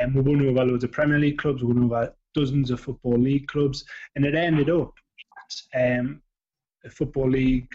[0.00, 3.18] um, we won over loads of Premier League clubs, we won over dozens of Football
[3.18, 3.84] League clubs,
[4.14, 4.92] and it ended up
[5.74, 6.20] um,
[6.82, 7.68] the Football League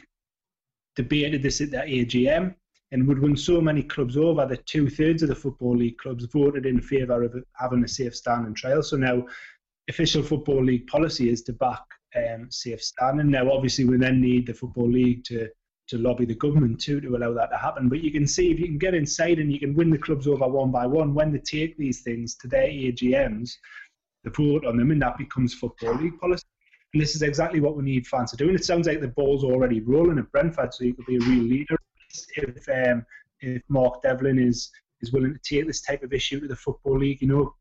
[0.95, 2.56] debated this at the AGM
[2.91, 6.26] and would win so many clubs over that two thirds of the Football League clubs
[6.26, 8.84] voted in favour of having a safe standing trial.
[8.84, 9.26] So now,
[9.89, 11.84] official Football League policy is to back
[12.15, 13.31] um, safe standing.
[13.31, 15.49] Now, obviously, we then need the Football League to
[15.88, 17.89] to lobby the government too to allow that to happen.
[17.89, 20.26] But you can see if you can get inside and you can win the clubs
[20.26, 23.51] over one by one when they take these things to their AGMs,
[24.23, 26.45] the vote on them, and that becomes Football League policy.
[26.93, 28.47] And this is exactly what we need fans to do.
[28.47, 31.19] And it sounds like the ball's already rolling at Brentford, so you could be a
[31.19, 31.77] real leader
[32.38, 33.05] if um,
[33.39, 34.71] if Mark Devlin is
[35.01, 37.21] is willing to take this type of issue to the Football League.
[37.21, 37.55] You know,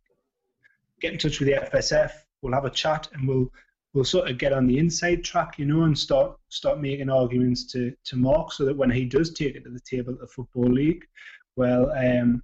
[1.01, 2.12] get in touch with the FSF.
[2.43, 3.51] We'll have a chat and we'll
[3.93, 7.64] we'll sort of get on the inside track, you know, and start start making arguments
[7.72, 10.27] to to Mark so that when he does take it to the table at the
[10.27, 11.05] Football League,
[11.56, 12.43] well, um,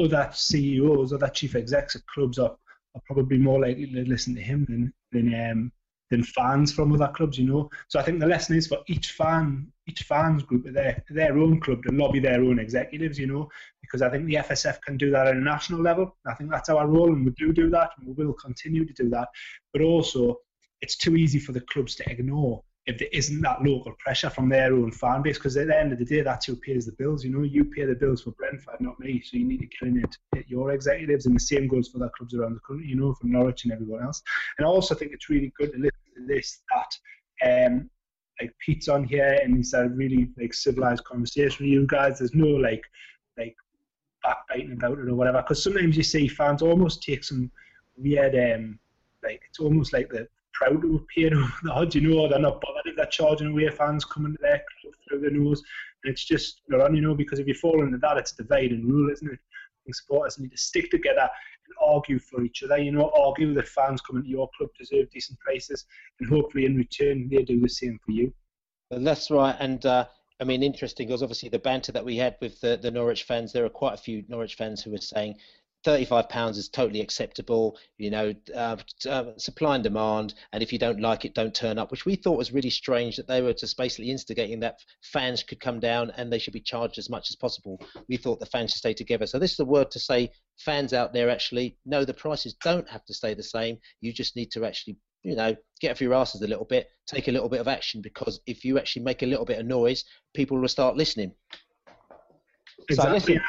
[0.00, 2.56] other CEOs, other chief execs of clubs are,
[2.94, 5.72] are probably more likely to listen to him than than um,
[6.10, 7.70] than fans from other clubs, you know.
[7.88, 11.38] So I think the lesson is for each fan, each fans group of their their
[11.38, 13.48] own club to lobby their own executives, you know,
[13.80, 16.16] because I think the FSF can do that at a national level.
[16.26, 18.92] I think that's our role, and we do do that, and we will continue to
[18.92, 19.28] do that.
[19.72, 20.36] But also,
[20.80, 24.48] it's too easy for the clubs to ignore if there isn't that local pressure from
[24.48, 26.92] their own fan base, because at the end of the day, that's who pays the
[26.92, 27.24] bills.
[27.24, 29.22] You know, you pay the bills for Brentford, not me.
[29.24, 31.98] So you need to get in it, get your executives, and the same goes for
[31.98, 32.86] the clubs around the country.
[32.86, 34.22] You know, from Norwich and everyone else.
[34.58, 37.68] And I also think it's really good to listen to this that.
[37.68, 37.90] Um,
[38.40, 42.18] like Pete's on here and he's had a really like civilized conversation with you guys.
[42.18, 42.82] There's no like
[43.38, 43.54] like
[44.22, 45.42] backbiting about it or whatever.
[45.42, 47.50] Because sometimes you see fans almost take some
[47.96, 48.78] weird um
[49.22, 52.60] like it's almost like the proud to have paid the odds, you know, they're not
[52.60, 55.62] bothered if they're charging away fans coming to their club through the nose.
[56.02, 58.70] And it's just they're on, you know, because if you fall into that, it's divide
[58.70, 59.38] and rule, isn't it?
[59.84, 63.68] Think supporters need to stick together and argue for each other, you know, argue that
[63.68, 65.84] fans coming to your club deserve decent prices,
[66.20, 68.32] and hopefully in return they do the same for you.
[68.90, 69.56] And that's right.
[69.58, 70.06] And uh,
[70.40, 73.52] I mean, interesting because obviously the banter that we had with the, the Norwich fans.
[73.52, 75.36] There are quite a few Norwich fans who were saying
[75.84, 78.76] 35 pounds is totally acceptable you know uh,
[79.08, 82.16] uh, supply and demand and if you don't like it don't turn up which we
[82.16, 86.10] thought was really strange that they were just basically instigating that fans could come down
[86.16, 87.78] and they should be charged as much as possible
[88.08, 90.92] we thought the fans should stay together so this is a word to say fans
[90.92, 94.50] out there actually no the prices don't have to stay the same you just need
[94.50, 94.96] to actually
[95.26, 98.02] you know, get off your asses a little bit, take a little bit of action
[98.02, 100.04] because if you actually make a little bit of noise,
[100.34, 101.32] people will start listening.
[102.90, 102.96] Exactly.
[102.96, 103.40] So listen,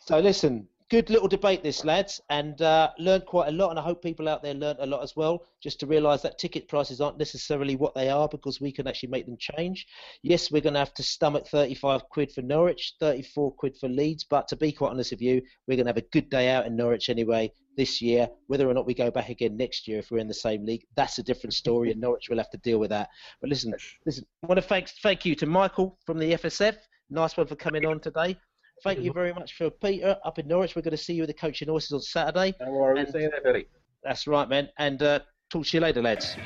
[0.00, 3.70] so listen good little debate this, lads, and uh, learned quite a lot.
[3.70, 5.44] And I hope people out there learned a lot as well.
[5.62, 9.10] Just to realise that ticket prices aren't necessarily what they are because we can actually
[9.10, 9.86] make them change.
[10.22, 14.24] Yes, we're going to have to stomach 35 quid for Norwich, 34 quid for Leeds,
[14.24, 16.66] but to be quite honest with you, we're going to have a good day out
[16.66, 18.28] in Norwich anyway this year.
[18.46, 20.84] Whether or not we go back again next year if we're in the same league,
[20.96, 23.10] that's a different story, and Norwich will have to deal with that.
[23.40, 23.74] But listen,
[24.06, 26.76] listen, I want to thank thank you to Michael from the FSF.
[27.10, 28.36] Nice one for coming on today.
[28.84, 30.74] Thank you very much for Peter up in Norwich.
[30.76, 32.54] We're going to see you with the Coach and Horses on Saturday.
[32.60, 33.12] No worries.
[33.12, 33.66] See you there, Billy.
[34.02, 34.68] That's right, man.
[34.78, 36.36] And uh, talk to you later, lads.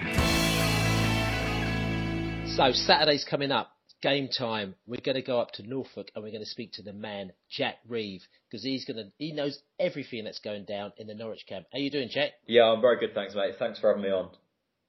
[2.56, 3.70] So Saturday's coming up.
[4.02, 4.74] Game time.
[4.84, 7.32] We're going to go up to Norfolk and we're going to speak to the man
[7.48, 11.44] Jack Reeve because he's going to he knows everything that's going down in the Norwich
[11.48, 11.66] camp.
[11.72, 12.32] How you doing, Jack?
[12.46, 13.54] Yeah, I'm very good, thanks, mate.
[13.60, 14.30] Thanks for having me on.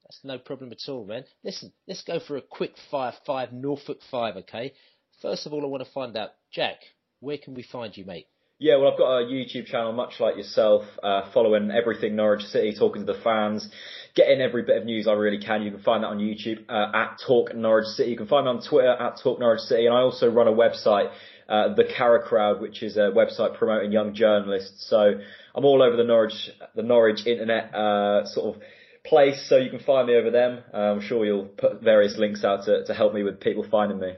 [0.02, 1.24] That's no problem at all, man.
[1.44, 4.72] Listen, let's go for a quick fire five Norfolk five, okay?
[5.22, 6.78] First of all, I want to find out, Jack,
[7.24, 8.28] where can we find you, mate?
[8.58, 12.74] Yeah, well, I've got a YouTube channel, much like yourself, uh, following everything Norwich City,
[12.78, 13.68] talking to the fans,
[14.14, 15.62] getting every bit of news I really can.
[15.62, 18.12] You can find that on YouTube uh, at Talk Norwich City.
[18.12, 20.52] You can find me on Twitter at Talk Norwich City, and I also run a
[20.52, 21.10] website,
[21.48, 24.86] uh, The Carra Crowd, which is a website promoting young journalists.
[24.88, 25.14] So
[25.54, 28.62] I'm all over the Norwich, the Norwich internet uh, sort of
[29.04, 30.60] place, so you can find me over them.
[30.72, 33.98] Uh, I'm sure you'll put various links out to, to help me with people finding
[33.98, 34.12] me.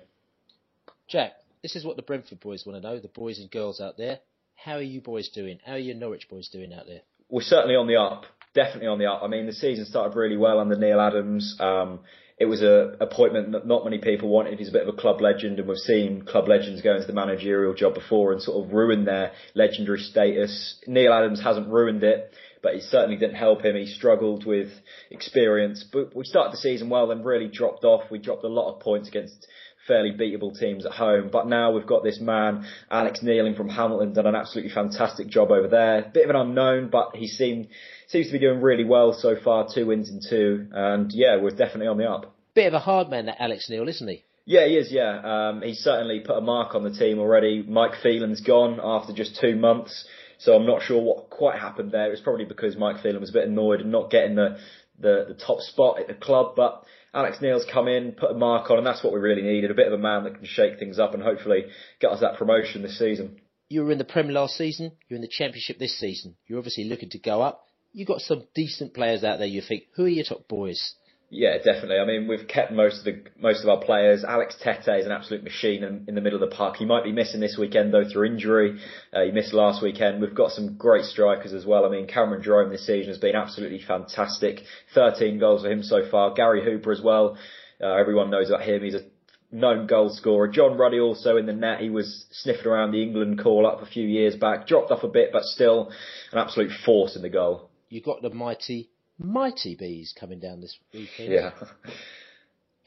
[1.08, 3.96] Jack, this is what the Brentford boys want to know, the boys and girls out
[3.96, 4.20] there.
[4.54, 5.58] How are you boys doing?
[5.64, 7.00] How are your Norwich boys doing out there?
[7.28, 8.24] We're certainly on the up.
[8.54, 9.22] Definitely on the up.
[9.22, 11.56] I mean, the season started really well under Neil Adams.
[11.60, 12.00] Um,
[12.38, 14.58] it was a appointment that not many people wanted.
[14.58, 17.14] He's a bit of a club legend, and we've seen club legends go into the
[17.14, 20.78] managerial job before and sort of ruin their legendary status.
[20.86, 23.74] Neil Adams hasn't ruined it, but it certainly didn't help him.
[23.74, 24.68] He struggled with
[25.10, 25.84] experience.
[25.90, 28.10] But we started the season well, then really dropped off.
[28.10, 29.46] We dropped a lot of points against
[29.86, 31.30] fairly beatable teams at home.
[31.32, 35.50] But now we've got this man, Alex Neiling from Hamilton, done an absolutely fantastic job
[35.50, 36.10] over there.
[36.12, 37.68] Bit of an unknown, but he seemed
[38.08, 39.68] seems to be doing really well so far.
[39.72, 42.34] Two wins in two, and yeah, we're definitely on the up.
[42.54, 44.24] Bit of a hard man, that Alex Neil, isn't he?
[44.46, 44.92] Yeah, he is.
[44.92, 47.64] Yeah, um, he's certainly put a mark on the team already.
[47.66, 50.06] Mike Phelan's gone after just two months.
[50.38, 52.12] So I'm not sure what quite happened there.
[52.12, 54.58] It's probably because Mike Phelan was a bit annoyed and not getting the,
[55.00, 56.54] the, the top spot at the club.
[56.54, 56.84] But
[57.16, 59.70] Alex Neil's come in, put a mark on, and that's what we really needed.
[59.70, 61.64] A bit of a man that can shake things up and hopefully
[61.98, 63.40] get us that promotion this season.
[63.70, 64.92] You were in the Prem last season.
[65.08, 66.36] You're in the Championship this season.
[66.46, 67.64] You're obviously looking to go up.
[67.94, 69.48] You've got some decent players out there.
[69.48, 70.94] You think, who are your top boys?
[71.28, 71.98] Yeah, definitely.
[71.98, 74.22] I mean, we've kept most of the most of our players.
[74.22, 76.76] Alex Tettey is an absolute machine in, in the middle of the park.
[76.76, 78.78] He might be missing this weekend though through injury.
[79.12, 80.20] Uh, he missed last weekend.
[80.22, 81.84] We've got some great strikers as well.
[81.84, 84.60] I mean, Cameron Jerome this season has been absolutely fantastic.
[84.94, 86.32] 13 goals for him so far.
[86.32, 87.36] Gary Hooper as well.
[87.82, 88.84] Uh, everyone knows about him.
[88.84, 89.04] He's a
[89.50, 90.46] known goal scorer.
[90.46, 91.80] John Ruddy also in the net.
[91.80, 94.68] He was sniffing around the England call up a few years back.
[94.68, 95.90] Dropped off a bit, but still
[96.30, 97.68] an absolute force in the goal.
[97.88, 101.32] You've got the mighty mighty bees coming down this weekend.
[101.32, 101.50] Yeah.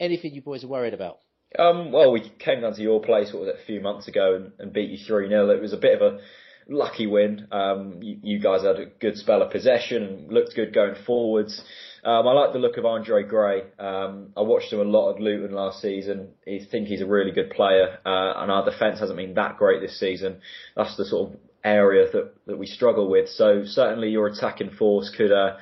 [0.00, 1.18] Anything you boys are worried about?
[1.58, 4.36] Um, well, we came down to your place, what was it, a few months ago
[4.36, 5.50] and, and beat you 3 0.
[5.50, 6.20] It was a bit of a
[6.68, 7.48] lucky win.
[7.50, 11.62] Um, you, you, guys had a good spell of possession and looked good going forwards.
[12.04, 13.62] Um, I like the look of Andre Gray.
[13.78, 16.28] Um, I watched him a lot at Luton last season.
[16.46, 19.80] I think he's a really good player, uh, and our defence hasn't been that great
[19.80, 20.40] this season.
[20.76, 23.28] That's the sort of area that, that we struggle with.
[23.28, 25.56] So certainly your attacking force could uh,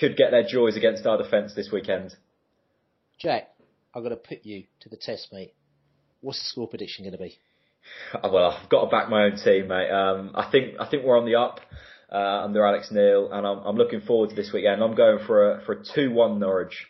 [0.00, 2.16] could get their joys against our defence this weekend.
[3.20, 3.50] Jack,
[3.94, 5.54] I'm going to put you to the test, mate.
[6.22, 7.38] What's the score prediction going to be?
[8.22, 9.90] Well, I've got to back my own team, mate.
[9.90, 11.60] Um, I think I think we're on the up
[12.12, 14.82] uh, under Alex Neil, and I'm, I'm looking forward to this weekend.
[14.82, 16.86] I'm going for a for a two one Norwich.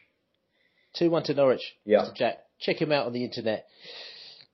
[0.98, 1.62] Two one to Norwich.
[1.84, 2.00] Yeah.
[2.00, 2.16] Mr.
[2.16, 3.66] Jack, check him out on the internet.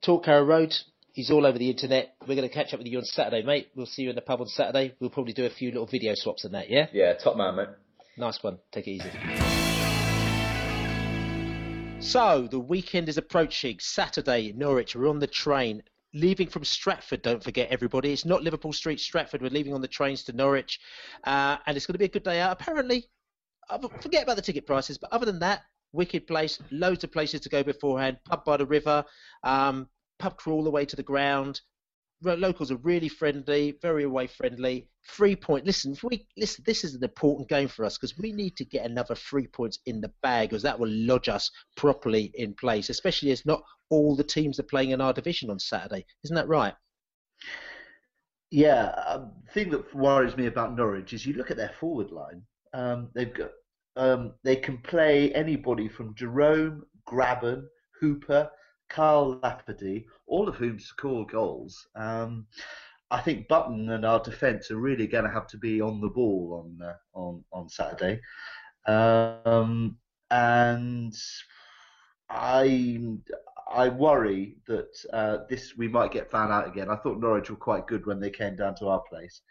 [0.05, 0.73] Talk Carrow Road.
[1.13, 2.13] He's all over the internet.
[2.21, 3.69] We're going to catch up with you on Saturday, mate.
[3.75, 4.93] We'll see you in the pub on Saturday.
[4.99, 6.85] We'll probably do a few little video swaps on that, yeah?
[6.93, 7.69] Yeah, top man, mate.
[8.17, 8.57] Nice one.
[8.71, 9.09] Take it easy.
[11.99, 13.77] So, the weekend is approaching.
[13.79, 15.83] Saturday, Norwich, we're on the train.
[16.13, 18.11] Leaving from Stratford, don't forget everybody.
[18.11, 19.41] It's not Liverpool Street, Stratford.
[19.41, 20.79] We're leaving on the trains to Norwich.
[21.25, 22.51] Uh, and it's going to be a good day out.
[22.51, 23.05] Apparently,
[24.01, 26.59] forget about the ticket prices, but other than that, wicked place.
[26.71, 28.17] Loads of places to go beforehand.
[28.25, 29.03] Pub by the river,
[29.43, 29.87] um,
[30.17, 31.61] pub crawl all the way to the ground
[32.21, 34.89] locals are really friendly, very away friendly.
[35.09, 35.65] Three point.
[35.65, 38.65] Listen, if we listen, this is an important game for us because we need to
[38.65, 42.89] get another three points in the bag because that will lodge us properly in place.
[42.89, 46.05] Especially as not all the teams are playing in our division on Saturday.
[46.23, 46.73] Isn't that right?
[48.51, 48.89] Yeah.
[49.07, 52.41] Um, the thing that worries me about Norwich is you look at their forward line.
[52.73, 53.51] Um, they've got
[53.95, 57.63] um, they can play anybody from Jerome, Grabban,
[57.99, 58.49] Hooper,
[58.89, 61.87] Kyle Lafferty, all of whom score goals.
[61.95, 62.47] Um,
[63.09, 66.09] I think Button and our defence are really going to have to be on the
[66.09, 68.19] ball on uh, on on Saturday,
[68.85, 69.97] um,
[70.29, 71.15] and
[72.29, 72.99] I
[73.71, 76.89] I worry that uh, this we might get found out again.
[76.89, 79.41] I thought Norwich were quite good when they came down to our place,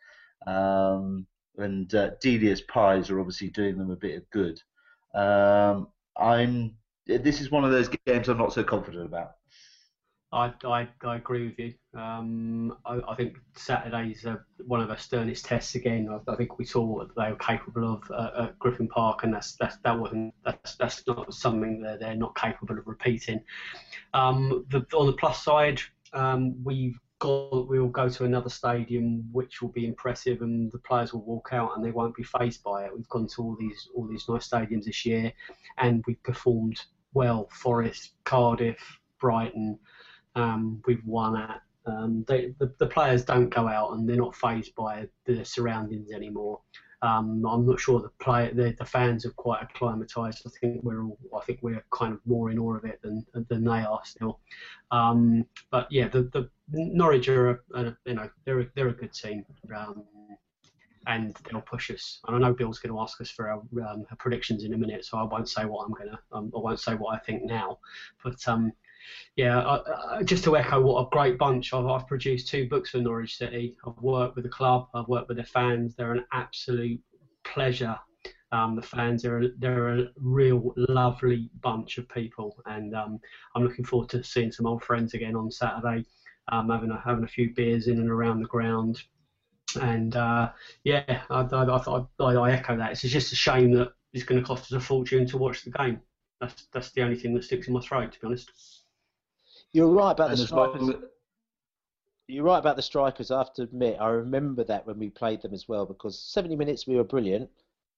[0.47, 1.27] um,
[1.57, 4.61] and uh, Delia's pies are obviously doing them a bit of good.
[5.15, 5.89] Um,
[6.19, 6.75] I'm
[7.07, 9.33] this is one of those games I'm not so confident about.
[10.33, 11.75] I, I, I agree with you.
[11.99, 14.27] Um, I, I, think Saturday's
[14.67, 16.09] one of our sternest tests again.
[16.11, 19.33] I, I, think we saw what they were capable of uh, at Griffin Park, and
[19.33, 23.41] that's, that's that wasn't that's, that's not something that they're not capable of repeating.
[24.15, 25.81] Um, the, on the plus side,
[26.13, 31.13] um, we've got we'll go to another stadium which will be impressive, and the players
[31.13, 32.91] will walk out and they won't be fazed by it.
[32.95, 35.33] We've gone to all these all these nice stadiums this year,
[35.79, 36.81] and we've performed
[37.17, 37.49] well.
[37.51, 38.79] Forest, Cardiff,
[39.21, 39.79] Brighton,
[40.37, 41.63] um, we've won at.
[41.87, 46.11] Um, they, the, the players don't go out and they're not fazed by the surroundings
[46.13, 46.61] anymore.
[47.03, 50.43] Um, I'm not sure the play the, the fans are quite acclimatised.
[50.47, 53.25] I think we're all, I think we're kind of more in awe of it than
[53.49, 54.41] than they are still.
[54.91, 58.95] Um, but yeah, the, the Norwich are a, a, you know they're a, they're a
[58.95, 59.45] good team.
[61.07, 62.21] And they'll push us.
[62.27, 64.77] And I know Bill's going to ask us for our, um, our predictions in a
[64.77, 66.19] minute, so I won't say what I'm going to.
[66.33, 67.79] Um, I won't say what I think now.
[68.25, 68.73] But um,
[69.37, 71.73] yeah, I, I, just to echo what a great bunch.
[71.73, 73.77] I've, I've produced two books for Norwich City.
[73.87, 74.89] I've worked with the club.
[74.95, 75.95] I've worked with their fans.
[75.95, 77.01] They're an absolute
[77.45, 77.99] pleasure.
[78.53, 83.19] Um, the fans are they're a real lovely bunch of people, and um,
[83.55, 86.05] I'm looking forward to seeing some old friends again on Saturday.
[86.49, 89.03] Um, having a, having a few beers in and around the ground,
[89.75, 90.51] and uh,
[90.85, 92.93] yeah, I, I, I, I, echo that.
[92.93, 95.71] It's just a shame that it's going to cost us a fortune to watch the
[95.71, 96.01] game.
[96.41, 98.51] That's that's the only thing that sticks in my throat, to be honest.
[99.73, 100.91] You're right about and the strikers.
[102.29, 103.31] You're right about the strikers.
[103.31, 106.57] I have to admit, I remember that when we played them as well because 70
[106.57, 107.51] minutes we were brilliant.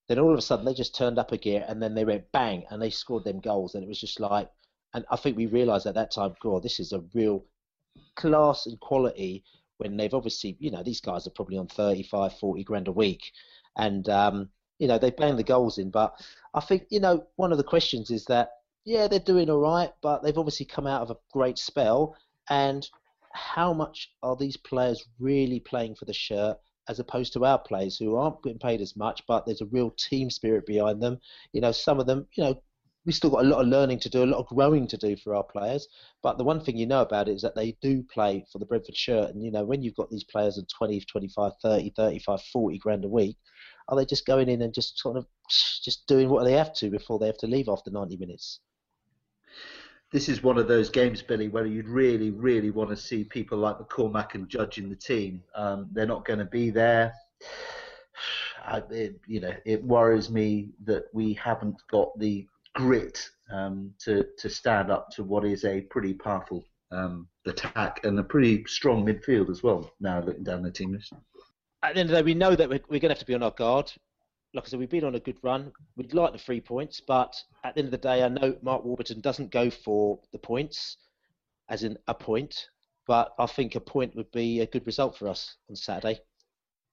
[0.06, 2.30] Then all of a sudden they just turned up a gear and then they went
[2.32, 4.50] bang and they scored them goals and it was just like.
[4.94, 7.44] And I think we realised at that time, God, this is a real
[8.16, 9.44] class and quality
[9.78, 13.32] when they've obviously, you know, these guys are probably on 35, 40 grand a week.
[13.76, 15.90] And, um, you know, they bang the goals in.
[15.90, 16.14] But
[16.54, 18.50] I think, you know, one of the questions is that,
[18.84, 22.16] yeah, they're doing all right, but they've obviously come out of a great spell.
[22.50, 22.88] And
[23.32, 27.98] how much are these players really playing for the shirt as opposed to our players
[27.98, 31.20] who aren't getting paid as much, but there's a real team spirit behind them.
[31.52, 32.62] You know, some of them, you know,
[33.04, 35.16] we've still got a lot of learning to do, a lot of growing to do
[35.16, 35.86] for our players.
[36.22, 38.66] But the one thing you know about it is that they do play for the
[38.66, 39.30] Brentford shirt.
[39.30, 43.04] And, you know, when you've got these players on 20, 25, 30, 35, 40 grand
[43.04, 43.36] a week,
[43.88, 45.26] are they just going in and just sort of
[45.82, 48.60] just doing what they have to before they have to leave after 90 minutes?
[50.10, 53.58] this is one of those games, Billy, where you'd really, really want to see people
[53.58, 55.42] like McCormack and Judge in the team.
[55.54, 57.12] Um, they're not going to be there.
[58.64, 64.26] I, it, you know, it worries me that we haven't got the grit um, to
[64.38, 69.04] to stand up to what is a pretty powerful um, attack and a pretty strong
[69.04, 69.90] midfield as well.
[70.00, 71.12] Now looking down the team list.
[71.82, 73.26] At the end of the day, we know that we're, we're going to have to
[73.26, 73.92] be on our guard
[74.54, 75.72] like I said, we've been on a good run.
[75.96, 78.84] We'd like the three points, but at the end of the day, I know Mark
[78.84, 80.96] Warburton doesn't go for the points,
[81.68, 82.68] as in a point.
[83.06, 86.20] But I think a point would be a good result for us on Saturday.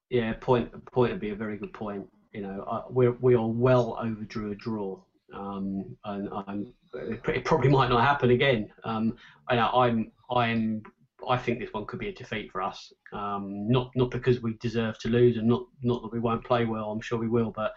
[0.10, 2.08] Yeah, a point point would be a very good point.
[2.34, 5.00] You know, we we are well overdue a draw,
[5.34, 8.70] um, and I'm, it probably might not happen again.
[8.84, 9.18] Um,
[9.50, 10.84] I, I'm I'm
[11.28, 12.94] I think this one could be a defeat for us.
[13.14, 16.66] Um, not not because we deserve to lose, and not not that we won't play
[16.66, 16.92] well.
[16.92, 17.74] I'm sure we will, but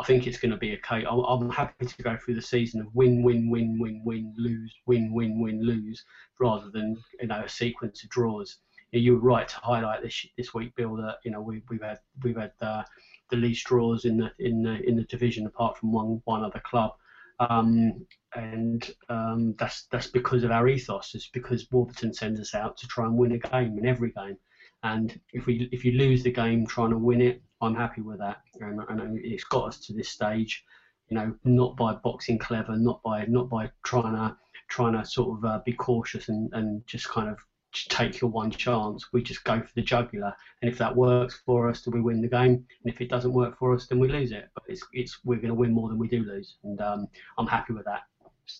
[0.00, 1.04] I think it's going to be a case.
[1.08, 4.74] I'm, I'm happy to go through the season of win, win, win, win, win, lose,
[4.86, 6.04] win, win, win, lose,
[6.40, 8.58] rather than you know a sequence of draws.
[8.92, 10.96] You were right to highlight this this week, Bill.
[10.96, 12.82] That you know we, we've had we've had uh,
[13.32, 16.60] the least draws in the in the in the division, apart from one one other
[16.64, 16.92] club.
[17.40, 18.06] Um,
[18.36, 21.14] and um, that's that's because of our ethos.
[21.14, 24.36] It's because Warburton sends us out to try and win a game in every game.
[24.84, 28.18] And if we if you lose the game trying to win it, I'm happy with
[28.18, 28.42] that.
[28.60, 30.64] And, and it's got us to this stage,
[31.08, 34.36] you know, not by boxing clever, not by not by trying to
[34.68, 37.38] trying to sort of uh, be cautious and, and just kind of
[37.72, 39.12] take your one chance.
[39.12, 42.20] We just go for the jugular, and if that works for us, then we win
[42.20, 42.64] the game.
[42.84, 44.48] And if it doesn't work for us, then we lose it.
[44.54, 47.08] But it's it's we're going to win more than we do lose, and um,
[47.38, 48.02] I'm happy with that.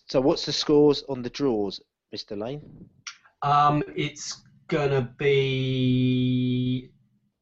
[0.07, 1.81] So what's the scores on the draws,
[2.15, 2.37] Mr.
[2.37, 2.61] Lane?
[3.41, 6.91] Um, it's gonna be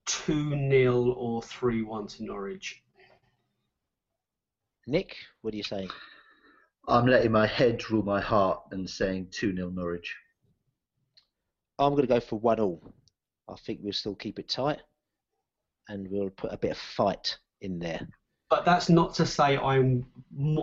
[0.06, 2.82] two 0 or three one to Norwich.
[4.88, 5.90] Nick, what are you saying?
[6.88, 10.16] I'm letting my head rule my heart and saying two 0 Norwich.
[11.82, 12.82] I'm going to go for one all.
[13.50, 14.80] I think we'll still keep it tight,
[15.90, 18.08] and we'll put a bit of fight in there.
[18.52, 20.06] But that's not to say I'm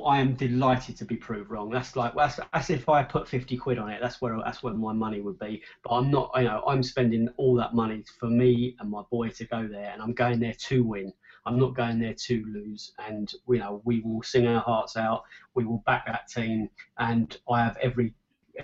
[0.05, 1.71] I am delighted to be proved wrong.
[1.71, 3.99] That's like that's, if I put 50 quid on it.
[4.03, 5.63] That's where that's where my money would be.
[5.83, 6.31] But I'm not.
[6.37, 9.91] You know, I'm spending all that money for me and my boy to go there,
[9.91, 11.13] and I'm going there to win.
[11.47, 12.93] I'm not going there to lose.
[13.09, 15.23] And you know, we will sing our hearts out.
[15.55, 16.69] We will back that team,
[16.99, 18.13] and I have every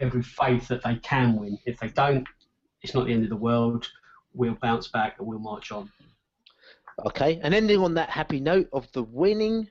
[0.02, 1.59] every faith that they can win.
[1.64, 2.26] If they don't,
[2.85, 3.90] it's not the end of the world.
[4.35, 5.90] We'll bounce back and we'll march on.
[7.06, 9.70] Okay, and ending on that happy note of the winning,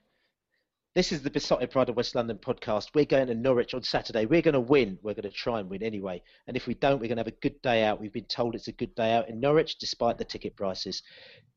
[0.95, 2.89] this is the Beesotted Pride of West London podcast.
[2.95, 4.25] We're going to Norwich on Saturday.
[4.25, 4.97] We're going to win.
[5.03, 6.23] We're going to try and win anyway.
[6.47, 8.01] And if we don't, we're going to have a good day out.
[8.01, 11.03] We've been told it's a good day out in Norwich despite the ticket prices.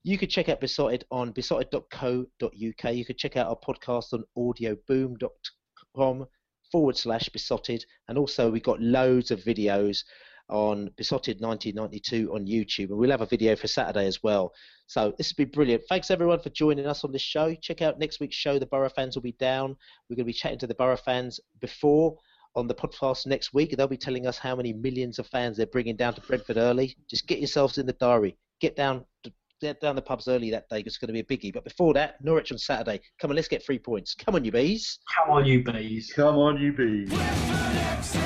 [0.05, 2.95] You could check out Beesotted on beesotted.co.uk.
[2.95, 6.27] You could check out our podcast on audioboom.com
[6.71, 7.85] forward slash Beesotted.
[8.09, 10.05] And also, we've got loads of videos
[10.49, 14.53] on Beesotted 1992 on YouTube, and we'll have a video for Saturday as well.
[14.87, 15.83] So this will be brilliant.
[15.89, 17.55] Thanks everyone for joining us on this show.
[17.55, 18.59] Check out next week's show.
[18.59, 19.77] The Boro fans will be down.
[20.09, 22.17] We're going to be chatting to the Boro fans before
[22.55, 23.77] on the podcast next week.
[23.77, 26.97] They'll be telling us how many millions of fans they're bringing down to Brentford early.
[27.09, 28.37] Just get yourselves in the diary.
[28.61, 29.05] Get down.
[29.25, 30.81] To, get down the pubs early that day.
[30.81, 31.53] It's going to be a biggie.
[31.53, 33.01] But before that, Norwich on Saturday.
[33.21, 34.15] Come on, let's get three points.
[34.15, 34.99] Come on, you bees.
[35.15, 36.13] Come on, you bees.
[36.15, 38.26] Come on, you bees.